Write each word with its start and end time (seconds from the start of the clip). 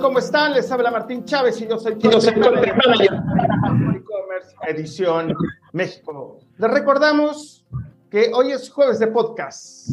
¿cómo 0.00 0.18
están? 0.18 0.54
Les 0.54 0.72
habla 0.72 0.90
Martín 0.90 1.24
Chávez 1.24 1.60
y 1.60 1.68
yo 1.68 1.78
soy 1.78 1.96
soy 2.00 2.32
e-commerce 2.34 3.06
edición 4.66 5.34
México. 5.72 6.38
Les 6.56 6.70
recordamos 6.70 7.66
que 8.10 8.30
hoy 8.32 8.52
es 8.52 8.70
jueves 8.70 8.98
de 8.98 9.08
podcast. 9.08 9.90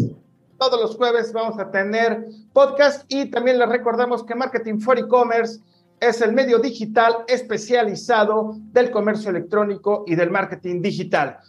Todos 0.57 0.79
los 0.81 0.95
jueves 0.95 1.33
vamos 1.33 1.59
a 1.59 1.69
tener 1.69 2.25
podcast 2.53 3.03
y 3.09 3.29
también 3.29 3.59
les 3.59 3.67
recordamos 3.67 4.23
que 4.23 4.33
Marketing 4.33 4.79
for 4.79 4.97
E-commerce 4.97 5.59
es 5.99 6.21
el 6.21 6.31
medio 6.31 6.59
digital 6.59 7.25
especializado 7.27 8.55
del 8.71 8.89
comercio 8.91 9.29
electrónico 9.29 10.05
y 10.07 10.15
del 10.15 10.31
marketing 10.31 10.81
digital. 10.81 11.39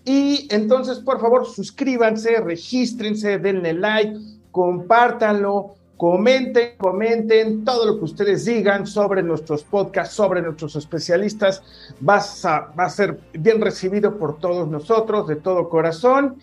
Y 0.05 0.47
entonces, 0.51 0.99
por 0.99 1.19
favor, 1.19 1.47
suscríbanse, 1.47 2.39
regístrense, 2.39 3.39
denle 3.39 3.73
like, 3.73 4.15
compártanlo, 4.51 5.73
Comenten, 5.97 6.77
comenten 6.77 7.65
todo 7.65 7.87
lo 7.87 7.97
que 7.97 8.05
ustedes 8.05 8.45
digan 8.45 8.85
sobre 8.85 9.23
nuestros 9.23 9.63
podcasts, 9.63 10.13
sobre 10.13 10.43
nuestros 10.43 10.75
especialistas. 10.75 11.63
va 12.07 12.17
a 12.17 12.89
ser 12.89 13.19
bien 13.33 13.59
recibido 13.59 14.15
por 14.17 14.37
todos 14.37 14.67
nosotros, 14.67 15.27
de 15.27 15.37
todo 15.37 15.67
corazón. 15.69 16.37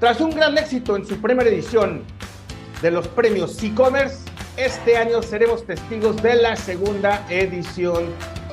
Tras 0.00 0.20
un 0.20 0.30
gran 0.30 0.56
éxito 0.56 0.96
en 0.96 1.04
su 1.04 1.20
primera 1.20 1.50
edición 1.50 2.04
de 2.80 2.90
los 2.90 3.06
premios 3.08 3.62
e-commerce, 3.62 4.24
este 4.56 4.96
año 4.96 5.22
seremos 5.22 5.66
testigos 5.66 6.22
de 6.22 6.36
la 6.36 6.56
segunda 6.56 7.26
edición 7.28 8.06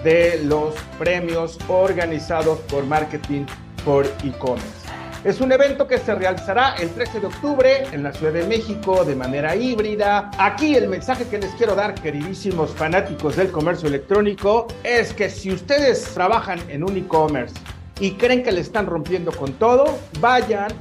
de 0.04 0.42
los 0.44 0.76
premios 1.00 1.58
organizados 1.70 2.60
por 2.62 2.84
Marketing 2.86 3.46
por 3.86 4.06
e-commerce. 4.24 4.85
Es 5.26 5.42
un 5.42 5.52
evento 5.52 5.88
que 5.88 5.98
se 5.98 6.14
realizará 6.14 6.76
el 6.76 6.92
13 6.92 7.22
de 7.22 7.26
octubre 7.26 7.84
en 7.92 8.04
la 8.04 8.14
Ciudad 8.14 8.32
de 8.32 8.46
México 8.46 9.04
de 9.04 9.16
manera 9.16 9.56
híbrida. 9.56 10.30
Aquí 10.38 10.76
el 10.76 10.88
mensaje 10.88 11.26
que 11.26 11.40
les 11.40 11.50
quiero 11.56 11.74
dar, 11.74 11.96
queridísimos 11.96 12.70
fanáticos 12.70 13.36
del 13.36 13.50
comercio 13.50 13.88
electrónico, 13.88 14.68
es 14.84 15.14
que 15.14 15.32
si 15.32 15.52
ustedes 15.52 16.04
trabajan 16.14 16.60
en 16.70 16.84
un 16.84 16.96
e-commerce 16.96 17.56
y 18.00 18.12
creen 18.12 18.44
que 18.44 18.52
le 18.52 18.62
están 18.62 18.86
rompiendo 18.86 19.32
con 19.32 19.54
todo, 19.54 19.98
vayan 20.20 20.72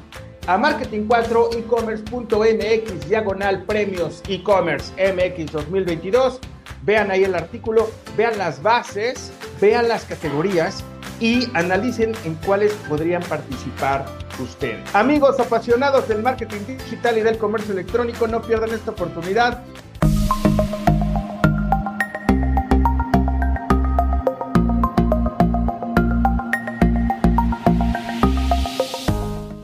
a 0.47 0.59
marketing4ecommerce.mx 0.59 3.09
diagonal 3.09 3.65
premios 3.65 4.23
e-commerce 4.29 4.93
MX 5.15 5.53
2022. 5.53 6.39
Vean 6.83 7.11
ahí 7.11 7.25
el 7.25 7.35
artículo, 7.35 7.91
vean 8.15 8.37
las 8.37 8.63
bases, 8.63 9.33
vean 9.59 9.89
las 9.89 10.05
categorías 10.05 10.85
y 11.21 11.49
analicen 11.55 12.13
en 12.25 12.35
cuáles 12.37 12.73
podrían 12.89 13.23
participar 13.23 14.07
ustedes. 14.43 14.83
Amigos 14.95 15.39
apasionados 15.39 16.09
del 16.09 16.23
marketing 16.23 16.61
digital 16.67 17.19
y 17.19 17.23
del 17.23 17.39
comercio 17.39 17.73
electrónico, 17.73 18.27
no 18.27 18.43
pierdan 18.43 18.71
esta 18.71 18.91
oportunidad. 18.91 19.63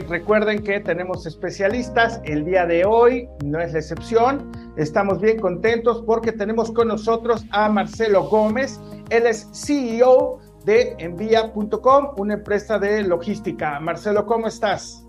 Recuerden 0.09 0.63
que 0.63 0.81
tenemos 0.81 1.27
especialistas 1.27 2.21
el 2.25 2.45
día 2.45 2.67
de 2.67 2.85
hoy, 2.85 3.29
no 3.45 3.61
es 3.61 3.73
la 3.73 3.79
excepción. 3.79 4.53
Estamos 4.77 5.21
bien 5.21 5.39
contentos 5.41 6.03
porque 6.07 6.31
tenemos 6.33 6.71
con 6.73 6.89
nosotros 6.89 7.45
a 7.51 7.69
Marcelo 7.69 8.25
Gómez. 8.25 8.79
Él 9.11 9.27
es 9.27 9.49
CEO 9.53 10.39
de 10.65 10.95
envía.com, 10.99 12.15
una 12.17 12.35
empresa 12.35 12.79
de 12.79 13.03
logística. 13.03 13.79
Marcelo, 13.81 14.27
¿cómo 14.27 14.47
estás? 14.47 15.07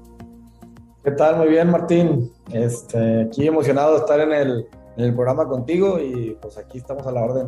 ¿Qué 1.03 1.12
tal? 1.12 1.38
Muy 1.38 1.47
bien, 1.47 1.72
Martín. 1.72 2.31
Este, 2.51 3.23
aquí 3.23 3.47
emocionado 3.47 3.94
de 3.94 3.97
estar 4.00 4.19
en 4.19 4.31
el, 4.31 4.67
en 4.97 5.06
el 5.06 5.16
programa 5.16 5.47
contigo 5.47 6.00
y 6.00 6.38
pues 6.41 6.57
aquí 6.57 6.78
estamos 6.78 7.06
a 7.07 7.11
la 7.11 7.23
orden 7.23 7.47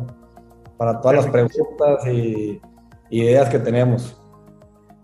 para 0.76 1.00
todas 1.00 1.18
las 1.18 1.26
preguntas 1.28 2.06
y 2.06 2.60
ideas 3.10 3.48
que 3.48 3.58
tenemos. 3.58 4.20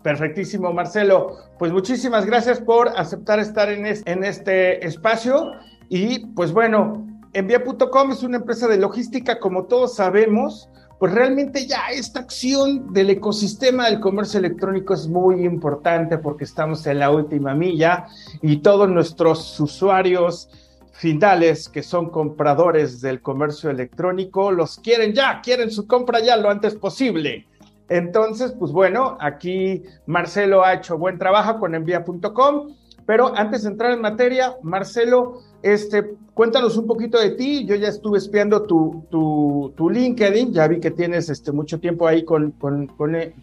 Perfectísimo, 0.03 0.73
Marcelo. 0.73 1.37
Pues 1.59 1.71
muchísimas 1.71 2.25
gracias 2.25 2.59
por 2.59 2.89
aceptar 2.89 3.39
estar 3.39 3.69
en, 3.69 3.85
en 3.85 4.23
este 4.23 4.85
espacio. 4.85 5.51
Y 5.89 6.27
pues 6.33 6.51
bueno, 6.51 7.05
envía.com 7.33 8.11
es 8.11 8.23
una 8.23 8.37
empresa 8.37 8.67
de 8.67 8.77
logística, 8.77 9.39
como 9.39 9.65
todos 9.65 9.95
sabemos, 9.95 10.69
pues 11.01 11.15
realmente 11.15 11.65
ya 11.65 11.87
esta 11.91 12.19
acción 12.19 12.93
del 12.93 13.09
ecosistema 13.09 13.89
del 13.89 13.99
comercio 13.99 14.37
electrónico 14.37 14.93
es 14.93 15.07
muy 15.07 15.43
importante 15.45 16.19
porque 16.19 16.43
estamos 16.43 16.85
en 16.85 16.99
la 16.99 17.09
última 17.09 17.55
milla 17.55 18.05
y 18.43 18.57
todos 18.57 18.87
nuestros 18.87 19.59
usuarios 19.59 20.47
finales 20.91 21.69
que 21.69 21.81
son 21.81 22.11
compradores 22.11 23.01
del 23.01 23.19
comercio 23.19 23.71
electrónico 23.71 24.51
los 24.51 24.77
quieren 24.77 25.13
ya, 25.13 25.41
quieren 25.41 25.71
su 25.71 25.87
compra 25.87 26.19
ya 26.19 26.37
lo 26.37 26.51
antes 26.51 26.75
posible. 26.75 27.47
Entonces, 27.89 28.51
pues 28.51 28.71
bueno, 28.71 29.17
aquí 29.19 29.81
Marcelo 30.05 30.63
ha 30.63 30.75
hecho 30.75 30.99
buen 30.99 31.17
trabajo 31.17 31.59
con 31.59 31.73
envía.com, 31.73 32.75
pero 33.07 33.35
antes 33.35 33.63
de 33.63 33.69
entrar 33.69 33.91
en 33.91 34.01
materia, 34.01 34.55
Marcelo, 34.61 35.41
este, 35.63 36.15
cuéntanos 36.33 36.77
un 36.77 36.87
poquito 36.87 37.19
de 37.19 37.31
ti. 37.31 37.65
Yo 37.65 37.75
ya 37.75 37.89
estuve 37.89 38.17
espiando 38.17 38.63
tu, 38.63 39.05
tu, 39.09 39.73
tu 39.75 39.89
LinkedIn, 39.89 40.53
ya 40.53 40.67
vi 40.67 40.79
que 40.79 40.91
tienes 40.91 41.29
este, 41.29 41.51
mucho 41.51 41.79
tiempo 41.79 42.07
ahí 42.07 42.23
con, 42.23 42.51
con, 42.51 42.87
con, 42.87 43.15
eh, 43.15 43.33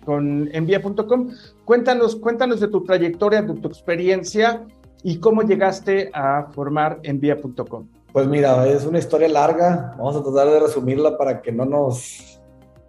envía.com. 0.52 1.30
Cuéntanos, 1.64 2.16
cuéntanos 2.16 2.60
de 2.60 2.68
tu 2.68 2.84
trayectoria, 2.84 3.42
de 3.42 3.54
tu 3.54 3.68
experiencia 3.68 4.66
y 5.02 5.18
cómo 5.18 5.42
llegaste 5.42 6.10
a 6.12 6.48
formar 6.52 6.98
envía.com. 7.02 7.86
Pues 8.12 8.26
mira, 8.26 8.66
es 8.66 8.84
una 8.84 8.98
historia 8.98 9.28
larga. 9.28 9.94
Vamos 9.96 10.16
a 10.16 10.22
tratar 10.22 10.50
de 10.50 10.60
resumirla 10.60 11.16
para 11.16 11.40
que 11.42 11.52
no 11.52 11.64
nos, 11.64 12.40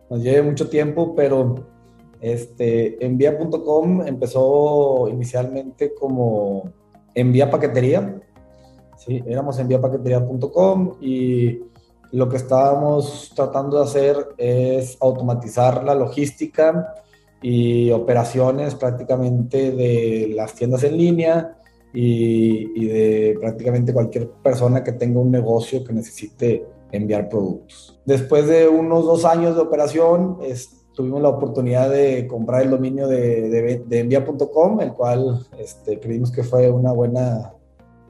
nos 0.09 0.22
lleve 0.23 0.41
mucho 0.41 0.69
tiempo, 0.69 1.13
pero 1.13 1.56
este, 2.22 3.06
envía.com 3.06 4.07
empezó 4.07 5.07
inicialmente 5.09 5.94
como 5.94 6.72
envía 7.13 7.50
paquetería 7.50 8.22
¿sí? 8.99 9.23
Éramos 9.25 9.57
enviapaquetería.com 9.59 10.97
y 11.01 11.59
lo 12.11 12.27
que 12.27 12.37
estábamos 12.37 13.31
tratando 13.35 13.77
de 13.77 13.83
hacer 13.83 14.17
es 14.37 14.97
automatizar 14.99 15.83
la 15.83 15.95
logística 15.95 16.95
y 17.41 17.91
operaciones 17.91 18.75
prácticamente 18.75 19.71
de 19.71 20.31
las 20.35 20.53
tiendas 20.55 20.83
en 20.83 20.97
línea 20.97 21.55
y, 21.93 22.85
de 22.85 23.37
prácticamente 23.39 23.93
cualquier 23.93 24.29
persona 24.29 24.83
que 24.83 24.93
tenga 24.93 25.19
un 25.19 25.31
negocio 25.31 25.83
que 25.83 25.93
necesite 25.93 26.66
enviar 26.91 27.29
productos. 27.29 27.99
Después 28.05 28.47
de 28.47 28.67
unos 28.67 29.05
dos 29.05 29.25
años 29.25 29.55
de 29.55 29.61
operación, 29.61 30.37
tuvimos 30.93 31.22
la 31.22 31.29
oportunidad 31.29 31.90
de 31.90 32.28
comprar 32.28 32.63
el 32.63 32.72
dominio 32.72 33.07
de, 33.07 33.49
de, 33.87 33.99
envía.com, 33.99 34.81
el 34.81 34.93
cual 34.93 35.47
este, 35.57 35.99
creímos 35.99 36.31
que 36.31 36.43
fue 36.43 36.69
una 36.69 36.91
buena 36.91 37.53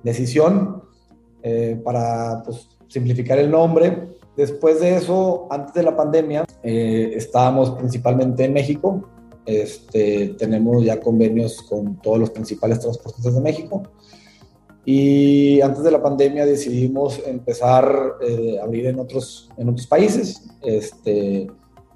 decisión 0.03 0.83
eh, 1.41 1.79
para 1.83 2.43
pues, 2.43 2.69
simplificar 2.87 3.39
el 3.39 3.49
nombre. 3.49 4.09
Después 4.35 4.79
de 4.79 4.95
eso, 4.95 5.47
antes 5.49 5.73
de 5.73 5.83
la 5.83 5.95
pandemia, 5.95 6.45
eh, 6.63 7.11
estábamos 7.15 7.71
principalmente 7.71 8.45
en 8.45 8.53
México. 8.53 9.09
Este, 9.45 10.35
tenemos 10.37 10.83
ya 10.83 10.99
convenios 10.99 11.61
con 11.63 11.99
todos 12.01 12.19
los 12.19 12.29
principales 12.29 12.79
transportistas 12.79 13.35
de 13.35 13.41
México. 13.41 13.83
Y 14.85 15.61
antes 15.61 15.83
de 15.83 15.91
la 15.91 16.01
pandemia 16.01 16.45
decidimos 16.45 17.21
empezar 17.25 18.15
eh, 18.21 18.57
a 18.59 18.63
abrir 18.63 18.87
en 18.87 18.99
otros, 18.99 19.49
en 19.57 19.69
otros 19.69 19.87
países, 19.87 20.49
este, 20.61 21.47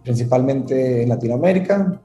principalmente 0.03 1.03
en 1.03 1.09
Latinoamérica, 1.09 2.01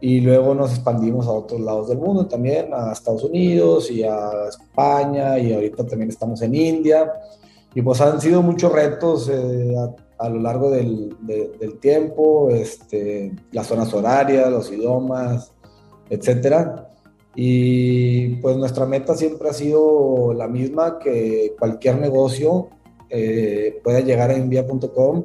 y 0.00 0.20
luego 0.20 0.54
nos 0.54 0.70
expandimos 0.72 1.26
a 1.26 1.32
otros 1.32 1.60
lados 1.60 1.88
del 1.88 1.98
mundo 1.98 2.26
también, 2.26 2.72
a 2.72 2.92
Estados 2.92 3.24
Unidos 3.24 3.90
y 3.90 4.04
a 4.04 4.48
España 4.48 5.38
y 5.38 5.52
ahorita 5.52 5.84
también 5.86 6.10
estamos 6.10 6.40
en 6.42 6.54
India. 6.54 7.12
Y 7.74 7.82
pues 7.82 8.00
han 8.00 8.20
sido 8.20 8.42
muchos 8.42 8.72
retos 8.72 9.28
eh, 9.28 9.74
a, 10.18 10.28
lo 10.28 10.40
largo 10.40 10.70
del, 10.70 11.16
del, 11.20 11.78
tiempo, 11.80 12.50
este, 12.50 13.32
las 13.52 13.66
zonas 13.66 13.92
horarias, 13.92 14.50
los 14.50 14.70
idiomas, 14.70 15.52
etcétera. 16.08 16.88
Y 17.34 18.36
pues 18.36 18.56
nuestra 18.56 18.86
meta 18.86 19.14
siempre 19.14 19.48
ha 19.48 19.52
sido 19.52 20.32
la 20.32 20.48
misma, 20.48 20.98
que 20.98 21.54
cualquier 21.58 21.98
negocio 21.98 22.68
eh, 23.10 23.80
pueda 23.82 24.00
llegar 24.00 24.30
a 24.30 24.36
envía.com 24.36 25.24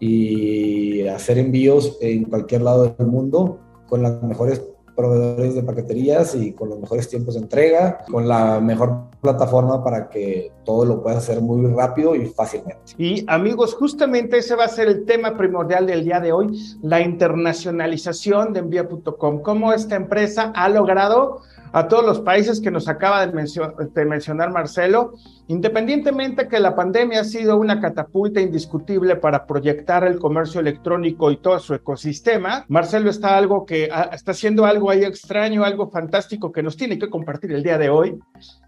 y 0.00 1.06
hacer 1.06 1.38
envíos 1.38 1.98
en 2.00 2.24
cualquier 2.24 2.62
lado 2.62 2.94
del 2.96 3.06
mundo 3.06 3.60
con 3.92 4.02
las 4.02 4.22
mejores 4.22 4.62
proveedores 4.96 5.54
de 5.54 5.62
paqueterías 5.62 6.34
y 6.34 6.54
con 6.54 6.70
los 6.70 6.80
mejores 6.80 7.10
tiempos 7.10 7.34
de 7.34 7.40
entrega, 7.40 7.98
con 8.10 8.26
la 8.26 8.58
mejor 8.58 9.10
plataforma 9.20 9.84
para 9.84 10.08
que 10.08 10.50
todo 10.64 10.86
lo 10.86 11.02
pueda 11.02 11.18
hacer 11.18 11.42
muy 11.42 11.70
rápido 11.74 12.14
y 12.14 12.24
fácilmente. 12.24 12.94
Y 12.96 13.22
amigos, 13.28 13.74
justamente 13.74 14.38
ese 14.38 14.54
va 14.54 14.64
a 14.64 14.68
ser 14.68 14.88
el 14.88 15.04
tema 15.04 15.36
primordial 15.36 15.86
del 15.86 16.04
día 16.04 16.20
de 16.20 16.32
hoy, 16.32 16.58
la 16.80 17.02
internacionalización 17.02 18.54
de 18.54 18.60
envía.com, 18.60 19.42
cómo 19.42 19.74
esta 19.74 19.94
empresa 19.94 20.54
ha 20.54 20.70
logrado 20.70 21.42
a 21.72 21.88
todos 21.88 22.04
los 22.04 22.20
países 22.20 22.60
que 22.60 22.70
nos 22.70 22.86
acaba 22.86 23.26
de, 23.26 24.04
mencionar 24.04 24.52
Marcelo, 24.52 25.14
independientemente 25.48 26.46
que 26.46 26.60
la 26.60 26.76
pandemia 26.76 27.20
ha 27.20 27.24
sido 27.24 27.56
una 27.56 27.80
catapulta 27.80 28.40
indiscutible 28.40 29.16
para 29.16 29.46
proyectar 29.46 30.04
el 30.04 30.18
comercio 30.18 30.60
electrónico 30.60 31.30
y 31.30 31.38
todo 31.38 31.58
su 31.58 31.74
ecosistema, 31.74 32.66
Marcelo 32.68 33.08
está 33.08 33.38
algo 33.38 33.64
que 33.64 33.88
está 34.12 34.32
haciendo 34.32 34.66
algo 34.66 34.90
ahí 34.90 35.02
extraño, 35.02 35.64
algo 35.64 35.90
fantástico 35.90 36.52
que 36.52 36.62
nos 36.62 36.76
tiene 36.76 36.98
que 36.98 37.08
compartir 37.08 37.52
el 37.52 37.62
día 37.62 37.78
de 37.78 37.88
hoy 37.88 38.18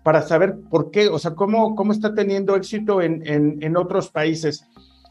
para 0.03 0.23
saber 0.23 0.57
por 0.71 0.91
qué, 0.91 1.09
o 1.09 1.19
sea, 1.19 1.35
cómo, 1.35 1.75
cómo 1.75 1.93
está 1.93 2.15
teniendo 2.15 2.57
éxito 2.57 3.03
en, 3.03 3.27
en, 3.27 3.63
en 3.63 3.77
otros 3.77 4.09
países. 4.09 4.67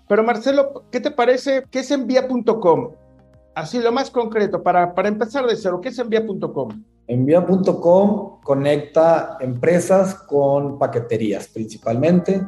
Pero 0.08 0.24
Marcelo, 0.24 0.86
¿qué 0.92 1.00
te 1.00 1.12
parece? 1.12 1.66
¿Qué 1.70 1.80
es 1.80 1.92
envía.com? 1.92 2.92
Así 3.56 3.80
lo 3.80 3.92
más 3.92 4.10
concreto, 4.10 4.64
para, 4.64 4.96
para 4.96 5.10
empezar 5.10 5.46
de 5.46 5.56
cero, 5.56 5.80
¿qué 5.80 5.90
es 5.90 6.00
envía.com? 6.00 6.84
Envía.com 7.08 8.42
conecta 8.42 9.38
empresas 9.40 10.16
con 10.16 10.78
paqueterías 10.80 11.48
principalmente. 11.48 12.42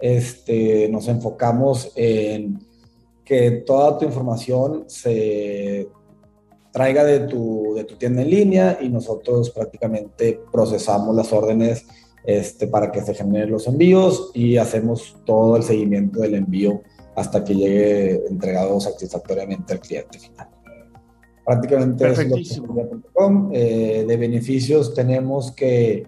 Este, 0.00 0.88
nos 0.88 1.08
enfocamos 1.08 1.92
en 1.96 2.58
que 3.24 3.50
toda 3.66 3.98
tu 3.98 4.06
información 4.06 4.84
se 4.86 5.88
traiga 6.72 7.04
de 7.04 7.20
tu, 7.20 7.74
de 7.74 7.84
tu 7.84 7.96
tienda 7.96 8.22
en 8.22 8.30
línea 8.30 8.78
y 8.80 8.88
nosotros 8.88 9.50
prácticamente 9.50 10.40
procesamos 10.50 11.14
las 11.14 11.32
órdenes 11.32 11.86
este, 12.24 12.66
para 12.68 12.92
que 12.92 13.02
se 13.02 13.14
generen 13.14 13.50
los 13.50 13.66
envíos 13.66 14.30
y 14.34 14.56
hacemos 14.56 15.16
todo 15.24 15.56
el 15.56 15.62
seguimiento 15.62 16.20
del 16.20 16.34
envío 16.34 16.82
hasta 17.16 17.42
que 17.42 17.54
llegue 17.54 18.26
entregado 18.28 18.78
satisfactoriamente 18.80 19.72
al 19.72 19.80
cliente 19.80 20.18
final. 20.18 20.48
Prácticamente 21.48 22.06
es 22.06 22.58
lo 22.58 23.50
eh, 23.54 24.04
de 24.06 24.16
beneficios 24.18 24.92
tenemos 24.92 25.50
que, 25.52 26.06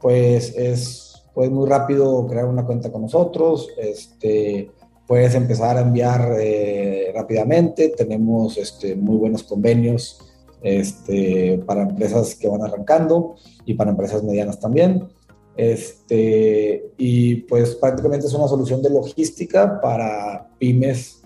pues, 0.00 0.56
es 0.56 1.24
pues, 1.34 1.50
muy 1.50 1.68
rápido 1.68 2.26
crear 2.26 2.46
una 2.46 2.64
cuenta 2.64 2.90
con 2.90 3.02
nosotros. 3.02 3.68
Este, 3.76 4.70
puedes 5.06 5.34
empezar 5.34 5.76
a 5.76 5.82
enviar 5.82 6.36
eh, 6.40 7.12
rápidamente. 7.14 7.90
Tenemos 7.90 8.56
este, 8.56 8.96
muy 8.96 9.18
buenos 9.18 9.42
convenios 9.42 10.20
este, 10.62 11.62
para 11.66 11.82
empresas 11.82 12.34
que 12.34 12.48
van 12.48 12.62
arrancando 12.62 13.34
y 13.66 13.74
para 13.74 13.90
empresas 13.90 14.22
medianas 14.22 14.58
también. 14.58 15.06
Este, 15.54 16.92
y 16.96 17.42
pues 17.42 17.74
prácticamente 17.74 18.26
es 18.26 18.32
una 18.32 18.48
solución 18.48 18.80
de 18.80 18.88
logística 18.88 19.82
para 19.82 20.48
pymes 20.58 21.17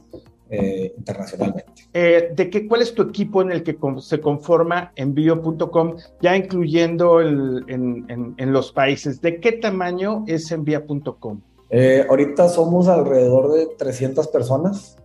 eh, 0.55 0.93
internacionalmente. 0.99 1.65
Eh, 1.95 2.31
¿De 2.37 2.51
qué, 2.51 2.69
cuál 2.69 2.83
es 2.83 2.95
tu 2.95 3.01
equipo 3.01 3.41
en 3.41 3.53
el 3.53 3.63
que 3.63 3.75
se 4.01 4.21
conforma 4.21 4.93
envío.com, 4.97 5.97
ya 6.21 6.37
incluyendo 6.37 7.23
en, 7.23 8.37
los 8.37 8.71
países? 8.71 9.23
¿De 9.23 9.41
qué 9.41 9.53
tamaño 9.53 10.25
es 10.27 10.53
envía.com? 10.53 11.41
Eh, 11.71 12.05
ahorita 12.07 12.51
somos 12.51 12.89
alrededor 12.89 13.55
de 13.55 13.67
300 13.79 14.29
personas. 14.29 14.99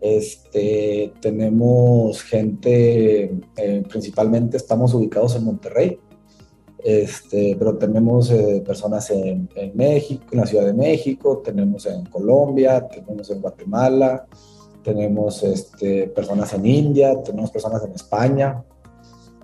Este, 0.00 1.12
tenemos 1.20 2.20
gente, 2.24 3.30
principalmente 3.88 4.56
estamos 4.56 4.92
ubicados 4.92 5.36
en 5.36 5.44
Monterrey, 5.44 6.00
este, 6.82 7.54
pero 7.56 7.76
tenemos 7.76 8.32
personas 8.66 9.08
en, 9.10 9.48
en, 9.54 9.76
México, 9.76 10.24
en 10.32 10.38
la 10.38 10.46
Ciudad 10.46 10.66
de 10.66 10.74
México, 10.74 11.42
tenemos 11.44 11.86
en 11.86 12.06
Colombia, 12.06 12.88
tenemos 12.88 13.30
en 13.30 13.40
Guatemala, 13.40 14.26
tenemos 14.88 15.42
este, 15.42 16.08
personas 16.08 16.54
en 16.54 16.64
India, 16.64 17.22
tenemos 17.22 17.50
personas 17.50 17.84
en 17.84 17.92
España. 17.92 18.64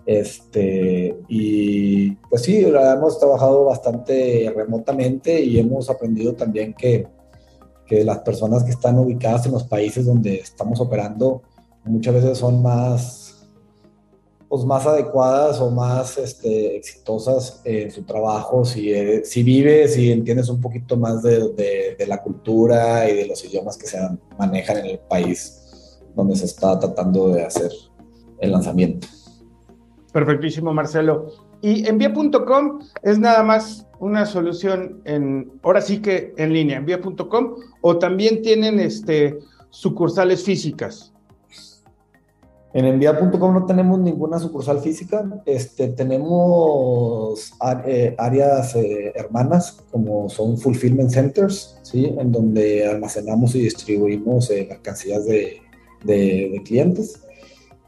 Este, 0.07 1.19
y 1.29 2.13
pues 2.31 2.43
sí, 2.43 2.65
hemos 2.65 3.19
trabajado 3.19 3.67
bastante 3.67 4.51
remotamente 4.55 5.43
y 5.43 5.59
hemos 5.59 5.91
aprendido 5.91 6.35
también 6.35 6.73
que, 6.73 7.07
que 7.87 8.05
las 8.05 8.19
personas 8.21 8.65
que 8.65 8.71
están 8.71 8.99
ubicadas 8.99 9.45
en 9.45 9.53
los 9.53 9.65
países 9.65 10.07
donde 10.07 10.37
estamos 10.37 10.81
operando 10.81 11.43
muchas 11.85 12.15
veces 12.15 12.39
son 12.39 12.63
más 12.63 13.24
pues, 14.55 14.67
más 14.67 14.87
adecuadas 14.87 15.61
o 15.61 15.69
más 15.69 16.17
este, 16.17 16.77
exitosas 16.77 17.61
en 17.65 17.91
su 17.91 18.05
trabajo 18.05 18.65
si, 18.65 18.93
si 19.25 19.43
vives 19.43 19.99
y 19.99 20.13
entiendes 20.13 20.49
un 20.49 20.61
poquito 20.61 20.97
más 20.97 21.25
de, 21.25 21.97
de, 21.99 22.07
la 22.07 22.23
cultura 22.23 23.11
y 23.11 23.17
de 23.17 23.27
los 23.27 23.45
idiomas 23.45 23.77
que 23.77 23.89
se 23.89 23.99
manejan 24.39 24.77
en 24.77 24.87
el 24.87 24.99
país 25.01 25.99
donde 26.15 26.37
se 26.37 26.45
está 26.45 26.79
tratando 26.79 27.31
de 27.31 27.43
hacer 27.43 27.73
el 28.39 28.53
lanzamiento. 28.53 29.09
Perfectísimo, 30.13 30.73
Marcelo. 30.73 31.27
Y 31.61 31.89
envía.com 31.89 32.79
es 33.03 33.19
nada 33.19 33.43
más 33.43 33.89
una 33.99 34.27
solución 34.27 35.03
en, 35.05 35.51
ahora 35.65 35.81
sí 35.81 36.01
que 36.01 36.33
en 36.37 36.53
línea, 36.53 36.77
envía.com, 36.77 37.57
o 37.81 37.99
también 37.99 38.43
tienen 38.43 38.79
este, 38.79 39.37
sucursales 39.71 40.45
físicas. 40.45 41.14
En 42.75 42.87
envía.com 42.87 43.55
no 43.55 43.67
tenemos 43.67 44.01
ninguna 44.01 44.41
sucursal 44.41 44.81
física, 44.81 45.25
este, 45.47 45.91
tenemos 45.91 47.53
eh, 47.87 48.17
áreas 48.19 48.75
eh, 48.75 49.13
hermanas 49.15 49.79
como 49.93 50.29
son 50.29 50.59
fulfillment 50.59 51.11
centers, 51.11 51.79
¿sí? 51.83 52.13
en 52.19 52.33
donde 52.33 52.85
almacenamos 52.85 53.55
y 53.55 53.61
distribuimos 53.61 54.51
eh, 54.51 54.67
mercancías 54.69 55.25
de, 55.25 55.61
de, 56.03 56.61
clientes. 56.65 57.23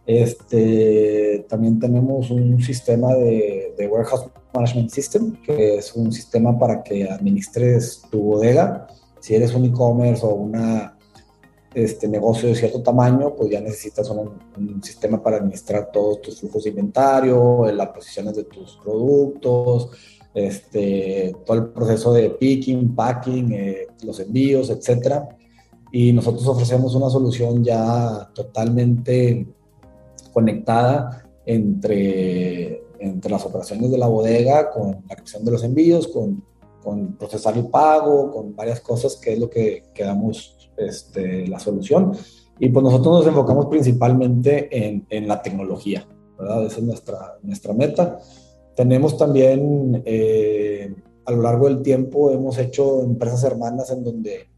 Este, 0.06 1.44
también 1.48 1.80
tenemos 1.80 2.30
un 2.30 2.62
sistema 2.62 3.12
de, 3.12 3.74
de, 3.76 3.88
Warehouse 3.88 4.30
Management 4.54 4.90
System, 4.90 5.32
que 5.42 5.78
es 5.78 5.96
un 5.96 6.12
sistema 6.12 6.56
para 6.56 6.84
que 6.84 7.10
administres 7.10 8.02
tu 8.08 8.22
bodega. 8.22 8.86
Si 9.18 9.34
eres 9.34 9.52
un 9.52 9.64
e-commerce 9.64 10.24
o 10.24 10.32
una 10.32 10.95
este 11.76 12.08
negocio 12.08 12.48
de 12.48 12.54
cierto 12.54 12.82
tamaño, 12.82 13.34
pues 13.36 13.50
ya 13.50 13.60
necesitas 13.60 14.08
un, 14.08 14.82
sistema 14.82 15.22
para 15.22 15.36
administrar 15.36 15.90
todos 15.92 16.22
tus 16.22 16.40
flujos 16.40 16.64
de 16.64 16.70
inventario, 16.70 17.70
las 17.70 17.88
posiciones 17.88 18.34
de 18.34 18.44
tus 18.44 18.78
productos, 18.82 19.90
este, 20.32 21.36
todo 21.44 21.58
el 21.58 21.66
proceso 21.68 22.14
de 22.14 22.30
picking, 22.30 22.94
packing, 22.94 23.52
eh, 23.52 23.88
los 24.04 24.18
envíos, 24.20 24.70
etcétera. 24.70 25.28
Y 25.92 26.14
nosotros 26.14 26.46
ofrecemos 26.46 26.94
una 26.94 27.10
solución 27.10 27.62
ya 27.62 28.30
totalmente 28.34 29.46
conectada 30.32 31.28
entre, 31.44 32.84
entre 32.98 33.30
las 33.30 33.44
operaciones 33.44 33.90
de 33.90 33.98
la 33.98 34.06
bodega, 34.06 34.70
con 34.70 35.04
la 35.06 35.14
creación 35.14 35.44
de 35.44 35.50
los 35.50 35.62
envíos, 35.62 36.08
con, 36.08 36.42
con 36.82 37.16
procesar 37.18 37.58
el 37.58 37.66
pago, 37.66 38.32
con 38.32 38.56
varias 38.56 38.80
cosas 38.80 39.16
que 39.16 39.34
es 39.34 39.38
lo 39.38 39.50
que 39.50 39.84
quedamos 39.92 40.55
este, 40.76 41.46
la 41.46 41.58
solución. 41.58 42.12
Y 42.58 42.68
pues 42.70 42.82
nosotros 42.82 43.18
nos 43.18 43.26
enfocamos 43.26 43.66
principalmente 43.66 44.68
en, 45.10 45.28
la 45.28 45.42
tecnología, 45.42 46.06
¿verdad? 46.38 46.66
Esa 46.66 46.78
es 46.78 46.84
nuestra, 46.84 47.38
nuestra 47.42 47.74
meta. 47.74 48.18
Tenemos 48.74 49.18
también, 49.18 50.02
eh, 50.04 50.94
a 51.24 51.32
lo 51.32 51.42
largo 51.42 51.66
del 51.66 51.82
tiempo, 51.82 52.30
hemos 52.30 52.58
hecho 52.58 53.02
empresas 53.02 53.44
hermanas 53.44 53.90
en 53.90 54.04
donde 54.04 54.48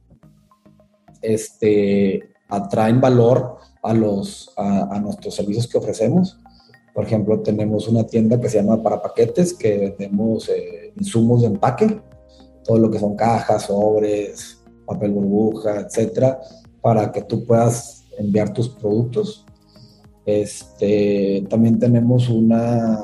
este, 1.23 2.31
atraen 2.49 3.01
valor 3.01 3.57
a, 3.83 3.95
los, 3.95 4.53
a 4.57 4.99
nuestros 5.01 5.35
servicios 5.35 5.67
que 5.67 5.79
ofrecemos. 5.79 6.39
Por 6.99 7.05
ejemplo, 7.05 7.39
tenemos 7.43 7.87
una 7.87 8.05
tienda 8.05 8.41
que 8.41 8.49
se 8.49 8.59
llama 8.59 8.83
Para 8.83 9.01
Paquetes, 9.01 9.55
que 9.55 9.79
vendemos 9.79 10.49
eh, 10.49 10.93
insumos 10.97 11.43
de 11.43 11.47
empaque, 11.47 12.01
todo 12.65 12.77
lo 12.77 12.91
que 12.91 12.99
son 12.99 13.15
cajas, 13.15 13.67
sobres, 13.67 14.58
papel 14.89 15.13
burbuja, 15.13 15.81
etcétera, 15.81 16.41
para 16.81 17.13
que 17.13 17.23
tú 17.23 17.45
puedas 17.45 18.07
enviar 18.19 18.53
tus 18.53 18.69
productos. 18.69 19.45
Este, 20.25 21.47
también 21.49 21.79
tenemos 21.79 22.29
una, 22.29 22.99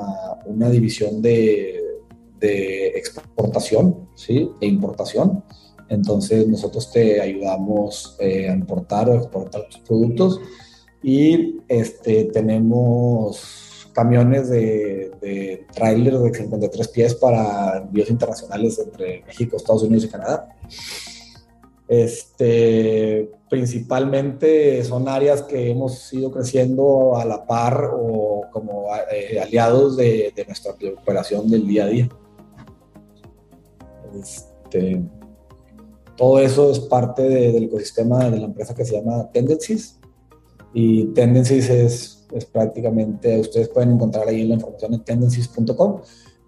una 0.45 0.69
división 0.69 1.21
de, 1.21 1.81
de, 2.39 2.87
exportación 2.89 4.07
¿sí? 4.15 4.49
e 4.61 4.67
importación. 4.67 5.43
Entonces 5.89 6.47
nosotros 6.47 6.91
te 6.91 7.21
ayudamos 7.21 8.17
eh, 8.19 8.49
a 8.49 8.53
importar 8.53 9.09
o 9.09 9.15
exportar 9.15 9.67
tus 9.69 9.79
productos 9.81 10.39
y 11.01 11.57
este, 11.67 12.25
tenemos 12.25 13.65
camiones 13.93 14.49
de, 14.49 15.11
de 15.21 15.65
tráiler 15.73 16.17
de 16.17 16.33
53 16.33 16.87
pies 16.89 17.15
para 17.15 17.77
envíos 17.77 18.09
internacionales 18.09 18.77
entre 18.79 19.23
México, 19.25 19.55
Estados 19.55 19.83
Unidos 19.83 20.05
y 20.05 20.09
Canadá. 20.09 20.49
Este, 21.87 23.29
principalmente 23.49 24.83
son 24.83 25.07
áreas 25.07 25.43
que 25.43 25.69
hemos 25.69 26.11
ido 26.13 26.31
creciendo 26.31 27.15
a 27.15 27.25
la 27.25 27.45
par 27.45 27.91
o 27.93 28.41
como 28.51 28.87
eh, 29.11 29.39
aliados 29.39 29.95
de, 29.97 30.33
de, 30.35 30.45
nuestra 30.45 30.71
operación 30.71 31.49
del 31.49 31.67
día 31.67 31.83
a 31.83 31.87
día. 31.87 32.09
Este, 34.19 35.03
todo 36.17 36.39
eso 36.39 36.71
es 36.71 36.79
parte 36.79 37.23
de, 37.23 37.51
del 37.51 37.65
ecosistema 37.65 38.29
de 38.29 38.39
la 38.39 38.45
empresa 38.45 38.73
que 38.73 38.85
se 38.85 38.95
llama 38.95 39.29
Tendencies. 39.31 39.99
Y 40.73 41.05
Tendencies 41.13 41.69
es, 41.69 42.27
es 42.33 42.45
prácticamente, 42.45 43.39
ustedes 43.39 43.69
pueden 43.69 43.91
encontrar 43.91 44.27
ahí 44.27 44.43
la 44.45 44.55
información 44.55 44.93
en 44.93 45.03
tendencies.com 45.03 46.01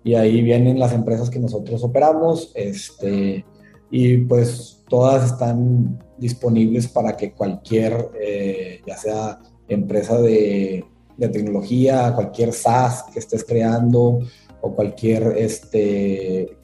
y 0.03 0.15
ahí 0.15 0.41
vienen 0.41 0.79
las 0.79 0.93
empresas 0.93 1.29
que 1.29 1.39
nosotros 1.39 1.83
operamos. 1.83 2.51
Este, 2.55 3.45
y 3.89 4.17
pues 4.17 4.83
todas 4.89 5.31
están 5.31 6.03
disponibles 6.17 6.87
para 6.87 7.15
que 7.15 7.33
cualquier, 7.33 8.09
eh, 8.19 8.81
ya 8.85 8.97
sea 8.97 9.39
empresa 9.67 10.19
de, 10.19 10.85
de, 11.17 11.29
tecnología, 11.29 12.13
cualquier 12.15 12.53
SaaS 12.53 13.03
que 13.13 13.19
estés 13.19 13.43
creando 13.43 14.19
o 14.61 14.73
cualquier 14.73 15.35
este, 15.37 16.57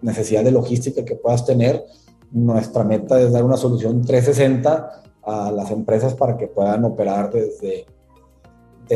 necesidad 0.00 0.44
de 0.44 0.52
logística 0.52 1.04
que 1.04 1.16
puedas 1.16 1.44
tener, 1.44 1.84
nuestra 2.30 2.84
meta 2.84 3.20
es 3.20 3.32
dar 3.32 3.44
una 3.44 3.56
solución 3.56 4.02
360 4.02 5.02
a 5.22 5.50
las 5.50 5.70
empresas 5.70 6.14
para 6.14 6.36
que 6.36 6.46
puedan 6.46 6.84
operar 6.84 7.30
desde, 7.32 7.86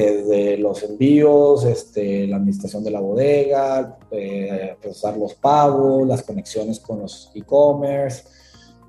desde 0.01 0.59
los 0.59 0.83
envíos, 0.83 1.65
este, 1.65 2.27
la 2.27 2.37
administración 2.37 2.83
de 2.83 2.91
la 2.91 2.99
bodega, 2.99 3.97
eh, 4.11 4.77
procesar 4.83 5.17
los 5.17 5.35
pagos, 5.35 6.07
las 6.09 6.25
conexiones 6.25 6.81
con 6.81 6.99
los 6.99 7.31
e-commerce, 7.33 8.25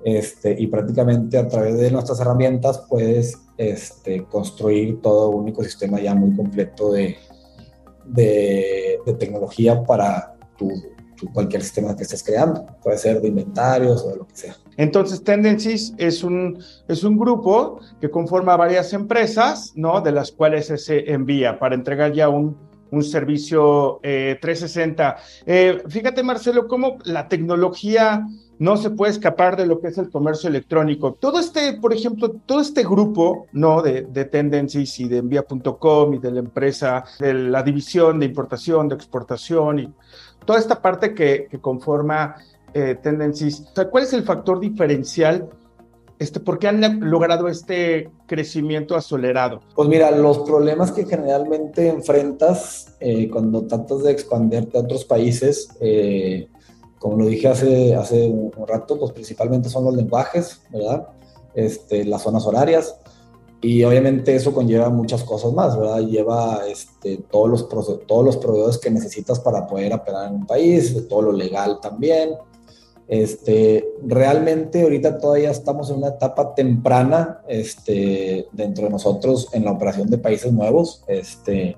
este, 0.04 0.56
y 0.58 0.66
prácticamente 0.66 1.38
a 1.38 1.46
través 1.46 1.78
de 1.78 1.92
nuestras 1.92 2.18
herramientas 2.18 2.82
puedes 2.88 3.38
este, 3.56 4.24
construir 4.24 5.00
todo 5.00 5.30
un 5.30 5.48
ecosistema 5.48 6.00
ya 6.00 6.14
muy 6.14 6.34
completo 6.34 6.92
de, 6.92 7.16
tecnología 9.18 9.84
para 9.84 10.36
tu, 10.58 10.68
cualquier 11.32 11.62
sistema 11.62 11.94
que 11.94 12.02
estés 12.02 12.24
creando, 12.24 12.66
puede 12.82 12.98
ser 12.98 13.20
de 13.20 13.28
inventarios 13.28 14.02
o 14.02 14.10
de 14.10 14.16
lo 14.16 14.26
que 14.26 14.36
sea. 14.36 14.56
Entonces, 14.76 15.24
Tendencies 15.24 15.94
es 15.98 16.22
un, 16.22 16.58
es 16.88 17.04
un 17.04 17.16
grupo 17.16 17.80
que 18.00 18.10
conforma 18.10 18.56
varias 18.56 18.92
empresas, 18.92 19.72
¿no? 19.74 20.00
De 20.00 20.12
las 20.12 20.32
cuales 20.32 20.66
se 20.66 21.10
envía 21.10 21.58
para 21.58 21.74
entregar 21.74 22.12
ya 22.12 22.28
un, 22.28 22.56
un 22.90 23.02
servicio 23.02 24.00
eh, 24.02 24.38
360. 24.40 25.16
Eh, 25.46 25.82
fíjate, 25.88 26.22
Marcelo, 26.22 26.68
cómo 26.68 26.98
la 27.04 27.28
tecnología 27.28 28.26
no 28.58 28.76
se 28.76 28.90
puede 28.90 29.12
escapar 29.12 29.56
de 29.56 29.66
lo 29.66 29.80
que 29.80 29.88
es 29.88 29.98
el 29.98 30.10
comercio 30.10 30.48
electrónico. 30.48 31.12
Todo 31.12 31.38
este, 31.38 31.74
por 31.74 31.92
ejemplo, 31.92 32.30
todo 32.46 32.60
este 32.60 32.84
grupo, 32.84 33.46
¿no? 33.52 33.82
De, 33.82 34.02
de 34.02 34.24
Tendencies 34.24 34.98
y 35.00 35.08
de 35.08 35.18
envía.com 35.18 36.14
y 36.14 36.18
de 36.18 36.30
la 36.30 36.40
empresa, 36.40 37.04
de 37.18 37.34
la 37.34 37.62
división 37.62 38.18
de 38.18 38.26
importación, 38.26 38.88
de 38.88 38.94
exportación 38.94 39.78
y 39.78 39.92
toda 40.44 40.58
esta 40.58 40.80
parte 40.80 41.12
que, 41.12 41.48
que 41.50 41.58
conforma 41.60 42.36
eh, 42.76 42.94
Tendencies. 42.94 43.60
O 43.60 43.74
sea, 43.74 43.88
¿cuál 43.88 44.04
es 44.04 44.12
el 44.12 44.22
factor 44.22 44.60
diferencial? 44.60 45.48
Este, 46.18 46.40
¿Por 46.40 46.58
qué 46.58 46.68
han 46.68 47.00
logrado 47.08 47.48
este 47.48 48.10
crecimiento 48.26 48.96
acelerado? 48.96 49.60
Pues 49.74 49.88
mira, 49.88 50.10
los 50.10 50.40
problemas 50.40 50.92
que 50.92 51.06
generalmente 51.06 51.88
enfrentas 51.88 52.94
eh, 53.00 53.30
cuando 53.30 53.66
tratas 53.66 54.02
de 54.02 54.12
expandirte 54.12 54.76
a 54.76 54.82
otros 54.82 55.06
países, 55.06 55.70
eh, 55.80 56.48
como 56.98 57.16
lo 57.16 57.26
dije 57.26 57.48
hace, 57.48 57.94
hace 57.94 58.26
un 58.26 58.52
rato, 58.66 58.98
pues 58.98 59.12
principalmente 59.12 59.70
son 59.70 59.84
los 59.86 59.96
lenguajes, 59.96 60.60
¿verdad? 60.70 61.08
Este, 61.54 62.04
las 62.04 62.22
zonas 62.22 62.44
horarias. 62.44 62.94
Y 63.62 63.82
obviamente 63.84 64.36
eso 64.36 64.52
conlleva 64.52 64.90
muchas 64.90 65.24
cosas 65.24 65.50
más, 65.54 65.78
¿verdad? 65.78 66.00
Lleva 66.00 66.66
este, 66.68 67.24
todos, 67.30 67.48
los, 67.48 68.06
todos 68.06 68.24
los 68.24 68.36
proveedores 68.36 68.76
que 68.76 68.90
necesitas 68.90 69.40
para 69.40 69.66
poder 69.66 69.94
operar 69.94 70.28
en 70.28 70.34
un 70.34 70.46
país, 70.46 70.94
todo 71.08 71.22
lo 71.22 71.32
legal 71.32 71.80
también. 71.80 72.36
Este, 73.08 73.86
realmente 74.02 74.82
ahorita 74.82 75.18
todavía 75.18 75.50
estamos 75.50 75.90
en 75.90 75.98
una 75.98 76.08
etapa 76.08 76.54
temprana 76.54 77.40
este, 77.46 78.48
dentro 78.52 78.84
de 78.84 78.90
nosotros 78.90 79.48
en 79.52 79.64
la 79.64 79.72
operación 79.72 80.10
de 80.10 80.18
países 80.18 80.52
nuevos. 80.52 81.04
Este, 81.06 81.76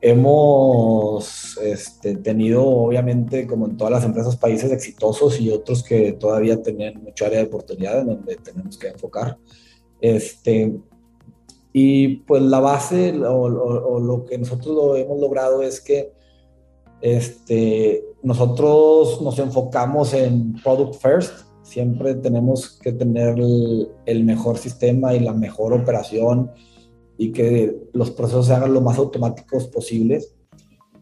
hemos 0.00 1.58
este, 1.62 2.16
tenido, 2.16 2.66
obviamente, 2.66 3.46
como 3.46 3.66
en 3.66 3.76
todas 3.76 3.92
las 3.92 4.04
empresas, 4.04 4.36
países 4.36 4.72
exitosos 4.72 5.38
y 5.38 5.50
otros 5.50 5.82
que 5.82 6.12
todavía 6.12 6.62
tienen 6.62 7.02
mucha 7.02 7.26
área 7.26 7.40
de 7.40 7.46
oportunidad 7.46 8.00
en 8.00 8.06
donde 8.06 8.36
tenemos 8.36 8.78
que 8.78 8.88
enfocar. 8.88 9.36
Este, 10.00 10.72
y 11.74 12.16
pues 12.18 12.40
la 12.40 12.60
base 12.60 13.12
o, 13.18 13.34
o, 13.34 13.94
o 13.94 14.00
lo 14.00 14.24
que 14.24 14.38
nosotros 14.38 14.74
lo 14.74 14.96
hemos 14.96 15.20
logrado 15.20 15.62
es 15.62 15.80
que 15.80 16.12
este, 17.04 18.02
nosotros 18.22 19.20
nos 19.20 19.38
enfocamos 19.38 20.14
en 20.14 20.54
product 20.54 20.94
first, 20.94 21.34
siempre 21.62 22.14
tenemos 22.14 22.78
que 22.80 22.92
tener 22.92 23.38
el, 23.38 23.88
el, 24.06 24.24
mejor 24.24 24.56
sistema 24.56 25.14
y 25.14 25.20
la 25.20 25.34
mejor 25.34 25.74
operación 25.74 26.50
y 27.18 27.30
que 27.30 27.76
los 27.92 28.10
procesos 28.10 28.46
se 28.46 28.54
hagan 28.54 28.72
lo 28.72 28.80
más 28.80 28.96
automáticos 28.96 29.66
posibles, 29.66 30.34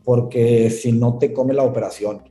porque 0.03 0.71
si 0.71 0.91
no 0.91 1.19
te 1.19 1.33
come 1.33 1.55
la 1.55 1.63
operación. 1.63 2.23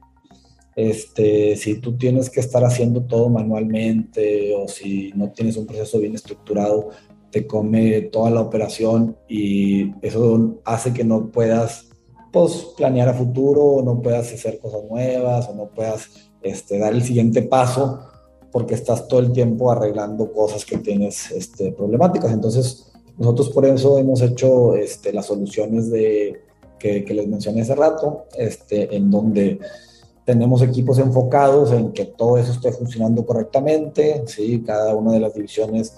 Este, 0.75 1.55
si 1.55 1.79
tú 1.79 1.97
tienes 1.97 2.29
que 2.29 2.41
estar 2.41 2.65
haciendo 2.65 3.05
todo 3.05 3.29
manualmente 3.29 4.53
o 4.53 4.67
si 4.67 5.13
no 5.15 5.31
tienes 5.31 5.55
un 5.55 5.65
proceso 5.65 5.97
bien 5.97 6.15
estructurado, 6.15 6.89
te 7.31 7.47
come 7.47 8.01
toda 8.01 8.31
la 8.31 8.41
operación 8.41 9.15
y 9.29 9.93
eso 10.05 10.59
hace 10.65 10.91
que 10.91 11.05
no 11.05 11.31
puedas 11.31 11.90
pues, 12.31 12.67
planear 12.77 13.09
a 13.09 13.13
futuro, 13.13 13.61
o 13.61 13.83
no 13.83 14.01
puedas 14.01 14.31
hacer 14.33 14.59
cosas 14.59 14.83
nuevas 14.89 15.49
o 15.49 15.55
no 15.55 15.67
puedas 15.67 16.09
este, 16.41 16.79
dar 16.79 16.93
el 16.93 17.03
siguiente 17.03 17.43
paso 17.43 17.99
porque 18.51 18.73
estás 18.73 19.07
todo 19.07 19.19
el 19.19 19.31
tiempo 19.31 19.71
arreglando 19.71 20.31
cosas 20.33 20.65
que 20.65 20.77
tienes 20.77 21.31
este, 21.31 21.71
problemáticas. 21.71 22.31
Entonces, 22.31 22.91
nosotros 23.17 23.49
por 23.49 23.65
eso 23.65 23.97
hemos 23.97 24.21
hecho 24.21 24.75
este, 24.75 25.13
las 25.13 25.27
soluciones 25.27 25.89
de, 25.89 26.41
que, 26.77 27.05
que 27.05 27.13
les 27.13 27.27
mencioné 27.27 27.61
hace 27.61 27.75
rato, 27.75 28.25
este, 28.37 28.95
en 28.95 29.09
donde 29.09 29.59
tenemos 30.25 30.61
equipos 30.61 30.99
enfocados 30.99 31.71
en 31.71 31.91
que 31.93 32.05
todo 32.05 32.37
eso 32.37 32.51
esté 32.51 32.71
funcionando 32.71 33.25
correctamente, 33.25 34.23
¿sí? 34.27 34.63
cada 34.65 34.95
una 34.95 35.13
de 35.13 35.19
las 35.19 35.33
divisiones 35.33 35.93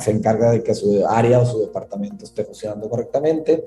se 0.00 0.10
encarga 0.10 0.50
de 0.50 0.62
que 0.62 0.74
su 0.74 1.06
área 1.06 1.38
o 1.38 1.46
su 1.46 1.60
departamento 1.60 2.24
esté 2.24 2.44
funcionando 2.44 2.88
correctamente. 2.88 3.64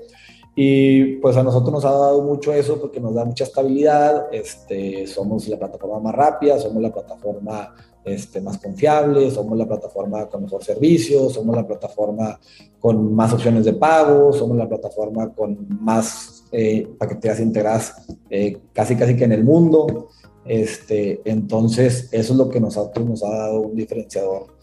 Y 0.58 1.16
pues 1.16 1.36
a 1.36 1.42
nosotros 1.42 1.70
nos 1.70 1.84
ha 1.84 1.90
dado 1.90 2.22
mucho 2.22 2.50
eso 2.50 2.80
porque 2.80 2.98
nos 2.98 3.14
da 3.14 3.26
mucha 3.26 3.44
estabilidad, 3.44 4.28
este, 4.32 5.06
somos 5.06 5.46
la 5.48 5.58
plataforma 5.58 6.00
más 6.00 6.14
rápida, 6.14 6.58
somos 6.58 6.82
la 6.82 6.90
plataforma 6.90 7.74
este, 8.02 8.40
más 8.40 8.56
confiable, 8.56 9.30
somos 9.30 9.58
la 9.58 9.66
plataforma 9.66 10.26
con 10.30 10.44
mejor 10.44 10.64
servicio, 10.64 11.28
somos 11.28 11.54
la 11.54 11.66
plataforma 11.66 12.40
con 12.80 13.14
más 13.14 13.34
opciones 13.34 13.66
de 13.66 13.74
pago, 13.74 14.32
somos 14.32 14.56
la 14.56 14.66
plataforma 14.66 15.30
con 15.34 15.66
más 15.78 16.44
eh, 16.50 16.88
paqueteras 16.98 17.40
integradas 17.40 18.06
eh, 18.30 18.56
casi 18.72 18.96
casi 18.96 19.14
que 19.14 19.24
en 19.24 19.32
el 19.32 19.44
mundo. 19.44 20.08
Este, 20.46 21.20
entonces, 21.26 22.08
eso 22.12 22.32
es 22.32 22.38
lo 22.38 22.48
que 22.48 22.60
nosotros 22.60 23.04
nos 23.04 23.22
ha 23.22 23.28
dado 23.28 23.60
un 23.60 23.76
diferenciador 23.76 24.55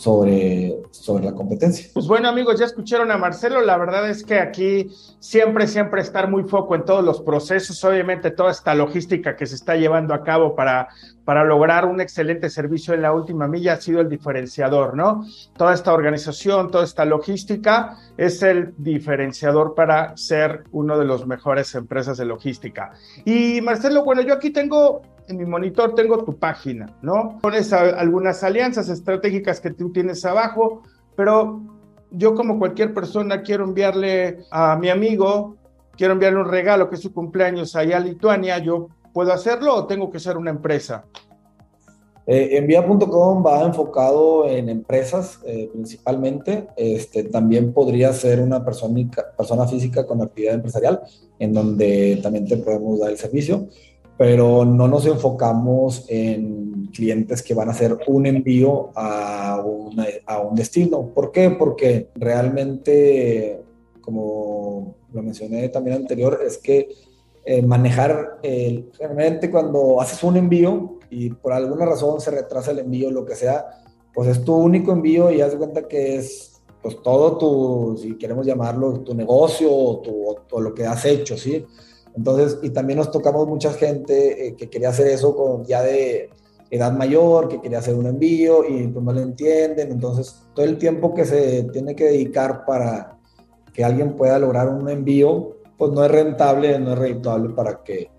sobre, 0.00 0.80
sobre 0.92 1.24
la 1.26 1.32
competencia. 1.32 1.86
Pues 1.92 2.06
bueno 2.06 2.30
amigos, 2.30 2.58
ya 2.58 2.64
escucharon 2.64 3.10
a 3.10 3.18
Marcelo, 3.18 3.60
la 3.60 3.76
verdad 3.76 4.08
es 4.08 4.24
que 4.24 4.38
aquí 4.38 4.88
siempre, 5.18 5.66
siempre 5.66 6.00
estar 6.00 6.30
muy 6.30 6.44
foco 6.44 6.74
en 6.74 6.86
todos 6.86 7.04
los 7.04 7.20
procesos, 7.20 7.84
obviamente 7.84 8.30
toda 8.30 8.50
esta 8.50 8.74
logística 8.74 9.36
que 9.36 9.44
se 9.44 9.56
está 9.56 9.76
llevando 9.76 10.14
a 10.14 10.22
cabo 10.22 10.56
para, 10.56 10.88
para 11.26 11.44
lograr 11.44 11.84
un 11.84 12.00
excelente 12.00 12.48
servicio 12.48 12.94
en 12.94 13.02
la 13.02 13.12
última 13.12 13.46
milla 13.46 13.74
ha 13.74 13.76
sido 13.76 14.00
el 14.00 14.08
diferenciador, 14.08 14.96
¿no? 14.96 15.22
Toda 15.58 15.74
esta 15.74 15.92
organización, 15.92 16.70
toda 16.70 16.84
esta 16.84 17.04
logística 17.04 17.98
es 18.16 18.42
el 18.42 18.72
diferenciador 18.78 19.74
para 19.74 20.16
ser 20.16 20.64
uno 20.72 20.98
de 20.98 21.04
los 21.04 21.26
mejores 21.26 21.74
empresas 21.74 22.16
de 22.16 22.24
logística. 22.24 22.92
Y 23.26 23.60
Marcelo, 23.60 24.02
bueno, 24.02 24.22
yo 24.22 24.32
aquí 24.32 24.48
tengo 24.48 25.02
en 25.30 25.38
mi 25.38 25.46
monitor 25.46 25.94
tengo 25.94 26.24
tu 26.24 26.36
página, 26.36 26.86
¿no? 27.02 27.38
Pones 27.40 27.72
algunas 27.72 28.42
alianzas 28.42 28.88
estratégicas 28.88 29.60
que 29.60 29.70
tú 29.70 29.90
tienes 29.92 30.24
abajo, 30.24 30.82
pero 31.16 31.60
yo 32.10 32.34
como 32.34 32.58
cualquier 32.58 32.92
persona 32.92 33.42
quiero 33.42 33.64
enviarle 33.64 34.38
a 34.50 34.76
mi 34.76 34.90
amigo, 34.90 35.56
quiero 35.96 36.14
enviarle 36.14 36.40
un 36.40 36.48
regalo 36.48 36.88
que 36.88 36.96
es 36.96 37.00
su 37.00 37.12
cumpleaños 37.12 37.76
allá 37.76 37.98
a 37.98 38.00
Lituania, 38.00 38.58
yo 38.58 38.88
puedo 39.12 39.32
hacerlo 39.32 39.74
o 39.74 39.86
tengo 39.86 40.10
que 40.10 40.18
ser 40.18 40.36
una 40.36 40.50
empresa? 40.50 41.04
Eh, 42.26 42.58
Envía.com 42.58 43.44
va 43.44 43.64
enfocado 43.64 44.46
en 44.46 44.68
empresas 44.68 45.40
eh, 45.44 45.68
principalmente. 45.72 46.68
Este, 46.76 47.24
también 47.24 47.72
podría 47.72 48.12
ser 48.12 48.40
una 48.40 48.64
persona, 48.64 49.10
persona 49.36 49.66
física 49.66 50.06
con 50.06 50.22
actividad 50.22 50.54
empresarial, 50.54 51.00
en 51.38 51.52
donde 51.52 52.20
también 52.22 52.46
te 52.46 52.58
podemos 52.58 53.00
dar 53.00 53.10
el 53.10 53.16
servicio, 53.16 53.66
pero 54.20 54.66
no 54.66 54.86
nos 54.86 55.06
enfocamos 55.06 56.04
en 56.06 56.90
clientes 56.92 57.42
que 57.42 57.54
van 57.54 57.68
a 57.68 57.70
hacer 57.70 57.96
un 58.06 58.26
envío 58.26 58.90
a, 58.94 59.64
a 60.26 60.40
un 60.40 60.54
destino. 60.54 61.06
¿Por 61.14 61.32
qué? 61.32 61.48
Porque 61.48 62.10
realmente, 62.16 63.62
como 64.02 64.94
lo 65.10 65.22
mencioné 65.22 65.70
también 65.70 65.96
anterior, 65.96 66.38
es 66.46 66.58
que 66.58 66.90
eh, 67.46 67.62
manejar, 67.62 68.40
el, 68.42 68.90
generalmente 68.92 69.50
cuando 69.50 70.02
haces 70.02 70.22
un 70.22 70.36
envío, 70.36 70.98
y 71.08 71.30
por 71.30 71.54
alguna 71.54 71.86
razón 71.86 72.20
se 72.20 72.30
retrasa 72.30 72.72
el 72.72 72.80
envío, 72.80 73.10
lo 73.10 73.24
que 73.24 73.34
sea, 73.34 73.64
pues 74.12 74.28
es 74.28 74.44
tu 74.44 74.54
único 74.54 74.92
envío 74.92 75.30
y 75.30 75.40
haz 75.40 75.52
de 75.52 75.56
cuenta 75.56 75.88
que 75.88 76.16
es 76.16 76.60
pues 76.82 77.00
todo 77.02 77.38
tu, 77.38 77.96
si 77.96 78.18
queremos 78.18 78.44
llamarlo, 78.44 79.00
tu 79.00 79.14
negocio 79.14 79.72
o, 79.72 80.02
tu, 80.46 80.60
lo 80.60 80.74
que 80.74 80.84
has 80.84 81.06
hecho, 81.06 81.38
¿sí? 81.38 81.64
Entonces, 82.16 82.58
y 82.62 82.70
también 82.70 82.98
nos 82.98 83.10
tocamos 83.10 83.46
mucha 83.46 83.72
gente 83.72 84.48
eh, 84.48 84.56
que 84.56 84.68
quería 84.68 84.90
hacer 84.90 85.06
eso 85.08 85.34
con 85.36 85.64
ya 85.64 85.82
de 85.82 86.30
edad 86.70 86.92
mayor, 86.92 87.48
que 87.48 87.60
quería 87.60 87.78
hacer 87.78 87.94
un 87.94 88.06
envío 88.06 88.64
y 88.68 88.86
pues 88.88 89.04
no 89.04 89.12
le 89.12 89.22
entienden, 89.22 89.90
entonces 89.90 90.42
todo 90.54 90.64
el 90.64 90.78
tiempo 90.78 91.12
que 91.14 91.24
se 91.24 91.64
tiene 91.64 91.96
que 91.96 92.04
dedicar 92.04 92.64
para 92.64 93.18
que 93.72 93.84
alguien 93.84 94.16
pueda 94.16 94.38
lograr 94.38 94.68
un 94.68 94.88
envío, 94.88 95.56
pues 95.76 95.90
no 95.92 96.04
es 96.04 96.10
rentable, 96.10 96.78
no 96.78 96.92
es 96.92 96.98
rentable 96.98 97.54
para 97.54 97.82
que 97.82 98.10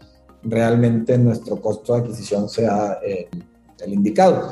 realmente 0.43 1.17
nuestro 1.17 1.61
costo 1.61 1.93
de 1.93 1.99
adquisición 1.99 2.49
sea 2.49 2.99
eh, 3.05 3.29
el 3.79 3.93
indicado. 3.93 4.49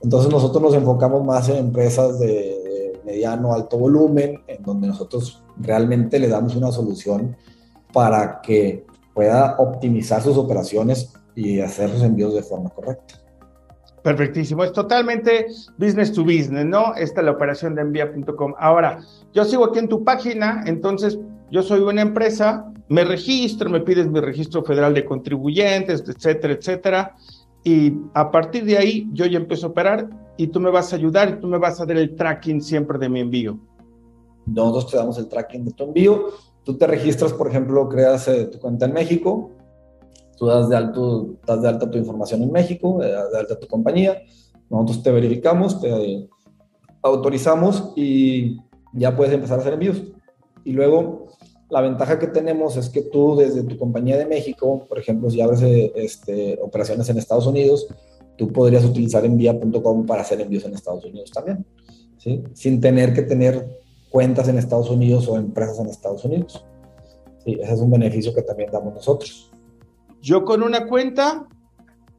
Entonces 0.00 0.30
nosotros 0.30 0.62
nos 0.62 0.74
enfocamos 0.74 1.24
más 1.24 1.48
en 1.48 1.56
empresas 1.56 2.18
de, 2.18 2.62
mediano 3.04 3.52
alto 3.52 3.78
volumen, 3.78 4.42
en 4.46 4.62
donde 4.62 4.86
nosotros 4.86 5.42
realmente 5.58 6.18
le 6.18 6.28
damos 6.28 6.54
una 6.54 6.70
solución 6.70 7.36
para 7.92 8.40
que 8.40 8.84
pueda 9.14 9.56
optimizar 9.58 10.22
sus 10.22 10.36
operaciones 10.36 11.12
y 11.34 11.60
hacer 11.60 11.90
sus 11.90 12.02
envíos 12.02 12.34
de 12.34 12.42
forma 12.42 12.70
correcta. 12.70 13.22
Perfectísimo, 14.02 14.64
es 14.64 14.72
totalmente 14.72 15.46
business 15.78 16.12
to 16.12 16.24
business, 16.24 16.64
¿no? 16.64 16.94
Esta 16.96 17.20
es 17.20 17.24
la 17.24 17.30
operación 17.30 17.76
de 17.76 17.82
envía.com. 17.82 18.54
Ahora, 18.58 18.98
yo 19.32 19.44
sigo 19.44 19.66
aquí 19.66 19.78
en 19.78 19.88
tu 19.88 20.02
página, 20.02 20.64
entonces 20.66 21.18
yo 21.52 21.62
soy 21.62 21.80
una 21.80 22.02
empresa, 22.02 22.72
me 22.88 23.04
registro, 23.04 23.70
me 23.70 23.80
pides 23.80 24.08
mi 24.08 24.18
registro 24.18 24.64
federal 24.64 24.92
de 24.94 25.04
contribuyentes, 25.04 26.02
etcétera, 26.08 26.54
etcétera. 26.54 27.16
Y 27.62 27.94
a 28.14 28.28
partir 28.30 28.64
de 28.64 28.76
ahí 28.76 29.08
yo 29.12 29.24
ya 29.26 29.38
empiezo 29.38 29.68
a 29.68 29.70
operar 29.70 30.08
y 30.36 30.48
tú 30.48 30.58
me 30.58 30.70
vas 30.70 30.92
a 30.92 30.96
ayudar 30.96 31.28
y 31.28 31.40
tú 31.40 31.46
me 31.46 31.58
vas 31.58 31.80
a 31.80 31.86
dar 31.86 31.96
el 31.96 32.16
tracking 32.16 32.60
siempre 32.60 32.98
de 32.98 33.08
mi 33.08 33.20
envío. 33.20 33.56
Nosotros 34.46 34.90
te 34.90 34.96
damos 34.96 35.16
el 35.18 35.28
tracking 35.28 35.64
de 35.64 35.72
tu 35.72 35.84
envío. 35.84 36.26
Tú 36.64 36.78
te 36.78 36.86
registras, 36.86 37.32
por 37.32 37.48
ejemplo, 37.48 37.88
creas 37.88 38.28
eh, 38.28 38.46
tu 38.46 38.58
cuenta 38.58 38.86
en 38.86 38.92
México, 38.92 39.50
tú 40.36 40.46
das 40.46 40.68
de, 40.68 40.76
alto, 40.76 41.36
das 41.46 41.62
de 41.62 41.68
alta 41.68 41.90
tu 41.90 41.98
información 41.98 42.42
en 42.42 42.52
México, 42.52 43.02
eh, 43.02 43.10
das 43.10 43.32
de 43.32 43.38
alta 43.38 43.58
tu 43.58 43.66
compañía, 43.66 44.22
nosotros 44.70 45.02
te 45.02 45.10
verificamos, 45.10 45.80
te 45.80 46.28
autorizamos 47.02 47.92
y 47.96 48.58
ya 48.92 49.16
puedes 49.16 49.34
empezar 49.34 49.58
a 49.58 49.60
hacer 49.62 49.74
envíos. 49.74 50.02
Y 50.64 50.72
luego 50.72 51.28
la 51.68 51.80
ventaja 51.80 52.18
que 52.18 52.26
tenemos 52.26 52.76
es 52.76 52.88
que 52.88 53.02
tú 53.02 53.34
desde 53.34 53.64
tu 53.64 53.76
compañía 53.76 54.18
de 54.18 54.26
México, 54.26 54.84
por 54.88 54.98
ejemplo, 54.98 55.30
si 55.30 55.40
abres 55.40 55.62
eh, 55.62 55.92
este, 55.96 56.58
operaciones 56.62 57.08
en 57.08 57.18
Estados 57.18 57.46
Unidos, 57.46 57.88
tú 58.36 58.52
podrías 58.52 58.84
utilizar 58.84 59.24
envía.com 59.24 60.06
para 60.06 60.22
hacer 60.22 60.40
envíos 60.40 60.64
en 60.64 60.74
Estados 60.74 61.04
Unidos 61.04 61.30
también, 61.30 61.64
¿sí? 62.18 62.42
Sin 62.52 62.80
tener 62.80 63.12
que 63.14 63.22
tener 63.22 63.81
cuentas 64.12 64.46
en 64.48 64.58
Estados 64.58 64.90
Unidos 64.90 65.26
o 65.26 65.36
empresas 65.36 65.78
en 65.80 65.86
Estados 65.86 66.24
Unidos. 66.24 66.64
Sí, 67.44 67.58
ese 67.60 67.72
es 67.72 67.80
un 67.80 67.90
beneficio 67.90 68.32
que 68.34 68.42
también 68.42 68.70
damos 68.70 68.94
nosotros. 68.94 69.50
Yo 70.20 70.44
con 70.44 70.62
una 70.62 70.86
cuenta 70.86 71.48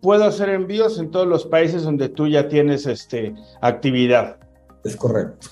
puedo 0.01 0.25
hacer 0.25 0.49
envíos 0.49 0.99
en 0.99 1.11
todos 1.11 1.27
los 1.27 1.45
países 1.45 1.83
donde 1.83 2.09
tú 2.09 2.27
ya 2.27 2.49
tienes 2.49 2.85
este, 2.87 3.33
actividad. 3.61 4.37
Es 4.83 4.97
correcto. 4.97 5.47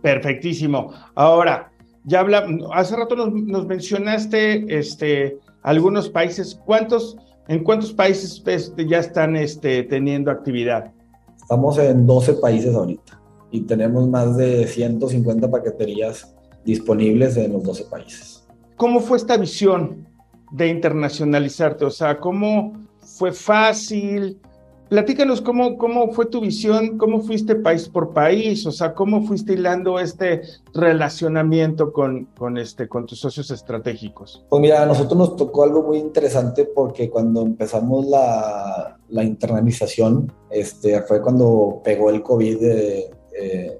Perfectísimo. 0.00 0.92
Ahora, 1.14 1.70
ya 2.04 2.20
habla, 2.20 2.44
hace 2.72 2.96
rato 2.96 3.14
nos, 3.14 3.66
mencionaste 3.66 4.76
este, 4.76 5.38
algunos 5.62 6.08
países. 6.08 6.58
¿Cuántos, 6.64 7.16
¿En 7.46 7.62
cuántos 7.62 7.92
países 7.92 8.42
este, 8.44 8.88
ya 8.88 8.98
están 8.98 9.36
este, 9.36 9.84
teniendo 9.84 10.32
actividad? 10.32 10.90
Estamos 11.36 11.78
en 11.78 12.06
12 12.06 12.34
países 12.34 12.74
ahorita 12.74 13.21
y 13.52 13.60
tenemos 13.60 14.08
más 14.08 14.36
de 14.36 14.66
150 14.66 15.48
paqueterías 15.50 16.34
disponibles 16.64 17.36
en 17.36 17.52
los 17.52 17.62
12 17.62 17.84
países. 17.84 18.44
¿Cómo 18.76 19.00
fue 19.00 19.18
esta 19.18 19.36
visión 19.36 20.08
de 20.50 20.68
internacionalizarte? 20.68 21.84
O 21.84 21.90
sea, 21.90 22.18
¿cómo 22.18 22.72
fue 22.98 23.30
fácil? 23.32 24.40
Platícanos 24.88 25.40
cómo, 25.40 25.78
cómo 25.78 26.12
fue 26.12 26.26
tu 26.26 26.40
visión, 26.40 26.98
cómo 26.98 27.20
fuiste 27.20 27.54
país 27.54 27.88
por 27.88 28.12
país, 28.12 28.66
o 28.66 28.72
sea, 28.72 28.94
cómo 28.94 29.22
fuiste 29.22 29.54
hilando 29.54 29.98
este 29.98 30.42
relacionamiento 30.74 31.92
con, 31.92 32.26
con, 32.36 32.58
este, 32.58 32.88
con 32.88 33.06
tus 33.06 33.20
socios 33.20 33.50
estratégicos. 33.50 34.44
Pues 34.48 34.60
mira, 34.60 34.82
a 34.82 34.86
nosotros 34.86 35.18
nos 35.18 35.36
tocó 35.36 35.64
algo 35.64 35.82
muy 35.82 35.98
interesante 35.98 36.64
porque 36.66 37.08
cuando 37.08 37.42
empezamos 37.42 38.06
la, 38.06 38.98
la 39.08 39.24
internalización, 39.24 40.30
este, 40.50 41.00
fue 41.02 41.22
cuando 41.22 41.80
pegó 41.82 42.10
el 42.10 42.22
COVID, 42.22 42.62
eh, 42.62 43.10
eh, 43.38 43.78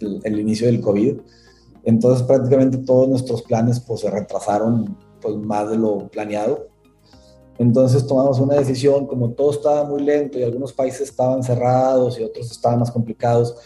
el, 0.00 0.20
el, 0.24 0.40
inicio 0.40 0.66
del 0.66 0.80
COVID. 0.80 1.18
Entonces 1.84 2.26
prácticamente 2.26 2.78
todos 2.78 3.08
nuestros 3.08 3.42
planes 3.42 3.80
pues, 3.80 4.00
se 4.00 4.10
retrasaron 4.10 4.96
pues, 5.20 5.36
más 5.36 5.70
de 5.70 5.76
lo 5.76 6.08
planeado 6.08 6.74
entonces 7.58 8.06
tomamos 8.06 8.40
una 8.40 8.56
decisión, 8.56 9.06
como 9.06 9.30
todo 9.30 9.52
estaba 9.52 9.84
muy 9.84 10.02
lento 10.02 10.38
y 10.38 10.42
algunos 10.42 10.72
países 10.72 11.02
estaban 11.02 11.42
cerrados 11.42 12.18
y 12.18 12.24
otros 12.24 12.50
estaban 12.50 12.80
más 12.80 12.90
complicados, 12.90 13.56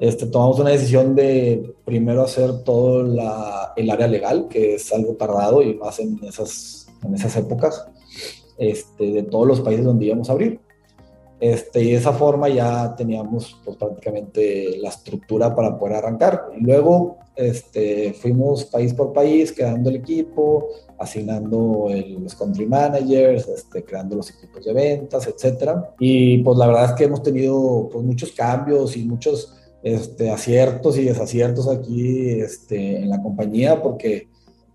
este, 0.00 0.26
tomamos 0.26 0.58
una 0.60 0.70
decisión 0.70 1.14
de 1.14 1.74
primero 1.84 2.22
hacer 2.22 2.62
todo 2.62 3.02
la, 3.02 3.72
el 3.76 3.90
área 3.90 4.06
legal, 4.06 4.48
que 4.48 4.76
es 4.76 4.92
algo 4.92 5.14
tardado 5.14 5.60
y 5.60 5.74
más 5.74 5.98
en 5.98 6.18
esas, 6.24 6.86
en 7.02 7.14
esas 7.14 7.36
épocas, 7.36 7.86
este, 8.56 9.12
de 9.12 9.22
todos 9.24 9.46
los 9.46 9.60
países 9.60 9.84
donde 9.84 10.06
íbamos 10.06 10.30
a 10.30 10.32
abrir. 10.32 10.60
Este, 11.40 11.82
y 11.82 11.92
de 11.92 11.98
esa 11.98 12.12
forma 12.12 12.48
ya 12.48 12.94
teníamos 12.96 13.60
pues, 13.64 13.76
prácticamente 13.76 14.76
la 14.78 14.88
estructura 14.88 15.54
para 15.54 15.78
poder 15.78 15.96
arrancar. 15.96 16.48
Y 16.56 16.64
luego 16.64 17.18
este, 17.36 18.12
fuimos 18.14 18.64
país 18.64 18.92
por 18.92 19.12
país, 19.12 19.52
creando 19.52 19.90
el 19.90 19.96
equipo, 19.96 20.68
asignando 20.98 21.88
los 22.18 22.34
country 22.34 22.66
managers, 22.66 23.46
este, 23.46 23.84
creando 23.84 24.16
los 24.16 24.30
equipos 24.30 24.64
de 24.64 24.72
ventas, 24.72 25.28
etc. 25.28 25.70
Y 26.00 26.38
pues 26.38 26.58
la 26.58 26.66
verdad 26.66 26.84
es 26.86 26.92
que 26.92 27.04
hemos 27.04 27.22
tenido 27.22 27.88
pues, 27.92 28.04
muchos 28.04 28.32
cambios 28.32 28.96
y 28.96 29.04
muchos 29.04 29.54
este, 29.82 30.30
aciertos 30.30 30.98
y 30.98 31.04
desaciertos 31.04 31.68
aquí 31.68 32.30
este, 32.40 32.98
en 32.98 33.08
la 33.08 33.22
compañía, 33.22 33.80
porque 33.80 34.26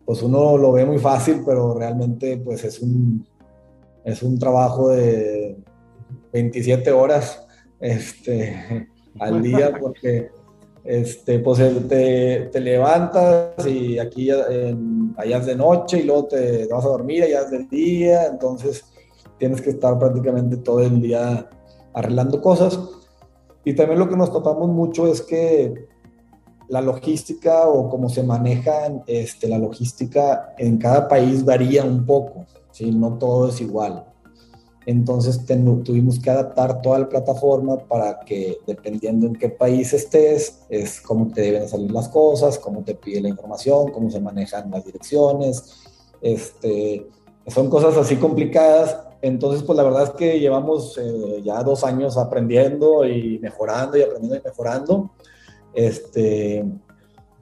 pues 0.06 0.22
uno 0.22 0.58
lo 0.58 0.72
ve 0.72 0.86
muy 0.86 1.00
fácil, 1.00 1.42
pero 1.46 1.74
realmente 1.74 2.38
pues 2.38 2.64
es 2.64 2.80
un, 2.80 3.28
es 4.06 4.24
un 4.24 4.40
trabajo 4.40 4.90
de 4.90 5.58
27 6.34 6.92
horas 6.92 7.46
este, 7.80 8.90
al 9.20 9.42
día 9.42 9.78
porque 9.80 10.32
este, 10.84 11.40
pues 11.40 11.60
te, 11.88 12.50
te 12.52 12.60
levantas 12.60 13.66
y 13.66 13.98
aquí 14.00 14.30
allá 14.32 15.38
es 15.38 15.46
de 15.46 15.56
noche 15.56 16.00
y 16.00 16.04
luego 16.04 16.26
te, 16.26 16.68
vas 16.68 16.84
a 16.84 16.90
dormir, 16.90 17.24
allá 17.24 17.42
es 17.42 17.52
de 17.52 17.66
día, 17.66 18.26
entonces 18.26 18.84
tienes 19.38 19.62
que 19.62 19.70
estar 19.70 19.98
prácticamente 19.98 20.58
todo 20.58 20.82
el 20.82 21.02
día 21.02 21.50
arreglando 21.94 22.42
cosas. 22.42 22.80
Y 23.64 23.74
también 23.76 24.00
lo 24.00 24.10
que 24.10 24.18
nos 24.18 24.32
topamos 24.32 24.70
mucho 24.70 25.08
es 25.08 25.22
que 25.22 25.88
la 26.68 26.82
logística 26.82 27.68
o 27.68 27.90
cómo 27.90 28.10
se 28.10 28.24
maneja 28.24 29.04
este, 29.08 29.48
la 29.48 29.58
logística 29.58 30.54
en 30.58 30.78
cada 30.78 31.08
país 31.08 31.46
varía 31.46 31.84
un 31.84 32.06
poco, 32.06 32.46
¿sí? 32.72 32.92
no 32.92 33.18
todo 33.18 33.50
es 33.50 33.62
igual. 33.62 34.06
Entonces 34.86 35.46
tuvimos 35.46 36.20
que 36.20 36.30
adaptar 36.30 36.82
toda 36.82 37.00
la 37.00 37.10
plataforma 37.10 37.78
para 37.78 38.20
que 38.20 38.58
dependiendo 38.68 39.28
en 39.28 39.34
qué 39.34 39.50
país 39.50 39.94
estés, 39.94 40.62
es 40.70 41.00
cómo 41.00 41.32
te 41.32 41.42
deben 41.42 41.70
salir 41.70 41.92
las 41.92 42.10
cosas, 42.10 42.60
cómo 42.60 42.84
te 42.84 42.96
pide 42.96 43.22
la 43.22 43.30
información, 43.30 43.92
cómo 43.92 44.10
se 44.10 44.20
manejan 44.20 44.70
las 44.72 44.86
direcciones. 44.86 45.84
Este, 46.22 47.08
son 47.48 47.70
cosas 47.70 47.96
así 47.98 48.18
complicadas. 48.18 48.98
Entonces, 49.22 49.64
pues 49.64 49.78
la 49.78 49.84
verdad 49.84 50.04
es 50.04 50.10
que 50.12 50.40
llevamos 50.40 50.98
eh, 50.98 51.42
ya 51.44 51.64
dos 51.64 51.86
años 51.86 52.18
aprendiendo 52.18 53.06
y 53.08 53.40
mejorando 53.40 53.98
y 53.98 54.02
aprendiendo 54.02 54.38
y 54.38 54.42
mejorando. 54.44 55.12
Este, 55.74 56.66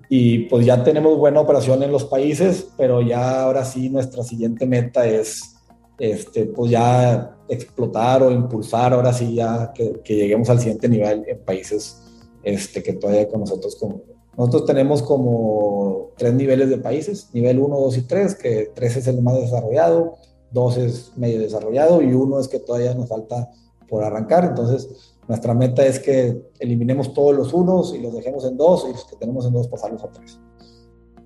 y 0.10 0.40
pues 0.46 0.66
ya 0.66 0.84
tenemos 0.84 1.18
buena 1.18 1.40
operación 1.40 1.82
en 1.82 1.92
los 1.92 2.06
países, 2.06 2.70
pero 2.78 3.02
ya 3.02 3.44
ahora 3.44 3.66
sí 3.66 3.90
nuestra 3.90 4.24
siguiente 4.24 4.68
meta 4.68 5.08
es 5.08 5.56
este, 6.02 6.48
pues 6.48 6.72
ya 6.72 7.38
explotar 7.48 8.24
o 8.24 8.32
impulsar 8.32 8.92
ahora 8.92 9.14
sí 9.14 9.36
ya 9.36 9.72
que, 9.72 10.02
lleguemos 10.04 10.50
al 10.50 10.58
siguiente 10.58 10.90
nivel 10.90 11.24
en 11.28 11.40
países 11.46 12.02
este, 12.42 12.82
que 12.82 12.94
todavía 12.94 13.28
con 13.28 13.42
nosotros 13.42 13.76
como, 13.76 14.02
nosotros 14.36 14.66
tenemos 14.66 15.04
como 15.04 16.10
tres 16.18 16.34
niveles 16.34 16.72
de 16.72 16.80
países, 16.80 17.30
nivel 17.34 17.60
1, 17.60 17.80
2 17.80 17.98
y 17.98 18.02
3, 18.02 18.36
que 18.36 18.72
3 18.74 18.98
es 18.98 19.08
el 19.08 19.22
más 19.22 19.36
desarrollado, 19.36 20.16
2 20.52 20.78
es 20.78 21.12
medio 21.18 21.40
desarrollado 21.40 22.02
y 22.02 22.12
1 22.14 22.40
es 22.40 22.48
que 22.48 22.60
todavía 22.60 22.96
nos 22.96 23.08
falta 23.08 23.52
por 23.88 24.04
arrancar. 24.04 24.46
Entonces, 24.46 25.16
nuestra 25.28 25.54
meta 25.54 25.86
es 25.86 26.00
que 26.00 26.42
eliminemos 26.58 27.14
todos 27.14 27.36
los 27.36 27.54
unos 27.54 27.94
y 27.94 28.00
los 28.00 28.16
dejemos 28.16 28.44
en 28.46 28.58
2 28.58 28.86
y 28.90 28.94
los 28.94 29.06
que 29.06 29.18
tenemos 29.18 29.46
en 29.46 29.54
2 29.54 29.68
pasarlos 29.68 30.04
a 30.04 30.12
3. 30.12 30.40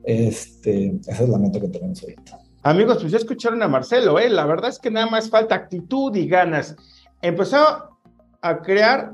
Este, 0.03 0.99
esa 1.07 1.23
es 1.23 1.29
la 1.29 1.38
meta 1.38 1.61
que 1.61 1.69
tenemos 1.69 2.01
ahorita. 2.01 2.44
Amigos, 2.65 2.97
pues 2.99 3.12
ya 3.12 3.19
escucharon 3.19 3.62
a 3.62 3.67
Marcelo, 3.67 4.17
¿eh? 4.17 4.28
la 4.28 4.43
verdad 4.43 4.71
es 4.71 4.80
que 4.80 4.89
nada 4.89 5.06
más 5.06 5.30
falta 5.30 5.54
actitud 5.54 6.15
y 6.15 6.28
ganas. 6.28 6.75
Empezó 7.21 7.95
a 8.41 8.62
crear, 8.63 9.12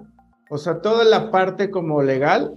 o 0.49 0.57
sea, 0.57 0.79
toda 0.79 1.03
la 1.03 1.31
parte 1.31 1.69
como 1.69 2.01
legal 2.01 2.53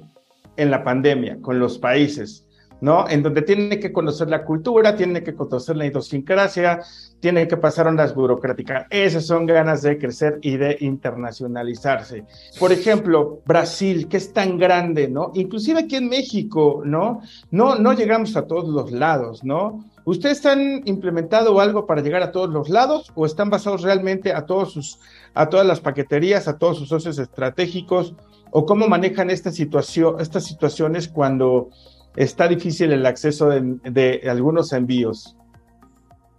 en 0.57 0.71
la 0.71 0.85
pandemia 0.85 1.39
con 1.43 1.59
los 1.59 1.79
países, 1.79 2.47
¿no? 2.81 3.09
En 3.09 3.23
donde 3.23 3.43
tiene 3.43 3.79
que 3.79 3.93
conocer 3.93 4.29
la 4.29 4.45
cultura, 4.45 4.97
tiene 4.97 5.23
que 5.23 5.35
conocer 5.35 5.77
la 5.77 5.87
idiosincrasia, 5.87 6.81
tiene 7.21 7.49
que 7.49 7.57
pasar 7.57 7.87
ondas 7.87 8.15
burocráticas. 8.15 8.87
Esas 8.91 9.27
son 9.27 9.47
ganas 9.47 9.83
de 9.83 9.99
crecer 9.99 10.39
y 10.43 10.57
de 10.57 10.77
internacionalizarse. 10.81 12.25
Por 12.59 12.73
ejemplo, 12.73 13.41
Brasil, 13.47 14.09
que 14.09 14.19
es 14.19 14.33
tan 14.33 14.59
grande, 14.59 15.09
¿no? 15.09 15.31
Inclusive 15.35 15.81
aquí 15.81 15.97
en 15.97 16.09
México, 16.09 16.83
¿no? 16.85 17.21
No, 17.51 17.77
no 17.77 17.93
llegamos 17.93 18.37
a 18.37 18.47
todos 18.47 18.69
los 18.69 18.93
lados, 18.93 19.43
¿no? 19.45 19.85
¿Ustedes 20.05 20.45
han 20.45 20.87
implementado 20.87 21.61
algo 21.61 21.87
para 21.87 22.03
llegar 22.03 22.23
a 22.23 22.31
todos 22.31 22.51
los 22.51 22.69
lados 22.69 23.11
o 23.15 23.25
están 23.25 23.49
basados 23.49 23.83
realmente 23.83 24.35
a, 24.35 24.45
todos 24.45 24.75
sus, 24.75 24.99
a 25.33 25.49
todas 25.49 25.67
las 25.67 25.81
paqueterías, 25.81 26.47
a 26.47 26.59
todos 26.59 26.79
sus 26.79 26.89
socios 26.89 27.19
estratégicos? 27.19 28.15
¿O 28.51 28.67
cómo 28.67 28.87
manejan 28.87 29.31
esta 29.31 29.51
situación, 29.51 30.21
estas 30.21 30.45
situaciones 30.45 31.09
cuando 31.09 31.71
está 32.17 32.49
difícil 32.49 32.93
el 32.93 33.07
acceso 33.07 33.49
de, 33.49 34.21
algunos 34.29 34.73
envíos? 34.73 35.37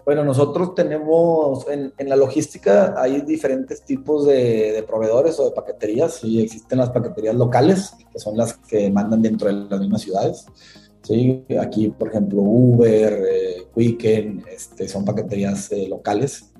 Bueno, 0.05 0.23
nosotros 0.23 0.75
tenemos 0.75 1.65
en, 1.67 1.91
la 2.07 2.15
logística 2.15 2.93
hay 2.95 3.21
diferentes 3.21 3.83
tipos 3.83 4.25
de, 4.27 4.83
proveedores 4.87 5.39
o 5.39 5.45
de 5.45 5.51
paqueterías. 5.51 6.15
Sí, 6.15 6.41
existen 6.41 6.77
las 6.77 6.91
paqueterías 6.91 7.35
locales, 7.35 7.93
que 8.11 8.19
son 8.19 8.37
las 8.37 8.53
que 8.53 8.91
mandan 8.91 9.21
dentro 9.21 9.47
de 9.47 9.67
las 9.67 9.79
mismas 9.79 10.01
ciudades. 10.01 10.45
Sí, 11.01 11.43
aquí, 11.59 11.89
por 11.89 12.09
ejemplo, 12.09 12.41
Uber, 12.41 13.13
eh, 13.13 13.67
Weekend, 13.75 14.47
este, 14.47 14.87
son 14.87 15.05
paqueterías 15.05 15.71
eh, 15.71 15.87
locales. 15.87 16.51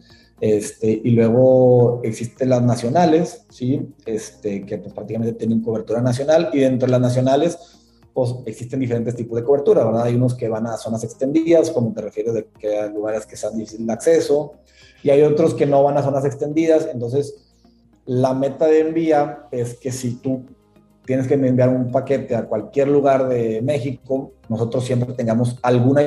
Este, 0.42 1.02
y 1.04 1.12
luego 1.12 2.02
existen 2.04 2.50
las 2.50 2.62
nacionales, 2.62 3.46
¿sí? 3.50 3.88
este, 4.06 4.66
que 4.66 4.78
pues, 4.78 4.94
prácticamente 4.94 5.34
tienen 5.34 5.62
cobertura 5.62 6.02
nacional, 6.02 6.50
y 6.52 6.60
dentro 6.60 6.88
de 6.88 6.92
las 6.92 7.02
nacionales 7.02 7.85
pues, 8.16 8.34
existen 8.46 8.80
diferentes 8.80 9.14
tipos 9.14 9.36
de 9.36 9.44
cobertura, 9.44 9.84
¿verdad? 9.84 10.04
Hay 10.04 10.16
unos 10.16 10.36
que 10.36 10.48
van 10.48 10.66
a 10.68 10.78
zonas 10.78 11.04
extendidas, 11.04 11.70
como 11.70 11.92
te 11.92 12.00
refieres 12.00 12.34
de 12.34 12.48
que 12.58 12.80
hay 12.80 12.90
lugares 12.90 13.26
que 13.26 13.36
sean 13.36 13.58
difíciles 13.58 13.86
de 13.86 13.92
acceso, 13.92 14.54
y 15.04 15.10
hay 15.10 15.22
otros 15.22 15.54
que 15.54 15.66
no 15.66 15.84
van 15.84 15.98
a 15.98 16.02
zonas 16.02 16.24
extendidas, 16.24 16.88
entonces 16.94 17.36
la 18.06 18.34
meta 18.34 18.68
de 18.68 18.80
envía 18.80 19.48
es 19.52 19.74
que 19.78 19.92
si 19.92 20.12
tú 20.16 20.44
tienes 21.06 21.28
que 21.28 21.36
enviar 21.36 21.70
un 21.70 21.92
paquete 21.92 22.36
a 22.36 22.46
cualquier 22.46 22.88
lugar 22.88 23.28
de 23.28 23.62
México, 23.62 24.34
nosotros 24.50 24.86
siempre 24.86 25.14
tengamos 25.14 25.58
alguna, 25.62 26.02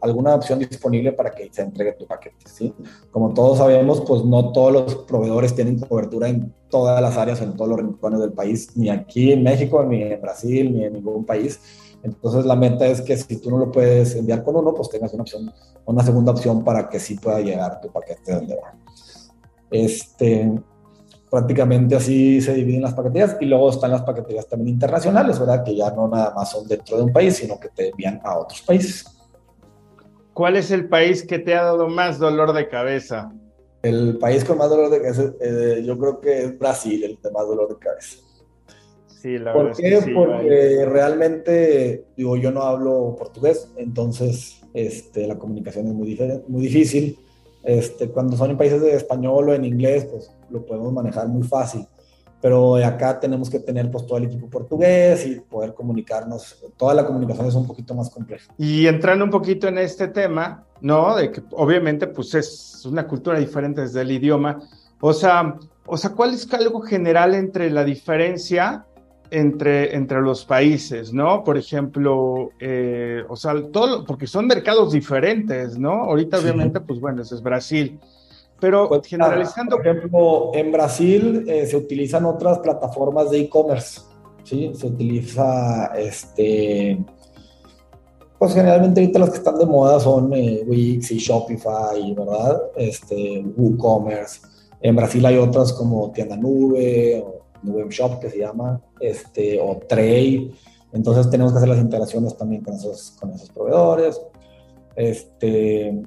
alguna 0.00 0.34
opción 0.34 0.58
disponible 0.58 1.12
para 1.12 1.30
que 1.30 1.48
se 1.52 1.62
entregue 1.62 1.92
tu 1.92 2.06
paquete. 2.06 2.36
¿sí? 2.46 2.72
Como 3.10 3.34
todos 3.34 3.58
sabemos, 3.58 4.02
pues 4.06 4.24
no 4.24 4.52
todos 4.52 4.72
los 4.72 4.94
proveedores 5.06 5.54
tienen 5.54 5.78
cobertura 5.78 6.28
en 6.28 6.52
todas 6.70 7.00
las 7.00 7.16
áreas, 7.16 7.40
en 7.40 7.54
todos 7.54 7.70
los 7.70 7.78
rincones 7.78 8.20
del 8.20 8.32
país, 8.32 8.76
ni 8.76 8.88
aquí 8.88 9.32
en 9.32 9.42
México, 9.42 9.84
ni 9.84 10.02
en 10.02 10.20
Brasil, 10.20 10.72
ni 10.72 10.84
en 10.84 10.94
ningún 10.94 11.24
país. 11.24 11.60
Entonces 12.02 12.44
la 12.44 12.54
meta 12.54 12.86
es 12.86 13.00
que 13.00 13.16
si 13.16 13.36
tú 13.36 13.50
no 13.50 13.58
lo 13.58 13.72
puedes 13.72 14.14
enviar 14.14 14.44
con 14.44 14.56
uno, 14.56 14.74
pues 14.74 14.90
tengas 14.90 15.12
una 15.14 15.22
opción, 15.22 15.52
una 15.86 16.04
segunda 16.04 16.32
opción 16.32 16.62
para 16.62 16.88
que 16.88 17.00
sí 17.00 17.16
pueda 17.16 17.40
llegar 17.40 17.80
tu 17.80 17.88
paquete 17.88 18.34
donde 18.34 18.56
va. 18.56 18.74
Este, 19.70 20.52
prácticamente 21.34 21.96
así 21.96 22.40
se 22.40 22.54
dividen 22.54 22.82
las 22.82 22.94
paqueterías 22.94 23.36
y 23.40 23.46
luego 23.46 23.68
están 23.68 23.90
las 23.90 24.02
paqueterías 24.02 24.46
también 24.46 24.68
internacionales, 24.68 25.36
¿verdad? 25.40 25.64
Que 25.64 25.74
ya 25.74 25.90
no 25.90 26.06
nada 26.06 26.32
más 26.32 26.52
son 26.52 26.68
dentro 26.68 26.96
de 26.96 27.02
un 27.02 27.12
país, 27.12 27.34
sino 27.34 27.58
que 27.58 27.70
te 27.70 27.88
envían 27.88 28.20
a 28.22 28.38
otros 28.38 28.62
países. 28.62 29.04
¿Cuál 30.32 30.54
es 30.54 30.70
el 30.70 30.88
país 30.88 31.26
que 31.26 31.40
te 31.40 31.56
ha 31.56 31.64
dado 31.64 31.88
más 31.88 32.20
dolor 32.20 32.52
de 32.52 32.68
cabeza? 32.68 33.32
El 33.82 34.16
país 34.18 34.44
con 34.44 34.58
más 34.58 34.70
dolor 34.70 34.90
de 34.90 35.02
cabeza, 35.02 35.32
eh, 35.40 35.82
yo 35.84 35.98
creo 35.98 36.20
que 36.20 36.44
es 36.44 36.56
Brasil, 36.56 37.02
el 37.02 37.18
de 37.20 37.30
más 37.32 37.48
dolor 37.48 37.68
de 37.68 37.78
cabeza. 37.80 38.18
Sí, 39.08 39.36
la 39.36 39.54
¿Por 39.54 39.76
qué? 39.76 40.12
Porque 40.14 40.86
realmente, 40.86 42.04
digo, 42.16 42.36
yo 42.36 42.52
no 42.52 42.62
hablo 42.62 43.16
portugués, 43.18 43.72
entonces 43.76 44.62
este, 44.72 45.26
la 45.26 45.36
comunicación 45.36 45.88
es 45.88 45.94
muy, 45.94 46.16
muy 46.46 46.62
difícil. 46.62 47.18
Este, 47.64 48.10
cuando 48.10 48.36
son 48.36 48.50
en 48.50 48.58
países 48.58 48.80
de 48.82 48.94
español 48.94 49.48
o 49.48 49.54
en 49.54 49.64
inglés, 49.64 50.04
pues 50.04 50.30
lo 50.50 50.64
podemos 50.64 50.92
manejar 50.92 51.28
muy 51.28 51.42
fácil. 51.42 51.86
Pero 52.40 52.76
acá 52.76 53.18
tenemos 53.18 53.48
que 53.48 53.58
tener 53.58 53.90
pues 53.90 54.06
todo 54.06 54.18
el 54.18 54.24
equipo 54.24 54.50
portugués 54.50 55.26
y 55.26 55.40
poder 55.40 55.72
comunicarnos. 55.72 56.62
Toda 56.76 56.92
la 56.92 57.06
comunicación 57.06 57.46
es 57.46 57.54
un 57.54 57.66
poquito 57.66 57.94
más 57.94 58.10
compleja. 58.10 58.52
Y 58.58 58.86
entrando 58.86 59.24
un 59.24 59.30
poquito 59.30 59.66
en 59.66 59.78
este 59.78 60.08
tema, 60.08 60.66
¿no? 60.82 61.16
De 61.16 61.32
que 61.32 61.42
obviamente 61.52 62.06
pues 62.06 62.34
es 62.34 62.84
una 62.84 63.06
cultura 63.06 63.38
diferente 63.38 63.80
desde 63.80 64.02
el 64.02 64.12
idioma. 64.12 64.60
O 65.00 65.14
sea, 65.14 65.56
o 65.86 65.96
sea, 65.96 66.10
¿cuál 66.10 66.34
es 66.34 66.52
algo 66.52 66.82
general 66.82 67.34
entre 67.34 67.70
la 67.70 67.82
diferencia 67.82 68.86
entre, 69.34 69.96
entre 69.96 70.20
los 70.20 70.44
países, 70.44 71.12
¿no? 71.12 71.42
Por 71.42 71.58
ejemplo, 71.58 72.50
eh, 72.60 73.24
o 73.28 73.34
sea, 73.34 73.54
todo, 73.72 74.04
porque 74.04 74.28
son 74.28 74.46
mercados 74.46 74.92
diferentes, 74.92 75.76
¿no? 75.76 76.04
Ahorita 76.04 76.38
obviamente, 76.38 76.80
pues 76.80 77.00
bueno, 77.00 77.22
ese 77.22 77.34
es 77.34 77.42
Brasil. 77.42 77.98
Pero 78.60 78.88
pues, 78.88 79.06
generalizando... 79.06 79.76
Por 79.76 79.86
ejemplo, 79.86 80.52
en 80.54 80.70
Brasil 80.70 81.44
eh, 81.48 81.66
se 81.66 81.76
utilizan 81.76 82.24
otras 82.24 82.60
plataformas 82.60 83.30
de 83.30 83.40
e-commerce, 83.40 84.02
¿sí? 84.44 84.70
Se 84.74 84.86
utiliza, 84.86 85.86
este... 85.96 87.04
Pues 88.38 88.54
generalmente 88.54 89.00
ahorita 89.00 89.18
las 89.18 89.30
que 89.30 89.38
están 89.38 89.58
de 89.58 89.66
moda 89.66 89.98
son 89.98 90.32
eh, 90.34 90.62
Wix 90.66 91.10
y 91.10 91.18
Shopify, 91.18 92.14
¿verdad? 92.14 92.62
Este, 92.76 93.44
WooCommerce. 93.56 94.40
En 94.80 94.94
Brasil 94.96 95.24
hay 95.26 95.38
otras 95.38 95.72
como 95.72 96.12
Tienda 96.12 96.36
Nube 96.36 97.22
o 97.24 97.43
Web 97.64 97.90
Shop 97.90 98.20
que 98.20 98.30
se 98.30 98.38
llama, 98.38 98.82
este, 99.00 99.60
o 99.60 99.78
Trade. 99.88 100.50
Entonces 100.92 101.28
tenemos 101.30 101.52
que 101.52 101.58
hacer 101.58 101.68
las 101.68 101.80
integraciones 101.80 102.36
también 102.36 102.62
con 102.62 102.74
esos, 102.74 103.16
con 103.20 103.32
esos 103.32 103.50
proveedores. 103.50 104.20
Este, 104.96 106.02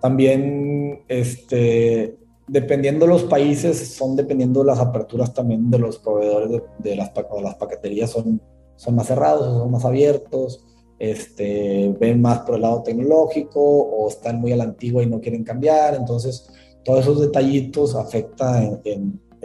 también, 0.00 1.02
este, 1.08 2.18
dependiendo 2.46 3.06
de 3.06 3.12
los 3.12 3.24
países, 3.24 3.94
son 3.94 4.16
dependiendo 4.16 4.60
de 4.60 4.66
las 4.66 4.80
aperturas 4.80 5.32
también 5.32 5.70
de 5.70 5.78
los 5.78 5.98
proveedores 5.98 6.62
de, 6.78 6.96
las, 6.96 7.12
las 7.42 7.54
paqueterías, 7.54 8.10
son, 8.10 8.40
son 8.76 8.94
más 8.94 9.06
cerrados 9.06 9.46
o 9.46 9.60
son 9.60 9.70
más 9.70 9.84
abiertos. 9.84 10.66
Este, 10.98 11.92
ven 11.98 12.20
más 12.20 12.40
por 12.40 12.54
el 12.54 12.62
lado 12.62 12.82
tecnológico 12.84 13.60
o 13.60 14.08
están 14.08 14.40
muy 14.40 14.52
a 14.52 14.56
la 14.56 14.64
antigua 14.64 15.02
y 15.02 15.06
no 15.06 15.20
quieren 15.20 15.42
cambiar. 15.42 15.94
Entonces, 15.94 16.48
todos 16.84 17.00
esos 17.00 17.20
detallitos 17.20 17.94
afectan 17.94 18.80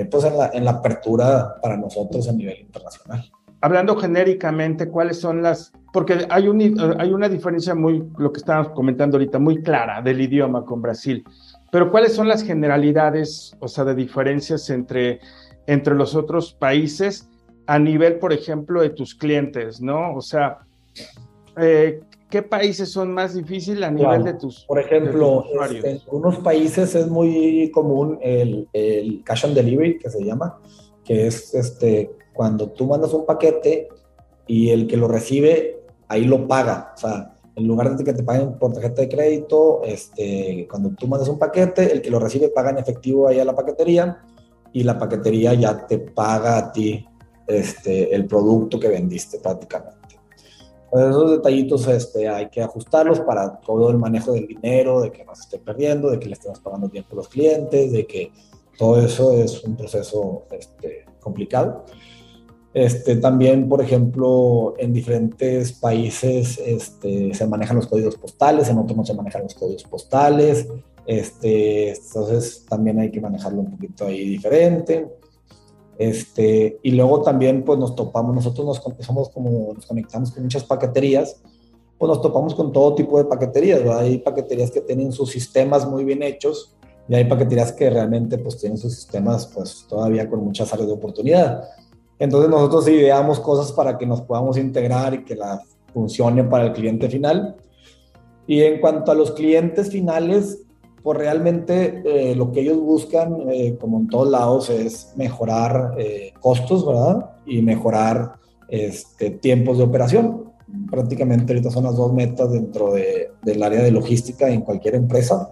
pues 0.06 0.24
en 0.24 0.38
la, 0.38 0.50
en 0.54 0.66
la 0.66 0.72
apertura 0.72 1.56
para 1.62 1.78
nosotros 1.78 2.28
a 2.30 2.34
nivel 2.34 2.60
internacional. 2.60 3.30
Hablando 3.62 3.96
genéricamente, 3.96 4.90
¿cuáles 4.90 5.20
son 5.20 5.42
las 5.42 5.74
porque 5.98 6.28
hay, 6.30 6.48
un, 6.48 6.62
hay 7.00 7.12
una 7.12 7.28
diferencia 7.28 7.74
muy, 7.74 8.04
lo 8.20 8.32
que 8.32 8.38
estábamos 8.38 8.70
comentando 8.74 9.18
ahorita, 9.18 9.40
muy 9.40 9.64
clara 9.64 10.00
del 10.00 10.22
idioma 10.22 10.64
con 10.64 10.80
Brasil. 10.80 11.24
Pero 11.72 11.90
¿cuáles 11.90 12.14
son 12.14 12.28
las 12.28 12.44
generalidades, 12.44 13.58
o 13.60 13.68
sea, 13.68 13.84
de 13.84 13.96
diferencias 13.96 14.70
entre, 14.70 15.20
entre 15.66 15.96
los 15.96 16.14
otros 16.14 16.54
países 16.54 17.30
a 17.66 17.80
nivel, 17.80 18.20
por 18.20 18.32
ejemplo, 18.32 18.82
de 18.82 18.92
tus 18.92 19.16
clientes, 19.16 19.82
¿no? 19.82 20.14
O 20.14 20.22
sea, 20.22 20.60
eh, 21.58 22.00
¿qué 22.30 22.42
países 22.42 22.92
son 22.92 23.12
más 23.12 23.34
difíciles 23.34 23.84
a 23.84 23.92
nivel 23.92 24.24
de 24.24 24.34
tus 24.34 24.66
Por 24.66 24.80
ejemplo, 24.80 25.46
este, 25.70 25.92
en 25.92 26.02
unos 26.12 26.38
países 26.40 26.94
es 26.96 27.08
muy 27.08 27.72
común 27.72 28.20
el, 28.22 28.68
el, 28.74 29.24
cash 29.24 29.46
on 29.46 29.54
delivery, 29.54 29.98
que 29.98 30.10
se 30.10 30.24
llama, 30.24 30.60
que 31.04 31.28
es 31.28 31.54
este, 31.54 32.12
cuando 32.34 32.70
tú 32.72 32.86
mandas 32.86 33.14
un 33.14 33.26
paquete 33.26 33.88
y 34.46 34.70
el 34.70 34.88
que 34.88 34.98
lo 34.98 35.08
recibe, 35.08 35.84
ahí 36.08 36.26
lo 36.26 36.48
paga. 36.48 36.94
O 36.96 36.98
sea, 36.98 37.34
en 37.56 37.68
lugar 37.68 37.96
de 37.96 38.04
que 38.04 38.14
te 38.14 38.24
paguen 38.24 38.58
por 38.60 38.74
tarjeta 38.74 39.02
de 39.02 39.10
crédito, 39.10 39.82
este, 39.84 40.68
cuando 40.70 40.92
tú 40.92 41.08
mandas 41.08 41.28
un 41.30 41.40
paquete, 41.40 41.92
el 41.92 42.02
que 42.02 42.12
lo 42.12 42.20
recibe 42.20 42.50
paga 42.50 42.70
en 42.70 42.78
efectivo 42.78 43.28
ahí 43.28 43.40
a 43.40 43.46
la 43.46 43.56
paquetería 43.56 44.20
y 44.74 44.84
la 44.84 44.98
paquetería 44.98 45.54
ya 45.56 45.88
te 45.88 45.98
paga 45.98 46.58
a 46.58 46.72
ti 46.72 47.06
este, 47.48 48.14
el 48.14 48.28
producto 48.28 48.80
que 48.80 48.90
vendiste 48.90 49.40
prácticamente. 49.40 49.97
Pues 50.90 51.06
esos 51.06 51.32
detallitos 51.32 51.88
este, 51.88 52.30
hay 52.30 52.50
que 52.50 52.62
ajustarlos 52.62 53.20
para 53.22 53.60
todo 53.60 53.90
el 53.90 53.98
manejo 53.98 54.32
del 54.32 54.48
dinero, 54.48 55.02
de 55.02 55.12
que 55.12 55.26
no 55.26 55.36
se 55.36 55.42
esté 55.42 55.60
perdiendo, 55.60 56.10
de 56.10 56.20
que 56.20 56.28
le 56.28 56.34
estemos 56.34 56.60
pagando 56.60 56.90
tiempo 56.90 57.14
a 57.14 57.16
los 57.18 57.28
clientes, 57.28 57.92
de 57.92 58.08
que 58.08 58.32
todo 58.78 59.02
eso 59.02 59.34
es 59.34 59.64
un 59.64 59.76
proceso 59.76 60.46
este, 60.52 61.06
complicado. 61.20 61.86
Este, 62.74 63.16
también, 63.16 63.68
por 63.68 63.82
ejemplo, 63.82 64.76
en 64.78 64.94
diferentes 64.94 65.74
países 65.74 66.60
este, 66.64 67.34
se 67.34 67.48
manejan 67.48 67.78
los 67.78 67.88
códigos 67.88 68.18
postales, 68.18 68.70
en 68.70 68.78
otros 68.78 68.96
no 68.96 69.06
se 69.06 69.14
manejan 69.16 69.44
los 69.44 69.56
códigos 69.56 69.84
postales. 69.84 70.68
Este, 71.06 71.92
entonces 71.92 72.66
también 72.70 73.00
hay 73.00 73.10
que 73.10 73.22
manejarlo 73.22 73.62
un 73.62 73.72
poquito 73.72 74.06
ahí 74.06 74.30
diferente. 74.30 75.08
Este, 75.98 76.80
y 76.84 76.92
luego 76.92 77.24
también 77.24 77.64
pues 77.64 77.80
nos 77.80 77.96
topamos, 77.96 78.36
nosotros 78.36 78.66
nos, 78.66 79.06
somos 79.06 79.30
como, 79.30 79.74
nos 79.74 79.86
conectamos 79.86 80.32
con 80.32 80.44
muchas 80.44 80.64
paqueterías, 80.64 81.42
pues 81.98 82.08
nos 82.08 82.22
topamos 82.22 82.54
con 82.54 82.72
todo 82.72 82.94
tipo 82.94 83.18
de 83.18 83.26
paqueterías, 83.26 83.82
Hay 83.88 84.20
paqueterías 84.20 84.70
que 84.70 84.82
tienen 84.82 85.12
sus 85.12 85.32
sistemas 85.32 85.90
muy 85.90 86.04
bien 86.04 86.22
hechos 86.22 86.76
y 87.10 87.16
hay 87.16 87.26
paqueterías 87.26 87.72
que 87.72 87.90
realmente 87.90 88.38
pues 88.38 88.58
tienen 88.58 88.78
sus 88.78 88.94
sistemas 88.94 89.48
pues 89.48 89.86
todavía 89.90 90.30
con 90.30 90.44
muchas 90.44 90.72
áreas 90.72 90.88
de 90.88 90.94
oportunidad. 90.94 91.64
Entonces 92.20 92.50
nosotros 92.50 92.88
ideamos 92.88 93.40
cosas 93.40 93.72
para 93.72 93.98
que 93.98 94.06
nos 94.06 94.22
podamos 94.22 94.58
integrar 94.58 95.14
y 95.16 95.24
que 95.24 95.36
la 95.36 95.62
funcione 95.94 96.44
para 96.44 96.66
el 96.66 96.74
cliente 96.74 97.10
final. 97.10 97.56
Y 98.46 98.62
en 98.62 98.80
cuanto 98.80 99.12
a 99.12 99.16
los 99.16 99.32
clientes 99.32 99.90
finales, 99.90 100.60
pues 101.04 101.18
realmente 101.18 102.02
eh, 102.06 102.36
lo 102.36 102.52
que 102.52 102.62
ellos 102.62 102.80
buscan, 102.80 103.50
eh, 103.50 103.78
como 103.80 104.00
en 104.00 104.08
todos 104.08 104.30
lados, 104.30 104.70
es 104.70 105.14
mejorar 105.16 105.94
eh, 105.98 106.34
costos, 106.40 106.86
¿verdad? 106.86 107.32
Y 107.46 107.62
mejorar 107.62 108.34
este, 108.68 109.32
tiempos 109.32 109.78
de 109.78 109.86
operación. 109.86 110.52
Prácticamente 110.92 111.54
ahorita 111.54 111.72
son 111.72 111.86
las 111.86 111.96
dos 111.96 112.12
metas 112.14 112.52
dentro 112.52 112.94
de, 112.94 113.32
del 113.42 113.64
área 113.64 113.82
de 113.82 113.92
logística 113.92 114.50
en 114.50 114.62
cualquier 114.62 114.96
empresa. 114.96 115.50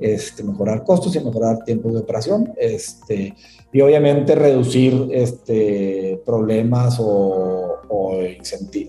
Este, 0.00 0.42
mejorar 0.42 0.82
costos 0.82 1.14
y 1.14 1.20
mejorar 1.20 1.62
tiempos 1.64 1.92
de 1.92 2.00
operación. 2.00 2.52
Este, 2.56 3.34
y 3.72 3.80
obviamente 3.82 4.34
reducir 4.34 5.08
este, 5.12 6.22
problemas 6.24 6.96
o, 6.98 7.69
o, 7.90 8.22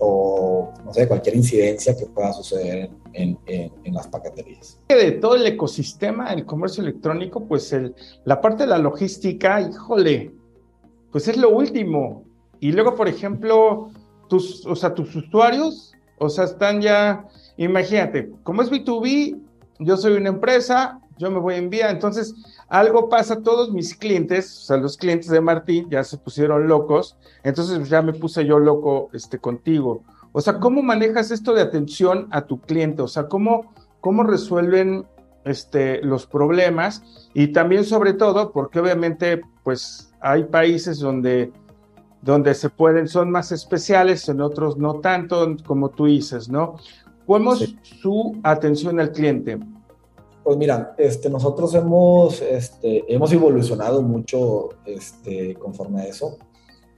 o, 0.00 0.74
no 0.84 0.94
sé, 0.94 1.08
cualquier 1.08 1.36
incidencia 1.36 1.96
que 1.96 2.06
pueda 2.06 2.32
suceder 2.32 2.88
en, 3.12 3.38
en, 3.46 3.94
las 3.94 4.06
paqueterías. 4.06 4.78
De 4.88 5.12
todo 5.12 5.34
el 5.34 5.46
ecosistema 5.46 6.30
del 6.30 6.46
comercio 6.46 6.82
electrónico, 6.82 7.44
pues 7.46 7.72
el, 7.72 7.94
la 8.24 8.40
parte 8.40 8.62
de 8.62 8.68
la 8.68 8.78
logística, 8.78 9.60
híjole, 9.60 10.30
pues 11.10 11.28
es 11.28 11.36
lo 11.36 11.50
último. 11.50 12.24
Y 12.60 12.72
luego, 12.72 12.94
por 12.94 13.08
ejemplo, 13.08 13.90
tus, 14.28 14.64
o 14.66 14.76
sea, 14.76 14.94
tus 14.94 15.14
usuarios, 15.16 15.92
o 16.18 16.28
sea, 16.28 16.44
están 16.44 16.80
ya, 16.80 17.26
imagínate, 17.56 18.30
como 18.44 18.62
es 18.62 18.70
B2B, 18.70 19.38
yo 19.80 19.96
soy 19.96 20.12
una 20.12 20.28
empresa, 20.28 21.00
yo 21.18 21.30
me 21.30 21.38
voy 21.38 21.54
a 21.54 21.58
enviar, 21.58 21.90
entonces 21.90 22.34
algo 22.68 23.08
pasa, 23.08 23.42
todos 23.42 23.72
mis 23.72 23.94
clientes, 23.94 24.58
o 24.58 24.60
sea, 24.62 24.76
los 24.76 24.96
clientes 24.96 25.28
de 25.28 25.40
Martín 25.40 25.88
ya 25.90 26.04
se 26.04 26.18
pusieron 26.18 26.68
locos, 26.68 27.16
entonces 27.42 27.88
ya 27.88 28.02
me 28.02 28.12
puse 28.12 28.44
yo 28.44 28.58
loco 28.58 29.10
este, 29.12 29.38
contigo. 29.38 30.02
O 30.32 30.40
sea, 30.40 30.58
¿cómo 30.58 30.82
manejas 30.82 31.30
esto 31.30 31.54
de 31.54 31.62
atención 31.62 32.28
a 32.30 32.46
tu 32.46 32.60
cliente? 32.60 33.02
O 33.02 33.08
sea, 33.08 33.28
¿cómo, 33.28 33.72
cómo 34.00 34.22
resuelven 34.22 35.06
este, 35.44 36.02
los 36.02 36.26
problemas? 36.26 37.02
Y 37.34 37.48
también 37.48 37.84
sobre 37.84 38.14
todo, 38.14 38.52
porque 38.52 38.80
obviamente, 38.80 39.42
pues 39.62 40.12
hay 40.20 40.44
países 40.44 40.98
donde, 41.00 41.52
donde 42.22 42.54
se 42.54 42.70
pueden, 42.70 43.08
son 43.08 43.30
más 43.30 43.52
especiales, 43.52 44.28
en 44.28 44.40
otros 44.40 44.78
no 44.78 45.00
tanto, 45.00 45.56
como 45.66 45.90
tú 45.90 46.06
dices, 46.06 46.48
¿no? 46.48 46.76
¿Cómo 47.26 47.54
es 47.54 47.74
su 47.82 48.38
atención 48.42 49.00
al 49.00 49.12
cliente? 49.12 49.58
Pues 50.44 50.56
mira, 50.56 50.94
este, 50.98 51.30
nosotros 51.30 51.74
hemos, 51.74 52.42
este, 52.42 53.04
hemos 53.12 53.32
evolucionado 53.32 54.02
mucho 54.02 54.70
este, 54.84 55.54
conforme 55.54 56.02
a 56.02 56.06
eso. 56.06 56.36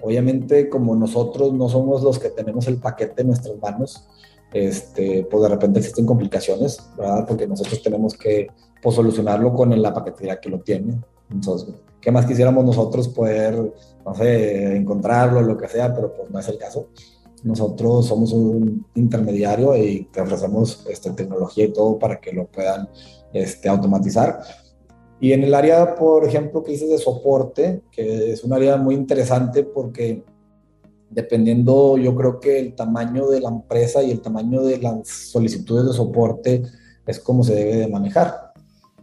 Obviamente, 0.01 0.69
como 0.69 0.97
nosotros 0.97 1.53
no 1.53 1.69
somos 1.69 2.03
los 2.03 2.19
que 2.19 2.31
tenemos 2.31 2.67
el 2.69 2.79
paquete 2.79 3.23
en 3.23 3.29
nuestras 3.29 3.59
manos, 3.59 4.07
este, 4.53 5.27
pues 5.31 5.43
de 5.43 5.49
repente 5.49 5.81
existen 5.81 6.07
complicaciones, 6.07 6.79
¿verdad? 6.97 7.27
Porque 7.27 7.47
nosotros 7.47 7.83
tenemos 7.83 8.15
que 8.15 8.47
pues, 8.83 8.95
solucionarlo 8.95 9.53
con 9.53 9.81
la 9.81 9.93
paquetería 9.93 10.41
que 10.41 10.49
lo 10.49 10.61
tiene. 10.61 11.01
Entonces, 11.31 11.75
¿qué 12.01 12.11
más 12.11 12.25
quisiéramos 12.25 12.65
nosotros 12.65 13.09
poder, 13.09 13.73
no 14.07 14.15
sé, 14.15 14.77
encontrarlo, 14.77 15.43
lo 15.43 15.57
que 15.57 15.69
sea, 15.69 15.93
pero 15.95 16.15
pues 16.15 16.31
no 16.31 16.39
es 16.39 16.49
el 16.49 16.59
caso. 16.59 16.89
Nosotros 17.43 18.07
somos 18.07 18.33
un 18.33 18.87
intermediario 18.95 19.77
y 19.77 20.05
te 20.13 20.21
ofrecemos 20.21 20.87
este, 20.89 21.11
tecnología 21.11 21.65
y 21.65 21.73
todo 21.73 21.99
para 21.99 22.21
que 22.21 22.33
lo 22.33 22.47
puedan 22.47 22.89
este, 23.35 23.69
automatizar. 23.69 24.41
Y 25.21 25.33
en 25.33 25.45
el 25.45 25.55
área, 25.55 25.95
por 25.95 26.25
ejemplo, 26.25 26.63
que 26.63 26.73
dices 26.73 26.89
de 26.89 26.99
soporte, 26.99 27.83
que 27.91 28.33
es 28.33 28.45
un 28.45 28.53
área 28.53 28.77
muy 28.77 28.95
interesante 28.95 29.65
porque 29.65 30.25
dependiendo, 31.11 31.97
yo 31.97 32.15
creo 32.15 32.41
que 32.41 32.59
el 32.59 32.75
tamaño 32.75 33.29
de 33.29 33.41
la 33.41 33.49
empresa 33.49 34.03
y 34.03 34.11
el 34.11 34.21
tamaño 34.21 34.63
de 34.63 34.79
las 34.79 35.09
solicitudes 35.09 35.87
de 35.87 35.93
soporte 35.93 36.63
es 37.07 37.21
como 37.21 37.45
se 37.45 37.55
debe 37.55 37.77
de 37.77 37.89
manejar. 37.89 38.53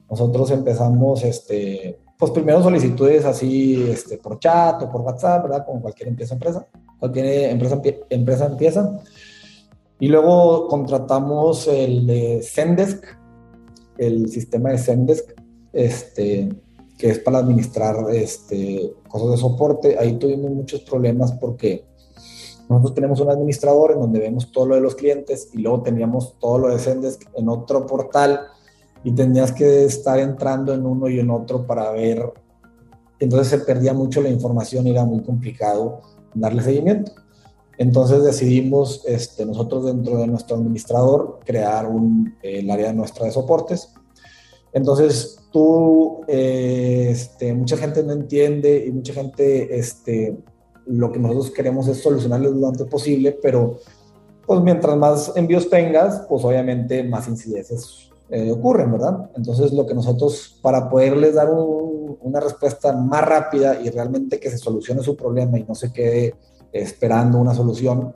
Nosotros 0.10 0.52
empezamos, 0.52 1.24
este, 1.24 2.00
pues 2.18 2.32
primero 2.32 2.62
solicitudes 2.62 3.26
así 3.26 3.90
este, 3.90 4.18
por 4.18 4.40
chat 4.40 4.82
o 4.84 4.92
por 4.92 5.02
WhatsApp, 5.02 5.44
¿verdad? 5.44 5.66
Como 5.66 5.82
cualquier 5.82 6.10
empresa, 6.10 6.34
empresa. 6.34 6.68
Cualquier 7.00 7.50
empresa, 7.50 7.82
empresa 8.10 8.46
empieza. 8.46 9.00
Y 10.00 10.08
luego 10.08 10.68
contratamos 10.68 11.68
el 11.68 12.06
de 12.06 12.42
Zendesk, 12.44 13.06
el 13.98 14.30
sistema 14.30 14.70
de 14.72 14.78
Zendesk, 14.78 15.32
este, 15.74 16.50
que 16.98 17.10
es 17.10 17.20
para 17.20 17.40
administrar 17.40 17.96
este, 18.14 18.94
cosas 19.08 19.32
de 19.32 19.38
soporte. 19.38 19.98
Ahí 20.00 20.18
tuvimos 20.18 20.52
muchos 20.52 20.82
problemas 20.82 21.32
porque 21.34 21.86
nosotros 22.70 22.96
tenemos 22.96 23.20
un 23.20 23.30
administrador 23.30 23.92
en 23.92 24.00
donde 24.00 24.20
vemos 24.20 24.52
todo 24.52 24.68
lo 24.68 24.76
de 24.76 24.82
los 24.82 24.96
clientes 24.96 25.50
y 25.54 25.58
luego 25.58 25.82
teníamos 25.82 26.38
todo 26.40 26.58
lo 26.58 26.70
de 26.70 26.80
Zendesk 26.80 27.24
en 27.36 27.50
otro 27.50 27.86
portal 27.86 28.42
y 29.04 29.12
tenías 29.14 29.52
que 29.52 29.86
estar 29.86 30.20
entrando 30.20 30.74
en 30.74 30.86
uno 30.86 31.10
y 31.10 31.20
en 31.20 31.30
otro 31.32 31.66
para 31.66 31.92
ver. 31.92 32.32
Entonces 33.20 33.48
se 33.48 33.66
perdía 33.66 33.94
mucho 33.94 34.22
la 34.22 34.30
información 34.30 34.88
y 34.88 34.92
era 34.92 35.06
muy 35.06 35.22
complicado 35.22 36.02
darle 36.34 36.62
seguimiento. 36.62 37.12
Entonces 37.78 38.24
decidimos 38.24 39.04
este, 39.06 39.46
nosotros 39.46 39.86
dentro 39.86 40.18
de 40.18 40.28
nuestro 40.28 40.58
administrador 40.58 41.40
crear 41.44 41.88
un, 41.88 42.36
el 42.44 42.70
área 42.70 42.94
nuestra 42.94 43.26
de 43.26 43.32
soportes. 43.32 43.94
Entonces 44.74 45.40
tú, 45.52 46.22
eh, 46.28 47.08
este, 47.10 47.54
mucha 47.54 47.78
gente 47.78 48.04
no 48.04 48.14
entiende 48.14 48.86
y 48.86 48.92
mucha 48.92 49.14
gente, 49.14 49.78
este, 49.78 50.38
lo 50.86 51.12
que 51.12 51.20
nosotros 51.20 51.52
queremos 51.52 51.88
es 51.88 52.02
solucionarlo 52.02 52.52
lo 52.52 52.68
antes 52.68 52.88
posible, 52.88 53.38
pero 53.42 53.78
pues 54.46 54.62
mientras 54.62 54.98
más 54.98 55.32
envíos 55.36 55.70
tengas, 55.70 56.26
pues 56.28 56.44
obviamente 56.44 57.04
más 57.04 57.28
incidencias 57.28 58.10
eh, 58.30 58.52
ocurren, 58.52 58.92
¿verdad? 58.92 59.30
Entonces 59.36 59.74
lo 59.74 59.86
que 59.86 59.94
nosotros, 59.94 60.58
para 60.62 60.90
poderles 60.90 61.36
dar 61.36 61.50
una 61.50 62.40
respuesta 62.40 62.94
más 62.94 63.26
rápida 63.26 63.82
y 63.82 63.90
realmente 63.90 64.40
que 64.40 64.50
se 64.50 64.58
solucione 64.58 65.04
su 65.04 65.16
problema 65.16 65.60
y 65.60 65.64
no 65.64 65.76
se 65.76 65.92
quede 65.92 66.36
esperando 66.72 67.38
una 67.38 67.54
solución, 67.54 68.14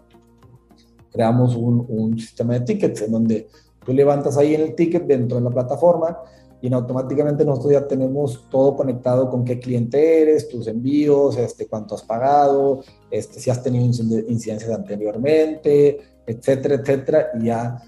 creamos 1.11 1.55
un, 1.55 1.85
un, 1.87 2.19
sistema 2.19 2.53
de 2.53 2.61
tickets 2.61 3.01
en 3.01 3.11
donde 3.11 3.47
tú 3.85 3.93
levantas 3.93 4.37
ahí 4.37 4.55
en 4.55 4.61
el 4.61 4.75
ticket 4.75 5.05
dentro 5.05 5.37
de 5.37 5.43
la 5.43 5.49
plataforma 5.49 6.17
y 6.61 6.73
automáticamente 6.73 7.45
nosotros 7.45 7.73
ya 7.73 7.87
tenemos 7.87 8.47
todo 8.49 8.75
conectado 8.75 9.29
con 9.29 9.45
qué 9.45 9.59
cliente 9.59 10.21
eres, 10.21 10.49
tus 10.49 10.67
envíos, 10.67 11.37
este, 11.37 11.67
cuánto 11.67 11.95
has 11.95 12.01
pagado, 12.01 12.81
este, 13.11 13.39
si 13.39 13.49
has 13.49 13.61
tenido 13.61 13.85
incidencias 13.85 14.71
anteriormente, 14.71 15.99
etcétera, 16.25 16.75
etcétera, 16.75 17.27
y 17.39 17.45
ya 17.45 17.81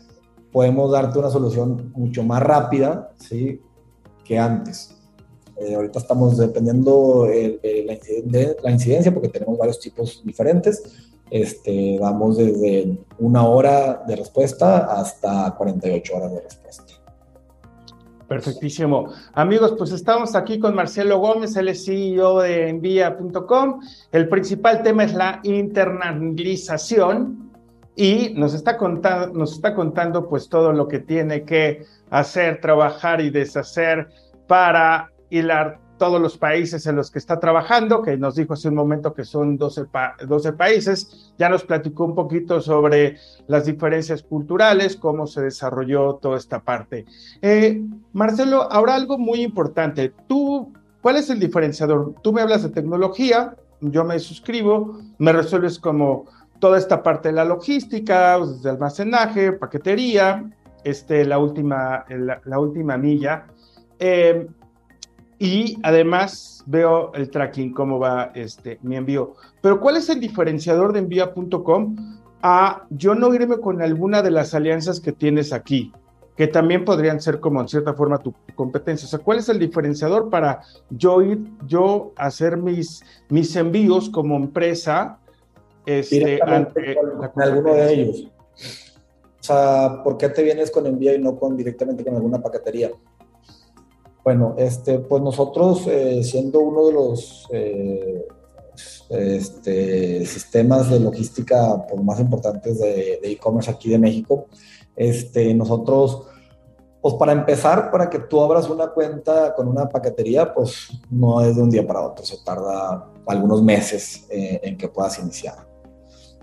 podemos 0.51 0.91
darte 0.91 1.17
una 1.17 1.29
solución 1.29 1.91
mucho 1.95 2.23
más 2.23 2.41
rápida, 2.41 3.11
¿sí? 3.19 3.61
Que 4.23 4.37
antes. 4.37 4.96
Eh, 5.59 5.73
ahorita 5.73 5.99
estamos 5.99 6.37
dependiendo 6.37 7.25
de 7.25 7.85
la, 8.61 8.71
incidencia, 8.71 9.13
porque 9.13 9.29
tenemos 9.29 9.57
varios 9.57 9.79
tipos 9.79 10.21
diferentes. 10.23 10.83
Este, 11.29 11.97
vamos 11.99 12.37
desde 12.37 12.97
una 13.19 13.45
hora 13.45 14.03
de 14.07 14.15
respuesta 14.15 14.99
hasta 14.99 15.53
48 15.57 16.15
horas 16.15 16.33
de 16.33 16.41
respuesta. 16.41 16.83
Perfectísimo. 18.27 19.13
Amigos, 19.33 19.75
pues 19.77 19.91
estamos 19.91 20.35
aquí 20.35 20.59
con 20.59 20.75
Marcelo 20.75 21.19
Gómez, 21.19 21.55
el 21.55 21.73
CEO 21.75 22.41
de 22.41 22.69
envía.com. 22.69 23.79
El 24.11 24.27
principal 24.27 24.83
tema 24.83 25.05
es 25.05 25.13
la 25.13 25.39
internalización 25.43 27.51
y 27.95 28.33
nos 28.35 28.53
está 28.53 28.77
contando, 28.77 29.37
nos 29.37 29.53
está 29.53 29.73
contando 29.73 30.27
pues 30.27 30.49
todo 30.49 30.73
lo 30.73 30.89
que 30.89 30.99
tiene 30.99 31.45
que 31.45 31.85
hacer, 32.09 32.59
trabajar 32.59 33.21
y 33.21 33.29
deshacer 33.29 34.09
para 34.45 35.11
hilar 35.29 35.79
todos 35.97 36.21
los 36.21 36.37
países 36.37 36.85
en 36.85 36.95
los 36.95 37.11
que 37.11 37.19
está 37.19 37.39
trabajando, 37.39 38.01
que 38.01 38.17
nos 38.17 38.35
dijo 38.35 38.53
hace 38.53 38.69
un 38.69 38.75
momento 38.75 39.13
que 39.13 39.25
son 39.25 39.57
12, 39.57 39.85
12 40.27 40.53
países, 40.53 41.33
ya 41.37 41.49
nos 41.49 41.63
platicó 41.63 42.05
un 42.05 42.15
poquito 42.15 42.61
sobre 42.61 43.17
las 43.47 43.65
diferencias 43.65 44.23
culturales, 44.23 44.95
cómo 44.95 45.27
se 45.27 45.41
desarrolló 45.41 46.15
toda 46.15 46.37
esta 46.37 46.61
parte. 46.61 47.05
Eh, 47.41 47.81
Marcelo, 48.13 48.71
ahora 48.71 48.95
algo 48.95 49.17
muy 49.17 49.41
importante, 49.41 50.13
tú, 50.27 50.71
¿cuál 51.01 51.17
es 51.17 51.29
el 51.29 51.39
diferenciador? 51.39 52.13
Tú 52.21 52.31
me 52.31 52.41
hablas 52.41 52.63
de 52.63 52.69
tecnología, 52.69 53.55
yo 53.81 54.03
me 54.03 54.19
suscribo, 54.19 54.99
me 55.17 55.33
resuelves 55.33 55.79
como 55.79 56.25
toda 56.59 56.77
esta 56.77 57.03
parte 57.03 57.29
de 57.29 57.35
la 57.35 57.45
logística, 57.45 58.39
de 58.39 58.69
almacenaje, 58.69 59.51
paquetería, 59.53 60.51
este, 60.83 61.25
la, 61.25 61.37
última, 61.37 62.05
la, 62.45 62.59
última 62.59 62.97
milla. 62.97 63.45
Eh, 63.99 64.47
y 65.39 65.77
además 65.83 66.63
veo 66.65 67.11
el 67.13 67.29
tracking, 67.29 67.73
cómo 67.73 67.99
va 67.99 68.31
este, 68.33 68.79
mi 68.81 68.95
envío. 68.95 69.35
Pero 69.61 69.79
¿cuál 69.79 69.97
es 69.97 70.09
el 70.09 70.19
diferenciador 70.19 70.93
de 70.93 70.99
envía.com 70.99 71.95
a 72.41 72.85
yo 72.89 73.15
no 73.15 73.33
irme 73.33 73.57
con 73.57 73.81
alguna 73.81 74.21
de 74.21 74.31
las 74.31 74.53
alianzas 74.53 74.99
que 74.99 75.11
tienes 75.11 75.53
aquí? 75.53 75.91
que 76.37 76.47
también 76.47 76.85
podrían 76.85 77.19
ser 77.19 77.39
como 77.39 77.59
en 77.59 77.67
cierta 77.67 77.95
forma 77.95 78.19
tu 78.19 78.31
competencia. 78.53 79.07
O 79.07 79.09
sea, 79.09 79.17
¿cuál 79.17 79.39
es 79.39 79.49
el 79.49 79.57
diferenciador 79.57 80.29
para 80.29 80.61
yo 80.91 81.23
ir, 81.23 81.39
yo 81.65 82.13
hacer 82.15 82.57
mis, 82.57 83.01
mis 83.29 83.55
envíos 83.55 84.07
como 84.11 84.35
empresa 84.35 85.17
este, 85.83 86.39
ante 86.43 86.95
con, 86.95 87.41
alguno 87.41 87.73
de 87.73 87.91
ellos? 87.91 88.27
O 89.39 89.43
sea, 89.43 90.01
¿por 90.03 90.17
qué 90.17 90.29
te 90.29 90.43
vienes 90.43 90.69
con 90.69 90.85
envío 90.85 91.15
y 91.15 91.19
no 91.19 91.39
con 91.39 91.57
directamente 91.57 92.05
con 92.05 92.15
alguna 92.15 92.39
paquetería? 92.39 92.91
Bueno, 94.27 94.55
este, 94.57 94.99
pues 94.99 95.23
nosotros, 95.23 95.87
eh, 95.87 96.21
siendo 96.21 96.59
uno 96.59 96.87
de 96.87 96.91
los 96.91 97.47
eh, 97.49 98.27
este, 99.07 100.25
sistemas 100.25 100.89
de 100.89 100.99
logística 100.99 101.87
pues, 101.87 102.03
más 102.03 102.19
importantes 102.19 102.77
de 102.77 103.21
e-commerce 103.23 103.71
aquí 103.71 103.87
de 103.87 103.97
México, 103.97 104.47
este, 104.97 105.53
nosotros, 105.53 106.23
pues 107.01 107.13
para 107.13 107.31
empezar, 107.31 107.89
para 107.89 108.09
que 108.09 108.19
tú 108.19 108.41
abras 108.41 108.69
una 108.69 108.87
cuenta 108.87 109.55
con 109.55 109.69
una 109.69 109.87
paquetería, 109.87 110.53
pues 110.53 110.89
no 111.09 111.39
es 111.39 111.55
de 111.55 111.61
un 111.61 111.69
día 111.69 111.87
para 111.87 112.01
otro, 112.01 112.25
se 112.25 112.43
tarda 112.43 113.09
algunos 113.27 113.63
meses 113.63 114.27
eh, 114.29 114.59
en 114.61 114.75
que 114.75 114.89
puedas 114.89 115.17
iniciar. 115.19 115.65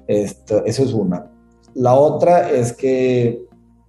Esto, 0.06 0.64
eso 0.64 0.84
es 0.84 0.94
una. 0.94 1.30
La 1.74 1.92
otra 1.92 2.50
es 2.50 2.72
que 2.72 3.44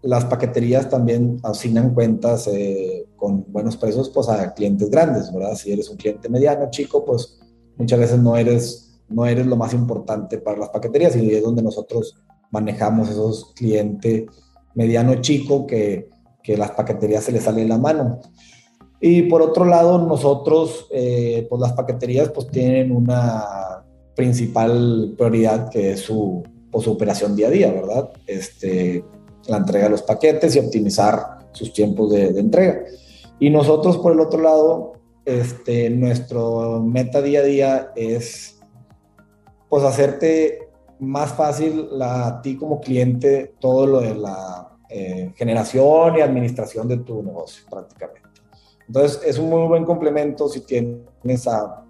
las 0.06 0.26
paqueterías 0.26 0.88
también 0.88 1.40
asignan 1.42 1.94
cuentas 1.96 2.48
eh, 2.48 3.08
con 3.16 3.44
buenos 3.52 3.76
precios 3.76 4.10
pues 4.10 4.30
a 4.30 4.54
clientes 4.54 4.90
grandes, 4.92 5.34
¿verdad? 5.34 5.56
Si 5.56 5.72
eres 5.72 5.90
un 5.90 5.98
cliente 5.98 6.30
mediano, 6.30 6.70
chico, 6.70 7.04
pues 7.04 7.40
muchas 7.76 8.00
veces 8.00 8.20
no 8.20 8.38
eres, 8.38 9.02
no 9.10 9.26
eres 9.26 9.48
lo 9.48 9.56
más 9.56 9.74
importante 9.74 10.38
para 10.38 10.60
las 10.60 10.70
paqueterías 10.70 11.16
y 11.16 11.34
es 11.34 11.44
donde 11.44 11.64
nosotros 11.64 12.16
manejamos 12.52 13.10
esos 13.10 13.54
clientes 13.56 14.26
mediano 14.76 15.16
chico 15.22 15.66
que, 15.66 16.08
que 16.44 16.56
las 16.56 16.72
paqueterías 16.72 17.24
se 17.24 17.32
les 17.32 17.44
sale 17.44 17.64
de 17.64 17.68
la 17.68 17.80
mano. 17.80 18.20
Y 19.02 19.24
por 19.24 19.42
otro 19.42 19.66
lado, 19.66 19.98
nosotros, 19.98 20.88
eh, 20.92 21.48
pues 21.50 21.60
las 21.60 21.74
paqueterías 21.74 22.30
pues 22.30 22.48
tienen 22.48 22.92
una 22.92 23.84
principal 24.16 25.16
prioridad 25.18 25.70
que 25.70 25.94
es 25.94 26.02
su, 26.02 26.44
pues, 26.72 26.84
su 26.84 26.92
operación 26.92 27.36
día 27.36 27.48
a 27.48 27.52
día, 27.52 27.72
¿verdad? 27.72 28.12
Este, 28.28 29.04
la 29.48 29.58
entrega 29.58 29.86
de 29.86 29.92
los 29.92 30.04
paquetes 30.04 30.56
y 30.56 30.60
optimizar 30.60 31.40
sus 31.52 31.74
tiempos 31.74 32.12
de, 32.12 32.28
entrega. 32.40 32.82
Y 33.40 33.50
nosotros, 33.50 33.98
por 33.98 34.14
el 34.14 34.20
otro 34.20 34.42
lado, 34.42 34.94
este, 35.26 35.90
nuestro 35.90 36.82
meta 36.82 37.22
día 37.22 37.40
a 37.40 37.44
día 37.44 37.92
es 37.96 38.60
pues 39.70 39.84
hacerte 39.84 40.70
más 41.00 41.34
fácil 41.34 41.90
a 42.02 42.42
ti 42.42 42.56
como 42.56 42.80
cliente 42.80 43.56
todo 43.60 43.88
lo 43.88 44.02
de 44.02 44.16
la 44.16 44.70
eh, 44.90 45.34
generación 45.36 46.18
y 46.18 46.22
administración 46.22 46.88
de 46.88 46.98
tu 46.98 47.22
negocio 47.24 47.66
prácticamente. 47.70 48.30
Entonces 48.88 49.20
es 49.26 49.40
un 49.40 49.50
muy 49.50 49.68
buen 49.68 49.84
complemento 49.84 50.48
si 50.48 50.62
tienes 50.62 51.48
a, 51.48 51.84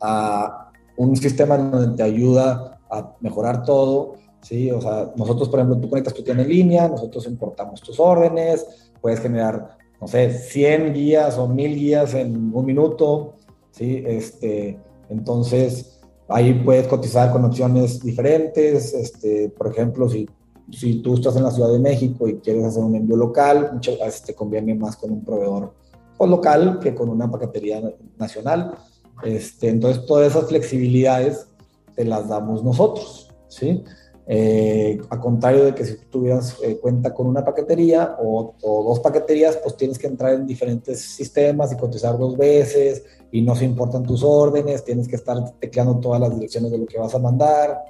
a 0.00 0.70
un 0.96 1.16
sistema 1.16 1.56
donde 1.56 1.96
te 1.96 2.02
ayuda 2.02 2.80
a 2.90 3.14
mejorar 3.20 3.62
todo. 3.64 4.14
¿Sí? 4.42 4.70
O 4.70 4.80
sea, 4.80 5.12
nosotros, 5.16 5.48
por 5.48 5.60
ejemplo, 5.60 5.78
tú 5.78 5.88
conectas 5.88 6.14
tu 6.14 6.22
tienda 6.22 6.42
en 6.42 6.48
línea, 6.48 6.88
nosotros 6.88 7.26
importamos 7.26 7.80
tus 7.80 7.98
órdenes, 8.00 8.90
puedes 9.00 9.20
generar, 9.20 9.76
no 10.00 10.06
sé, 10.06 10.30
100 10.30 10.94
guías 10.94 11.38
o 11.38 11.48
1000 11.48 11.74
guías 11.76 12.14
en 12.14 12.54
un 12.54 12.64
minuto. 12.64 13.34
¿sí? 13.70 14.02
Este, 14.06 14.78
entonces, 15.08 15.96
Ahí 16.28 16.54
puedes 16.54 16.88
cotizar 16.88 17.30
con 17.30 17.44
opciones 17.44 18.02
diferentes. 18.02 18.92
Este, 18.94 19.48
por 19.50 19.68
ejemplo, 19.68 20.08
si, 20.08 20.28
si 20.72 21.00
tú 21.00 21.14
estás 21.14 21.36
en 21.36 21.44
la 21.44 21.50
Ciudad 21.50 21.72
de 21.72 21.78
México 21.78 22.28
y 22.28 22.38
quieres 22.38 22.64
hacer 22.64 22.82
un 22.82 22.96
envío 22.96 23.16
local, 23.16 23.70
muchas 23.74 23.98
veces 23.98 24.22
te 24.22 24.34
conviene 24.34 24.74
más 24.74 24.96
con 24.96 25.12
un 25.12 25.24
proveedor 25.24 25.74
pues, 26.18 26.30
local 26.30 26.80
que 26.80 26.94
con 26.94 27.08
una 27.08 27.30
paquetería 27.30 27.80
nacional. 28.18 28.74
Este, 29.22 29.68
entonces, 29.68 30.04
todas 30.06 30.32
esas 30.32 30.48
flexibilidades 30.48 31.46
te 31.94 32.04
las 32.04 32.28
damos 32.28 32.64
nosotros, 32.64 33.32
¿sí? 33.48 33.84
Eh, 34.28 35.00
a 35.08 35.20
contrario 35.20 35.64
de 35.64 35.74
que 35.74 35.84
si 35.84 35.96
tuvieras 36.10 36.56
eh, 36.60 36.78
cuenta 36.78 37.14
con 37.14 37.28
una 37.28 37.44
paquetería 37.44 38.16
o, 38.20 38.54
dos 38.60 38.98
paqueterías, 38.98 39.56
pues 39.58 39.76
tienes 39.76 39.98
que 39.98 40.08
entrar 40.08 40.34
en 40.34 40.46
diferentes 40.46 41.00
sistemas 41.00 41.72
y 41.72 41.76
cotizar 41.76 42.18
dos 42.18 42.36
veces 42.36 43.04
y 43.30 43.42
no 43.42 43.54
se 43.54 43.64
importan 43.64 44.02
tus 44.02 44.24
órdenes, 44.24 44.84
tienes 44.84 45.06
que 45.06 45.14
estar 45.14 45.52
tecleando 45.60 45.98
todas 46.00 46.20
las 46.20 46.34
direcciones 46.34 46.72
de 46.72 46.78
lo 46.78 46.86
que 46.86 46.98
vas 46.98 47.14
a 47.14 47.20
mandar. 47.20 47.84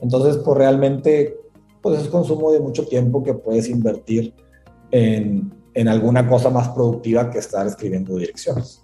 Entonces, 0.00 0.36
pues 0.36 0.56
realmente, 0.56 1.36
pues 1.80 2.00
es 2.00 2.08
consumo 2.08 2.52
de 2.52 2.60
mucho 2.60 2.86
tiempo 2.86 3.22
que 3.22 3.34
puedes 3.34 3.68
invertir 3.68 4.34
en 4.90 5.88
alguna 5.88 6.28
cosa 6.28 6.50
más 6.50 6.68
productiva 6.68 7.30
que 7.30 7.38
estar 7.38 7.66
escribiendo 7.66 8.16
direcciones. 8.16 8.81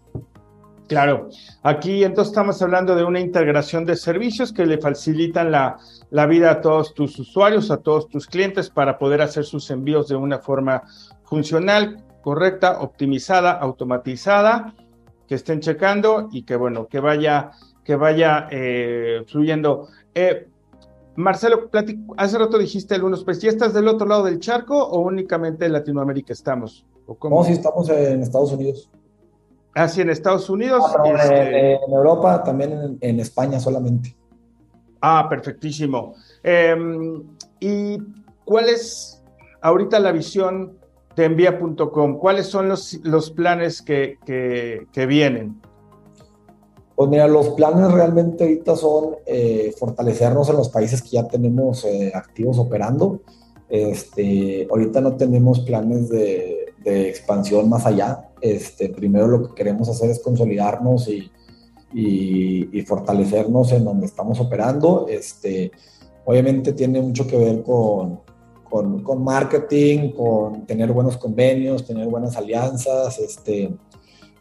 Claro, 0.89 1.29
aquí 1.63 2.03
entonces 2.03 2.31
estamos 2.33 2.61
hablando 2.63 2.97
de 2.97 3.05
una 3.05 3.21
integración 3.21 3.85
de 3.85 3.95
servicios 3.95 4.55
que 4.55 4.65
le 4.65 4.79
facilitan 4.79 5.51
la, 5.53 5.77
la, 6.11 6.27
vida 6.27 6.51
a 6.51 6.61
todos 6.63 6.95
tus 6.95 7.19
usuarios, 7.19 7.71
a 7.71 7.77
todos 7.77 8.09
tus 8.09 8.27
clientes 8.27 8.71
para 8.71 8.99
poder 8.99 9.21
hacer 9.21 9.45
sus 9.45 9.71
envíos 9.71 10.09
de 10.09 10.17
una 10.17 10.39
forma 10.39 10.83
funcional, 11.25 12.03
correcta, 12.23 12.81
optimizada, 12.81 13.53
automatizada, 13.53 14.75
que 15.27 15.35
estén 15.35 15.61
checando 15.61 16.31
y 16.33 16.45
que 16.45 16.57
bueno, 16.57 16.87
que 16.87 17.01
vaya, 17.01 17.51
que 17.85 17.95
vaya 17.95 18.49
eh, 18.51 19.25
fluyendo. 19.27 19.89
Eh, 20.15 20.49
Marcelo, 21.17 21.69
hace 22.17 22.39
rato 22.39 22.57
dijiste 22.57 22.95
algunos, 22.95 23.25
pues 23.25 23.41
¿ya 23.41 23.51
estás 23.51 23.75
del 23.75 23.89
otro 23.89 24.07
lado 24.07 24.25
del 24.25 24.39
charco 24.39 24.83
o 24.83 25.01
únicamente 25.01 25.67
en 25.67 25.73
Latinoamérica 25.75 26.33
estamos? 26.33 26.87
No, 27.29 27.45
sí, 27.45 27.53
estamos 27.53 27.89
en 27.91 28.23
Estados 28.23 28.53
Unidos. 28.53 28.91
Ah, 29.79 29.87
sí, 29.87 30.01
en 30.01 30.11
Estados 30.11 30.51
Unidos. 30.51 30.83
Ah, 30.89 31.09
este, 31.09 31.75
en, 31.75 31.93
Europa, 31.93 32.43
también 32.43 32.99
en, 33.01 33.21
España 33.21 33.61
solamente. 33.61 34.17
Ah, 35.01 35.29
perfectísimo. 35.31 36.15
Em, 36.43 37.23
¿Y 37.61 37.99
cuál 38.45 38.71
es 38.71 39.23
ahorita 39.61 40.01
la 40.01 40.11
visión 40.11 40.77
de 41.15 41.27
envía.com? 41.27 42.19
¿Cuáles 42.19 42.47
son 42.47 42.69
los, 42.69 42.95
los 43.05 43.31
planes 43.31 43.81
que, 43.81 44.19
que, 44.27 45.07
vienen? 45.07 45.61
Pues 46.97 47.09
mira, 47.09 47.29
los 47.29 47.51
planes 47.51 47.93
realmente 47.93 48.43
ahorita 48.43 48.75
son 48.75 49.15
eh, 49.27 49.73
fortalecernos 49.79 50.49
en 50.51 50.57
los 50.57 50.71
países 50.71 51.03
que 51.03 51.11
ya 51.11 51.29
tenemos 51.29 51.85
eh, 51.85 52.11
activos 52.13 52.59
operando. 52.59 53.21
Este, 53.69 54.67
ahorita 54.69 55.01
no 55.01 55.17
tenemos 55.17 55.61
planes 55.61 56.09
de, 56.09 56.58
de 56.83 57.09
expansión 57.09 57.69
más 57.69 57.87
allá. 57.87 58.31
Este, 58.41 58.89
primero 58.91 59.27
lo 59.27 59.49
que 59.49 59.55
queremos 59.55 59.89
hacer 59.89 60.11
es 60.11 60.21
consolidarnos 60.21 61.09
y, 61.09 61.31
y, 61.93 62.83
fortalecernos 62.83 63.73
en 63.73 63.85
donde 63.85 64.07
estamos 64.07 64.41
operando. 64.41 65.07
Este, 65.09 65.71
obviamente 66.25 66.73
tiene 66.73 67.01
mucho 67.01 67.27
que 67.27 67.37
ver 67.37 67.63
con, 67.63 68.21
con, 68.69 69.03
con, 69.03 69.23
marketing, 69.23 70.13
con 70.13 70.67
tener 70.67 70.93
buenos 70.93 71.17
convenios, 71.17 71.87
tener 71.87 72.07
buenas 72.07 72.37
alianzas, 72.37 73.19
este, 73.19 73.71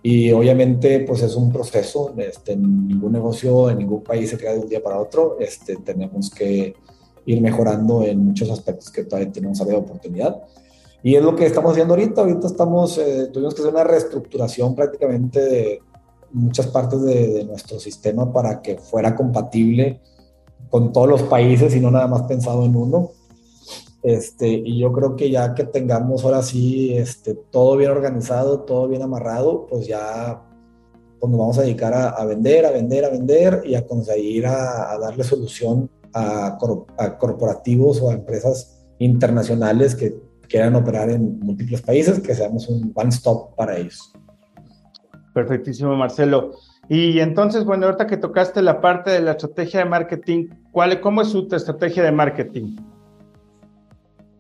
y 0.04 0.32
obviamente 0.32 1.02
pues 1.02 1.22
es 1.22 1.36
un 1.36 1.52
proceso, 1.52 2.14
este, 2.18 2.56
ningún 2.56 3.12
negocio 3.12 3.70
en 3.70 3.80
ningún 3.80 4.04
país 4.04 4.30
se 4.30 4.38
crea 4.38 4.54
de 4.54 4.60
un 4.60 4.70
día 4.70 4.82
para 4.82 5.00
otro, 5.00 5.38
este, 5.40 5.78
tenemos 5.78 6.30
que 6.30 6.76
ir 7.26 7.42
mejorando 7.42 8.04
en 8.04 8.26
muchos 8.26 8.50
aspectos 8.50 8.90
que 8.90 9.04
todavía 9.04 9.32
tenemos 9.32 9.60
área 9.60 9.74
de 9.74 9.80
oportunidad. 9.80 10.44
Y 11.04 11.16
es 11.16 11.24
lo 11.24 11.36
que 11.36 11.46
estamos 11.46 11.72
haciendo 11.72 11.94
ahorita. 11.94 12.22
Ahorita 12.22 12.48
estamos, 12.48 12.98
eh, 12.98 13.30
tuvimos 13.32 13.54
que 13.54 13.62
hacer 13.62 13.74
una 13.74 13.84
reestructuración 13.84 14.76
prácticamente 14.76 15.42
de 15.42 15.82
muchas 16.32 16.68
partes 16.68 17.02
de, 17.04 17.46
nuestro 17.46 17.80
sistema 17.80 18.32
para 18.32 18.62
que 18.62 18.78
fuera 18.78 19.16
compatible 19.16 20.02
con 20.70 20.92
todos 20.92 21.08
los 21.08 21.24
países 21.24 21.74
y 21.76 21.80
no 21.80 21.92
nada 21.92 22.08
más 22.08 22.24
pensado 22.24 22.66
en 22.66 22.76
uno. 22.76 23.12
Este, 24.04 24.48
y 24.48 24.80
yo 24.80 24.94
creo 24.94 25.16
que 25.16 25.30
ya 25.30 25.54
que 25.54 25.64
tengamos 25.64 26.24
ahora 26.24 26.42
sí 26.42 26.94
este, 26.96 27.34
todo 27.34 27.78
bien 27.78 27.92
organizado, 27.92 28.62
todo 28.62 28.88
bien 28.88 29.02
amarrado, 29.02 29.66
pues 29.68 29.88
ya 29.88 30.44
pues 31.20 31.32
nos 31.32 31.40
vamos 31.40 31.58
a 31.58 31.64
dedicar 31.64 31.94
a, 31.94 32.24
vender, 32.26 32.66
a 32.66 32.72
vender, 32.72 33.06
a 33.06 33.10
vender 33.10 33.64
y 33.66 33.76
a 33.76 33.88
conseguir 33.88 34.46
a, 34.46 34.98
darle 35.00 35.24
solución 35.24 35.90
a, 36.14 36.58
corporativos 37.20 38.02
o 38.02 38.10
a 38.12 38.14
empresas 38.14 38.86
internacionales 39.00 39.96
que 39.96 40.27
quieran 40.48 40.76
operar 40.76 41.10
en 41.10 41.40
múltiples 41.40 41.82
países, 41.82 42.20
que 42.20 42.34
seamos 42.34 42.68
un 42.70 42.92
one-stop 42.96 43.56
para 43.56 43.78
ellos. 43.78 44.12
Perfectísimo, 45.34 45.96
Marcelo. 45.96 46.52
Y 46.90 47.20
entonces, 47.20 47.66
bueno, 47.66 47.86
ahorita 47.86 48.08
que 48.08 48.18
tocaste 48.18 48.62
la 48.62 48.80
parte 48.80 49.12
de 49.12 49.20
la 49.20 49.32
estrategia 49.32 49.82
de 49.82 49.86
marketing, 49.86 50.48
¿cuál, 50.72 51.00
¿cómo 51.02 51.22
es 51.22 51.28
su 51.28 51.48
estrategia 51.52 52.04
de 52.04 52.12
marketing? 52.12 52.78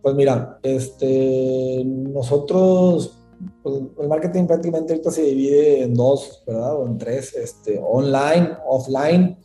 Pues 0.01 0.16
mira, 0.16 0.58
este, 0.64 1.84
nosotros, 1.86 3.20
pues, 3.62 3.76
el 3.99 4.08
marketing 4.08 4.45
prácticamente 4.47 4.93
ahorita 4.93 5.12
se 5.12 5.24
divide 5.24 5.84
en 5.84 5.93
dos, 5.93 6.43
¿verdad? 6.47 6.78
O 6.78 6.88
en 6.88 6.97
tres, 6.97 7.36
este, 7.36 7.80
online, 7.84 8.51
offline, 8.66 9.38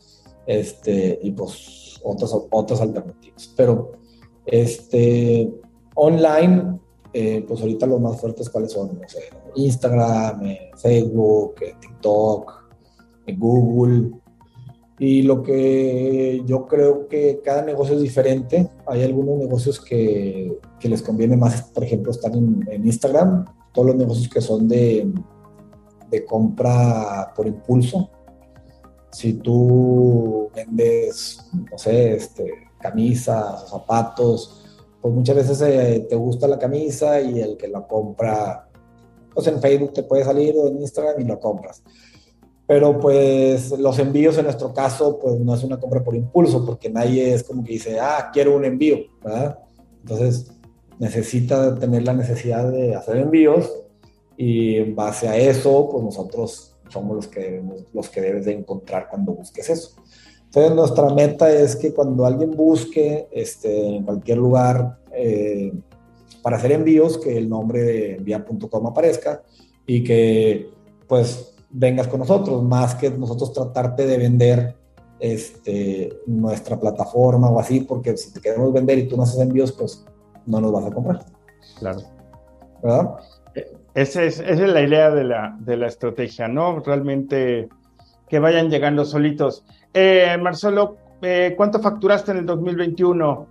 este, 0.47 1.19
y 1.21 1.31
pues 1.31 1.99
otras, 2.03 2.33
otras 2.49 2.79
alternativas. 2.79 3.53
Pero, 3.57 3.91
este, 4.45 5.53
online, 5.95 6.79
eh, 7.13 7.43
pues 7.47 7.61
ahorita 7.61 7.85
los 7.85 8.01
más 8.01 8.19
fuertes, 8.19 8.49
¿cuáles 8.49 8.71
son? 8.71 8.99
No 8.99 9.07
sé, 9.07 9.21
Instagram, 9.55 10.45
eh, 10.45 10.71
Facebook, 10.75 11.55
eh, 11.61 11.75
TikTok, 11.79 12.63
Google, 13.37 14.11
y 14.99 15.23
lo 15.23 15.41
que 15.41 16.43
yo 16.45 16.65
creo 16.65 17.07
que 17.07 17.41
cada 17.43 17.63
negocio 17.63 17.95
es 17.95 18.01
diferente. 18.01 18.69
Hay 18.87 19.03
algunos 19.03 19.37
negocios 19.37 19.79
que, 19.79 20.59
que 20.79 20.89
les 20.89 21.01
conviene 21.01 21.35
más, 21.35 21.63
por 21.63 21.83
ejemplo, 21.83 22.11
estar 22.11 22.33
en, 22.35 22.65
Instagram. 22.85 23.45
Todos 23.73 23.87
los 23.87 23.95
negocios 23.95 24.29
que 24.29 24.39
son 24.39 24.67
de, 24.67 25.11
de 26.09 26.25
compra 26.25 27.33
por 27.35 27.47
impulso. 27.47 28.09
Si 29.11 29.33
tú 29.33 30.49
vendes, 30.55 31.49
no 31.69 31.77
sé, 31.77 32.15
este, 32.15 32.51
camisas 32.79 33.63
o 33.63 33.67
zapatos, 33.67 34.62
pues 35.03 35.13
muchas 35.13 35.35
veces 35.35 35.61
eh, 35.61 36.07
te 36.09 36.15
gusta 36.15 36.47
la 36.47 36.57
camisa 36.57 37.21
y 37.21 37.39
el 37.39 37.57
que 37.57 37.67
la 37.67 37.85
compra, 37.85 38.67
pues 39.35 39.45
en 39.45 39.61
Facebook 39.61 39.93
te 39.93 40.01
puede 40.01 40.23
salir 40.23 40.55
o 40.57 40.67
en 40.67 40.81
Instagram 40.81 41.21
y 41.21 41.25
lo 41.25 41.39
compras 41.39 41.83
pero 42.65 42.99
pues 42.99 43.71
los 43.71 43.99
envíos 43.99 44.37
en 44.37 44.45
nuestro 44.45 44.73
caso 44.73 45.19
pues 45.19 45.39
no 45.39 45.53
es 45.53 45.63
una 45.63 45.79
compra 45.79 46.03
por 46.03 46.15
impulso 46.15 46.65
porque 46.65 46.89
nadie 46.89 47.33
es 47.33 47.43
como 47.43 47.63
que 47.63 47.73
dice, 47.73 47.99
ah, 47.99 48.29
quiero 48.31 48.55
un 48.55 48.65
envío, 48.65 48.97
¿verdad? 49.23 49.59
Entonces 50.01 50.51
necesita 50.99 51.77
tener 51.77 52.03
la 52.03 52.13
necesidad 52.13 52.71
de 52.71 52.95
hacer 52.95 53.17
envíos 53.17 53.71
y 54.37 54.77
en 54.77 54.95
base 54.95 55.27
a 55.27 55.37
eso 55.37 55.89
pues 55.91 56.03
nosotros 56.03 56.75
somos 56.89 57.15
los 57.15 57.27
que, 57.27 57.41
debemos, 57.41 57.83
los 57.93 58.09
que 58.09 58.21
debes 58.21 58.45
de 58.45 58.53
encontrar 58.53 59.09
cuando 59.09 59.33
busques 59.33 59.69
eso. 59.69 59.95
Entonces 60.55 60.75
nuestra 60.75 61.09
meta 61.09 61.51
es 61.51 61.75
que 61.75 61.95
cuando 61.95 62.27
alguien 62.27 62.51
busque 62.51 63.27
este, 63.31 63.95
en 63.95 64.03
cualquier 64.03 64.37
lugar 64.37 64.99
eh, 65.11 65.73
para 66.43 66.57
hacer 66.57 66.73
envíos, 66.73 67.17
que 67.17 67.35
el 67.35 67.49
nombre 67.49 67.81
de 67.81 68.15
envía.com 68.17 68.85
aparezca 68.85 69.41
y 69.87 70.03
que 70.03 70.69
pues 71.07 71.55
vengas 71.71 72.07
con 72.07 72.19
nosotros, 72.19 72.61
más 72.61 72.93
que 72.93 73.09
nosotros 73.09 73.51
tratarte 73.51 74.05
de 74.05 74.17
vender 74.19 74.75
este, 75.19 76.19
nuestra 76.27 76.79
plataforma 76.79 77.49
o 77.49 77.59
así, 77.59 77.79
porque 77.79 78.15
si 78.15 78.31
te 78.31 78.39
queremos 78.39 78.71
vender 78.71 78.99
y 78.99 79.07
tú 79.07 79.17
no 79.17 79.23
haces 79.23 79.39
envíos, 79.39 79.71
pues 79.71 80.05
no 80.45 80.61
nos 80.61 80.71
vas 80.71 80.85
a 80.85 80.91
comprar. 80.91 81.25
Claro. 81.79 81.99
¿Verdad? 82.83 83.15
Esa 83.95 84.23
es, 84.23 84.39
esa 84.39 84.65
es 84.65 84.69
la 84.71 84.81
idea 84.81 85.09
de 85.09 85.23
la, 85.23 85.57
de 85.59 85.77
la, 85.77 85.87
estrategia, 85.87 86.47
¿no? 86.47 86.79
Realmente 86.79 87.69
que 88.33 88.39
vayan 88.39 88.67
llegando 88.67 89.05
solitos. 89.05 89.63
Eh, 89.93 90.35
Marcelo, 90.41 90.97
eh, 91.21 91.53
¿cuánto 91.55 91.77
facturaste 91.79 92.31
en 92.31 92.37
el 92.37 92.47
2021? 92.47 93.47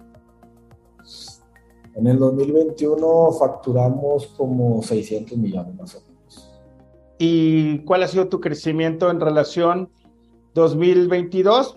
En 1.95 2.07
el 2.09 2.18
2021 2.18 3.30
facturamos 3.30 4.26
como 4.37 4.83
600 4.83 5.39
millones 5.39 5.76
más 5.76 5.95
o 5.95 6.01
menos. 6.01 6.51
¿Y 7.16 7.78
cuál 7.85 8.03
ha 8.03 8.09
sido 8.09 8.26
tu 8.26 8.41
crecimiento 8.41 9.09
en 9.09 9.20
relación 9.20 9.89
2022? 10.55 11.76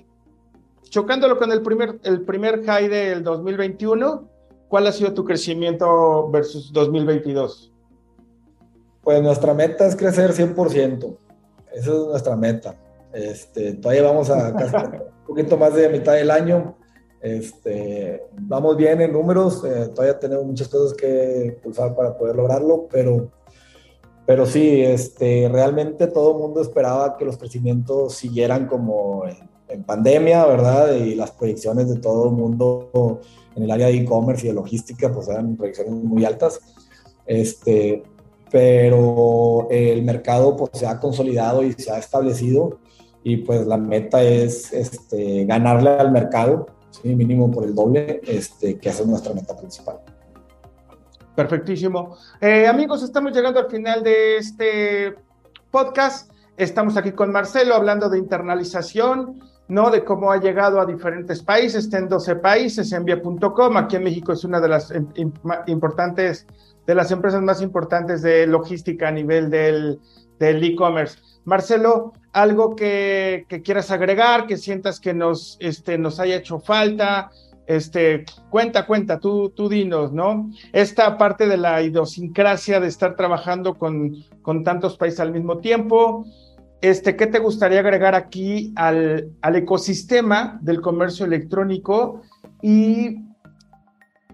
Chocándolo 0.90 1.38
con 1.38 1.52
el 1.52 1.62
primer, 1.62 2.00
el 2.02 2.22
primer 2.24 2.66
high 2.66 2.88
del 2.88 3.24
2021, 3.24 4.28
¿cuál 4.68 4.88
ha 4.88 4.92
sido 4.92 5.14
tu 5.14 5.24
crecimiento 5.24 6.28
versus 6.32 6.74
2022? 6.74 7.72
Pues 9.04 9.22
nuestra 9.22 9.54
meta 9.54 9.86
es 9.86 9.96
crecer 9.96 10.32
100%. 10.32 11.18
Esa 11.72 11.92
es 11.92 11.98
nuestra 12.08 12.36
meta. 12.36 12.76
Este, 13.16 13.76
todavía 13.76 14.04
vamos 14.04 14.30
a 14.30 14.50
un 15.22 15.26
poquito 15.26 15.58
más 15.58 15.74
de 15.74 15.90
mitad 15.90 16.14
del 16.14 16.30
año. 16.30 16.78
Este, 17.22 18.22
vamos 18.42 18.78
bien 18.78 19.02
en 19.02 19.14
números, 19.14 19.64
eh, 19.66 19.90
todavía 19.96 20.20
tenemos 20.20 20.46
muchas 20.46 20.68
cosas 20.68 20.96
que 20.96 21.58
pulsar 21.64 21.96
para 21.96 22.16
poder 22.16 22.36
lograrlo, 22.36 22.88
pero 22.92 23.32
pero 24.26 24.46
sí, 24.46 24.82
este, 24.82 25.48
realmente 25.50 26.08
todo 26.08 26.32
el 26.32 26.38
mundo 26.40 26.62
esperaba 26.62 27.16
que 27.16 27.26
los 27.26 27.38
crecimientos 27.38 28.16
siguieran 28.16 28.68
como 28.68 29.24
en, 29.28 29.84
pandemia, 29.84 30.46
¿verdad? 30.46 30.94
Y 30.94 31.16
las 31.16 31.32
proyecciones 31.32 31.90
de 31.90 32.00
todo 32.00 32.30
el 32.30 32.32
mundo 32.32 33.20
en 33.56 33.64
el 33.64 33.72
área 33.72 33.88
de 33.88 33.98
e-commerce 33.98 34.46
y 34.46 34.50
de 34.50 34.56
logística, 34.56 35.12
pues 35.12 35.28
eran 35.28 35.58
proyecciones 35.58 35.94
muy 35.94 36.24
altas. 36.24 36.62
Este, 37.26 38.02
pero 38.50 39.68
el 39.70 40.02
mercado 40.04 40.56
pues, 40.56 40.72
se 40.74 40.88
ha 40.88 41.00
consolidado 41.00 41.62
y 41.64 41.74
se 41.74 41.92
ha 41.92 41.98
establecido 41.98 42.80
y 43.28 43.38
pues 43.38 43.66
la 43.66 43.78
meta 43.78 44.22
es 44.22 44.72
este, 44.72 45.46
ganarle 45.46 45.90
al 45.90 46.12
mercado, 46.12 46.68
mínimo 47.04 47.50
por 47.50 47.64
el 47.64 47.74
doble, 47.74 48.22
este, 48.24 48.78
que 48.78 48.90
es 48.90 49.04
nuestra 49.04 49.34
meta 49.34 49.58
principal. 49.58 49.98
Perfectísimo. 51.36 52.16
Eh, 52.40 52.68
amigos, 52.68 53.02
estamos 53.02 53.32
llegando 53.34 53.60
al 53.60 53.68
final 53.68 54.04
de 54.04 54.38
este 54.38 55.16
podcast. 55.72 56.32
Estamos 56.56 56.98
aquí 56.98 57.14
con 57.14 57.32
Marcelo 57.32 57.74
hablando 57.74 58.10
de 58.10 58.20
internalización, 58.20 59.42
¿no? 59.70 59.90
De 59.90 60.04
cómo 60.04 60.32
ha 60.32 60.40
llegado 60.40 60.80
a 60.80 60.86
diferentes 60.86 61.42
países, 61.42 61.86
está 61.86 61.98
en 61.98 62.08
12 62.08 62.36
países, 62.36 62.92
envía.com. 62.92 63.78
Aquí 63.78 63.96
en 63.96 64.04
México 64.04 64.34
es 64.34 64.44
una 64.44 64.62
de 64.62 64.68
las 64.68 64.94
importantes, 65.66 66.46
de 66.86 66.94
las 66.94 67.10
empresas 67.10 67.42
más 67.42 67.64
importantes 67.64 68.22
de 68.22 68.46
logística 68.46 69.08
a 69.08 69.12
nivel 69.12 69.50
del 69.50 70.00
e-commerce. 70.40 71.18
Marcelo, 71.44 72.14
algo 72.36 72.76
que, 72.76 73.46
quieras 73.64 73.92
agregar, 73.92 74.46
que 74.46 74.58
sientas 74.58 75.00
que 75.00 75.14
nos, 75.14 75.56
este, 75.62 75.98
nos 75.98 76.20
haya 76.20 76.36
hecho 76.36 76.60
falta, 76.60 77.32
este, 77.66 78.26
cuenta, 78.50 78.86
cuenta, 78.86 79.20
tú, 79.20 79.52
tú 79.52 79.70
dinos, 79.70 80.12
¿no? 80.12 80.52
Esta 80.74 81.18
parte 81.18 81.48
de 81.48 81.56
la 81.56 81.82
idiosincrasia 81.82 82.82
de 82.82 82.88
estar 82.88 83.16
trabajando 83.16 83.76
con, 83.76 84.18
con 84.42 84.66
tantos 84.66 84.98
países 84.98 85.22
al 85.22 85.32
mismo 85.32 85.60
tiempo, 85.60 86.26
este, 86.82 87.16
¿qué 87.16 87.28
te 87.28 87.40
gustaría 87.40 87.80
agregar 87.80 88.16
aquí 88.16 88.74
al, 88.76 89.32
al 89.42 89.56
ecosistema 89.56 90.60
del 90.62 90.82
comercio 90.82 91.26
electrónico? 91.26 92.22
Y 92.62 93.24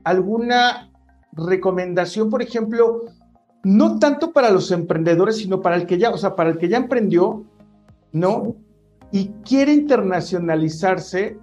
alguna 0.04 0.90
recomendación, 1.34 2.32
por 2.32 2.42
ejemplo, 2.42 3.04
no 3.64 4.00
tanto 4.00 4.32
para 4.32 4.50
los 4.50 4.72
emprendedores, 4.72 5.38
sino 5.38 5.62
para 5.62 5.76
el 5.76 5.86
que 5.86 6.00
ya, 6.00 6.10
o 6.10 6.18
sea, 6.18 6.36
para 6.36 6.50
el 6.50 6.58
que 6.58 6.68
ya 6.68 6.78
emprendió, 6.78 7.46
¿no? 8.12 8.56
Y 9.12 9.30
quiere 9.46 9.74
internacionalizarse, 9.74 11.38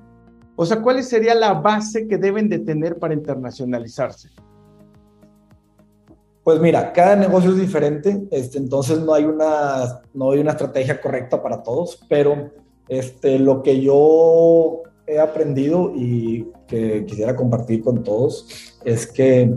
o 0.56 0.64
sea, 0.64 0.80
¿cuál 0.80 1.02
sería 1.02 1.34
la 1.34 1.54
base 1.54 2.08
que 2.08 2.18
deben 2.18 2.48
de 2.48 2.58
tener 2.58 2.98
para 2.98 3.14
internacionalizarse? 3.14 4.30
Pues 6.42 6.60
mira, 6.60 6.92
cada 6.92 7.14
negocio 7.14 7.50
es 7.50 7.58
diferente, 7.58 8.26
este, 8.30 8.56
entonces 8.56 8.98
no 9.00 9.12
hay, 9.12 9.24
una, 9.24 10.00
no 10.14 10.30
hay 10.30 10.40
una 10.40 10.52
estrategia 10.52 10.98
correcta 11.00 11.42
para 11.42 11.62
todos, 11.62 12.04
pero 12.08 12.50
este, 12.88 13.38
lo 13.38 13.62
que 13.62 13.82
yo 13.82 14.82
he 15.06 15.18
aprendido 15.18 15.92
y 15.94 16.50
que 16.66 17.04
quisiera 17.04 17.36
compartir 17.36 17.82
con 17.82 18.02
todos 18.02 18.46
es 18.84 19.06
que 19.06 19.54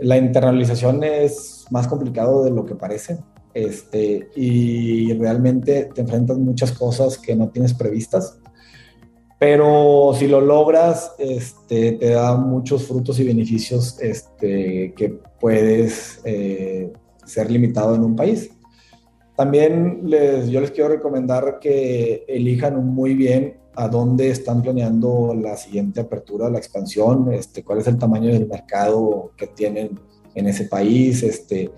la 0.00 0.16
internalización 0.16 1.02
es 1.02 1.66
más 1.70 1.88
complicado 1.88 2.44
de 2.44 2.50
lo 2.50 2.64
que 2.64 2.74
parece 2.74 3.18
este, 3.54 4.28
y 4.34 5.12
realmente 5.14 5.90
te 5.94 6.00
enfrentas 6.00 6.38
muchas 6.38 6.72
cosas 6.72 7.18
que 7.18 7.36
no 7.36 7.48
tienes 7.50 7.74
previstas 7.74 8.38
pero 9.42 10.14
si 10.16 10.28
lo 10.28 10.40
logras, 10.40 11.16
este, 11.18 11.94
te 11.94 12.10
da 12.10 12.36
muchos 12.36 12.86
frutos 12.86 13.18
y 13.18 13.24
beneficios 13.24 14.00
este, 14.00 14.94
que 14.94 15.18
puedes 15.40 16.20
eh, 16.22 16.92
ser 17.26 17.50
limitado 17.50 17.96
en 17.96 18.04
un 18.04 18.14
país. 18.14 18.52
También 19.36 20.02
les, 20.04 20.48
yo 20.48 20.60
les 20.60 20.70
quiero 20.70 20.90
recomendar 20.90 21.58
que 21.58 22.24
elijan 22.28 22.86
muy 22.86 23.14
bien 23.14 23.56
a 23.74 23.88
dónde 23.88 24.30
están 24.30 24.62
planeando 24.62 25.34
la 25.34 25.56
siguiente 25.56 26.02
apertura, 26.02 26.48
la 26.48 26.58
expansión, 26.58 27.32
este, 27.32 27.64
cuál 27.64 27.80
es 27.80 27.88
el 27.88 27.98
tamaño 27.98 28.32
del 28.32 28.46
mercado 28.46 29.32
que 29.36 29.48
tienen 29.48 29.98
en 30.36 30.46
ese 30.46 30.66
país, 30.66 31.24
este, 31.24 31.72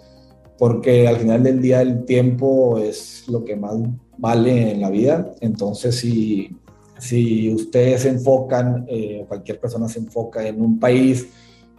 porque 0.59 1.09
al 1.09 1.17
final 1.17 1.43
del 1.43 1.61
día 1.61 1.83
el 1.83 2.05
tiempo 2.05 2.79
es 2.79 3.25
lo 3.29 3.45
que 3.45 3.57
más 3.57 3.77
vale 4.19 4.73
en 4.73 4.81
la 4.81 4.91
vida. 4.91 5.35
Entonces, 5.41 5.97
si, 5.97 6.57
si 6.99 7.53
ustedes 7.53 8.03
se 8.03 8.11
enfocan, 8.11 8.87
eh, 8.89 9.25
cualquier 9.27 9.61
persona 9.61 9.89
se 9.89 9.99
enfoca 9.99 10.47
en 10.47 10.61
un 10.61 10.79
país 10.79 11.29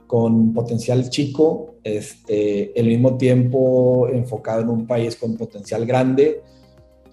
con 0.08 0.54
potencial 0.54 1.10
chico, 1.10 1.76
este, 1.84 2.78
el 2.80 2.88
mismo 2.88 3.18
tiempo 3.18 4.08
enfocado 4.10 4.62
en 4.62 4.70
un 4.70 4.86
país 4.86 5.16
con 5.16 5.36
potencial 5.36 5.86
grande, 5.86 6.42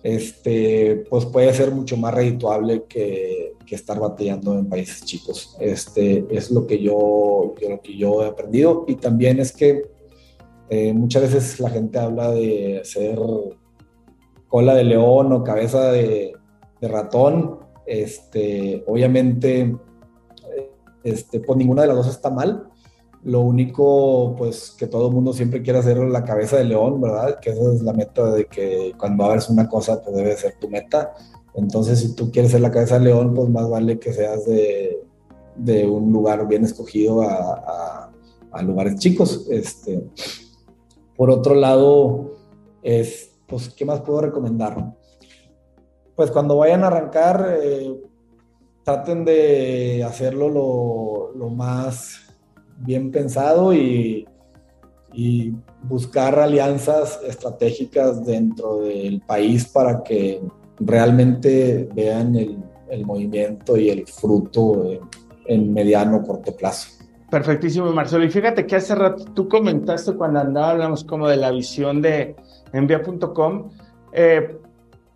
este, 0.03 1.05
pues 1.09 1.27
puede 1.27 1.55
ser 1.55 1.71
mucho 1.71 1.97
más 1.97 2.13
redituable 2.13 2.85
que, 2.89 3.53
que, 3.65 3.75
estar 3.77 4.01
batallando 4.01 4.59
en 4.59 4.69
países 4.69 5.05
chicos. 5.05 5.57
Este, 5.61 6.27
es 6.29 6.51
lo 6.51 6.67
que, 6.67 6.83
yo, 6.83 7.55
lo 7.69 7.81
que 7.81 7.97
yo 7.97 8.25
he 8.25 8.27
aprendido. 8.27 8.85
Y 8.89 8.97
también 8.97 9.39
es 9.39 9.53
que 9.53 9.92
eh, 10.75 10.95
muchas 10.95 11.21
veces 11.21 11.61
la 11.61 11.69
gente 11.69 11.99
habla 11.99 12.31
de 12.31 12.81
ser 12.83 13.19
cola 14.49 14.75
de 14.75 14.85
león 14.85 15.31
o 15.31 15.45
cabeza 15.45 15.93
de, 15.93 16.33
ratón. 16.81 17.59
Este, 17.85 18.83
obviamente, 18.87 19.77
este, 21.05 21.41
pues 21.41 21.59
ninguna 21.59 21.83
de 21.83 21.89
las 21.89 21.97
dos 21.99 22.09
está 22.09 22.31
mal. 22.31 22.71
Lo 23.23 23.41
único, 23.41 24.35
pues, 24.39 24.71
que 24.71 24.87
todo 24.87 25.09
el 25.09 25.15
mundo 25.15 25.35
siempre 25.35 25.61
quiere 25.61 25.79
hacer 25.79 25.99
la 25.99 26.25
cabeza 26.25 26.57
de 26.57 26.65
león, 26.65 27.03
¿verdad? 27.03 27.39
Que 27.39 27.51
esa 27.51 27.71
es 27.71 27.83
la 27.83 27.93
meta 27.93 28.33
de 28.33 28.47
que 28.47 28.95
cuando 28.99 29.25
hagas 29.25 29.51
una 29.51 29.69
cosa, 29.69 30.03
pues 30.03 30.17
debe 30.17 30.35
ser 30.39 30.55
tu 30.59 30.71
meta. 30.71 31.13
Entonces, 31.53 32.01
si 32.01 32.17
tú 32.17 32.33
quieres 32.33 32.51
ser 32.51 32.63
la 32.63 32.71
cabeza 32.71 32.99
de 32.99 33.05
león, 33.05 33.35
pues 33.35 33.51
más 33.51 33.69
vale 33.69 33.99
que 33.99 34.15
seas 34.15 34.47
de, 34.47 35.03
de 35.55 35.87
un 35.87 36.11
lugar 36.11 36.49
bien 36.49 36.65
escogido 36.65 37.21
a, 37.21 38.11
a, 38.51 38.63
lugares 38.63 38.97
chicos. 38.97 39.47
Este, 39.51 40.03
por 41.17 41.31
otro 41.31 41.55
lado, 41.55 42.33
es, 42.83 43.33
pues, 43.47 43.69
¿qué 43.69 43.85
más 43.85 44.01
puedo 44.01 44.21
recomendar? 44.21 44.95
Pues 46.17 46.31
cuando 46.31 46.57
vayan 46.57 46.85
a 46.85 46.89
arrancar, 46.89 47.59
eh, 47.63 48.01
traten 48.85 49.25
de 49.25 50.05
hacerlo 50.05 50.49
lo, 51.35 51.49
más 51.51 52.21
bien 52.79 53.11
pensado 53.11 53.75
y, 53.75 54.27
buscar 55.83 56.39
alianzas 56.39 57.21
estratégicas 57.27 58.25
dentro 58.25 58.79
del 58.79 59.21
país 59.21 59.69
para 59.69 60.03
que 60.03 60.41
realmente 60.79 61.87
vean 61.95 62.35
el, 62.35 63.05
movimiento 63.05 63.77
y 63.77 63.91
el 63.91 64.07
fruto 64.07 64.91
en, 64.91 65.01
en 65.47 65.73
mediano 65.73 66.19
o 66.19 66.23
corto 66.23 66.57
plazo. 66.57 67.02
Perfectísimo, 67.33 67.91
Marcelo. 67.93 68.25
Y 68.25 68.29
fíjate 68.29 68.67
que 68.67 68.77
hace 68.77 68.95
rato 68.95 69.25
tú 69.33 69.49
comentaste 69.49 70.13
cuando 70.13 70.41
andábamos 70.41 71.03
como 71.03 71.27
de 71.27 71.39
la 71.39 71.51
visión 71.51 72.03
de 72.03 72.37
envía.com, 72.75 73.71
eh, 74.13 74.59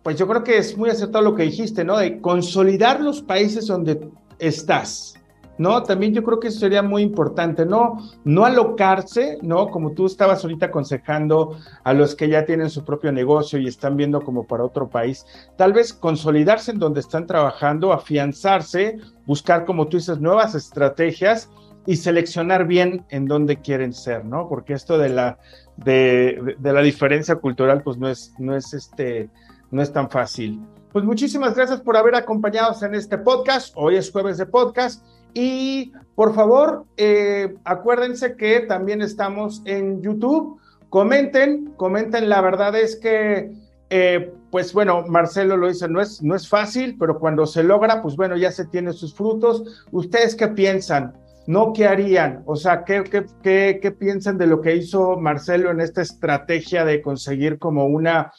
pues 0.01 0.17
yo 0.17 0.27
creo 0.27 0.43
que 0.43 0.57
es 0.57 0.75
muy 0.75 0.89
acertado 0.89 1.23
lo 1.23 1.35
que 1.35 1.43
dijiste, 1.43 1.85
¿no? 1.85 1.95
De 1.95 2.19
consolidar 2.19 3.01
los 3.01 3.21
países 3.21 3.67
donde 3.67 4.09
estás. 4.39 5.13
¿no? 5.59 5.83
También 5.83 6.13
yo 6.13 6.23
creo 6.23 6.39
que 6.39 6.47
eso 6.47 6.59
sería 6.59 6.81
muy 6.81 7.03
importante, 7.03 7.65
¿no? 7.65 7.97
No 8.23 8.45
alocarse, 8.45 9.37
¿no? 9.41 9.69
Como 9.69 9.91
tú 9.91 10.05
estabas 10.05 10.43
ahorita 10.43 10.67
aconsejando 10.67 11.57
a 11.83 11.93
los 11.93 12.15
que 12.15 12.29
ya 12.29 12.45
tienen 12.45 12.69
su 12.69 12.83
propio 12.83 13.11
negocio 13.11 13.59
y 13.59 13.67
están 13.67 13.97
viendo 13.97 14.21
como 14.21 14.45
para 14.45 14.63
otro 14.63 14.87
país, 14.87 15.25
tal 15.55 15.73
vez 15.73 15.93
consolidarse 15.93 16.71
en 16.71 16.79
donde 16.79 16.99
están 16.99 17.25
trabajando, 17.25 17.93
afianzarse, 17.93 18.97
buscar, 19.25 19.65
como 19.65 19.87
tú 19.87 19.97
dices, 19.97 20.19
nuevas 20.19 20.53
estrategias 20.55 21.49
y 21.87 21.95
seleccionar 21.95 22.67
bien 22.67 23.05
en 23.09 23.25
dónde 23.25 23.61
quieren 23.61 23.93
ser, 23.93 24.25
¿no? 24.25 24.49
Porque 24.49 24.73
esto 24.73 24.97
de 24.97 25.07
la, 25.07 25.39
de, 25.77 26.57
la 26.61 26.81
diferencia 26.81 27.37
cultural, 27.37 27.81
pues 27.81 27.97
no 27.97 28.09
es, 28.09 28.33
no 28.37 28.55
es 28.57 28.73
este, 28.73 29.29
no 29.71 29.81
es 29.81 29.91
tan 29.93 30.09
fácil. 30.09 30.59
Pues 30.91 31.05
muchísimas 31.05 31.55
gracias 31.55 31.79
por 31.79 31.95
haber 31.95 32.15
acompañado 32.15 32.75
en 32.85 32.93
este 32.93 33.17
podcast. 33.17 33.73
Hoy 33.77 33.95
es 33.95 34.11
jueves 34.11 34.37
de 34.37 34.45
podcast 34.45 35.05
y 35.33 35.93
por 36.13 36.35
favor, 36.35 36.85
eh, 36.97 37.55
acuérdense 37.63 38.35
que 38.35 38.59
también 38.61 39.01
estamos 39.01 39.61
en 39.63 40.01
YouTube. 40.01 40.59
Comenten, 40.89 41.67
comenten. 41.77 42.27
La 42.27 42.41
verdad 42.41 42.75
es 42.75 42.97
que, 42.97 43.53
eh, 43.89 44.33
pues 44.51 44.73
bueno, 44.73 45.05
Marcelo 45.07 45.55
lo 45.55 45.69
dice, 45.69 45.87
no 45.87 46.01
es, 46.01 46.21
no 46.21 46.35
es 46.35 46.49
fácil, 46.49 46.97
pero 46.99 47.17
cuando 47.17 47.45
se 47.45 47.63
logra, 47.63 48.01
pues 48.01 48.17
bueno, 48.17 48.35
ya 48.35 48.51
se 48.51 48.65
tiene 48.65 48.91
sus 48.91 49.15
frutos. 49.15 49.85
¿Ustedes 49.91 50.35
qué 50.35 50.49
piensan? 50.49 51.13
¿No 51.47 51.71
qué 51.71 51.87
harían? 51.87 52.43
O 52.45 52.57
sea, 52.57 52.83
¿qué, 52.83 53.05
qué, 53.05 53.25
qué, 53.41 53.79
qué 53.81 53.91
piensan 53.91 54.37
de 54.37 54.47
lo 54.47 54.59
que 54.59 54.75
hizo 54.75 55.15
Marcelo 55.15 55.71
en 55.71 55.79
esta 55.79 56.01
estrategia 56.01 56.83
de 56.83 57.01
conseguir 57.01 57.57
como 57.57 57.85
una, 57.85 58.33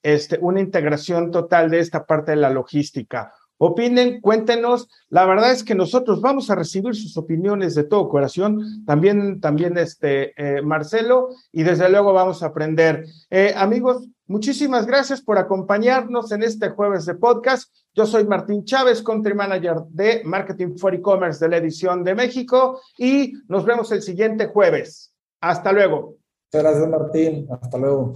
este, 0.00 0.38
una 0.40 0.60
integración 0.60 1.32
total 1.32 1.70
de 1.70 1.80
esta 1.80 2.06
parte 2.06 2.30
de 2.30 2.36
la 2.36 2.50
logística? 2.50 3.34
Opinen, 3.64 4.20
cuéntenos. 4.20 4.88
La 5.08 5.24
verdad 5.24 5.52
es 5.52 5.62
que 5.62 5.76
nosotros 5.76 6.20
vamos 6.20 6.50
a 6.50 6.56
recibir 6.56 6.96
sus 6.96 7.16
opiniones 7.16 7.76
de 7.76 7.84
todo 7.84 8.08
corazón. 8.08 8.84
También, 8.84 9.40
también 9.40 9.78
este, 9.78 10.32
eh, 10.36 10.62
Marcelo, 10.62 11.28
y 11.52 11.62
desde 11.62 11.88
luego 11.88 12.12
vamos 12.12 12.42
a 12.42 12.46
aprender. 12.46 13.06
Eh, 13.30 13.54
amigos, 13.56 14.08
muchísimas 14.26 14.84
gracias 14.84 15.20
por 15.20 15.38
acompañarnos 15.38 16.32
en 16.32 16.42
este 16.42 16.70
jueves 16.70 17.06
de 17.06 17.14
podcast. 17.14 17.72
Yo 17.94 18.04
soy 18.04 18.24
Martín 18.26 18.64
Chávez, 18.64 19.00
Country 19.00 19.34
Manager 19.34 19.76
de 19.90 20.22
Marketing 20.24 20.76
for 20.76 20.92
E-Commerce 20.92 21.38
de 21.38 21.48
la 21.48 21.58
edición 21.58 22.02
de 22.02 22.16
México, 22.16 22.80
y 22.98 23.34
nos 23.46 23.64
vemos 23.64 23.92
el 23.92 24.02
siguiente 24.02 24.48
jueves. 24.48 25.14
Hasta 25.40 25.70
luego. 25.70 26.16
Muchas 26.52 26.64
gracias, 26.64 26.88
Martín. 26.88 27.46
Hasta 27.48 27.78
luego. 27.78 28.14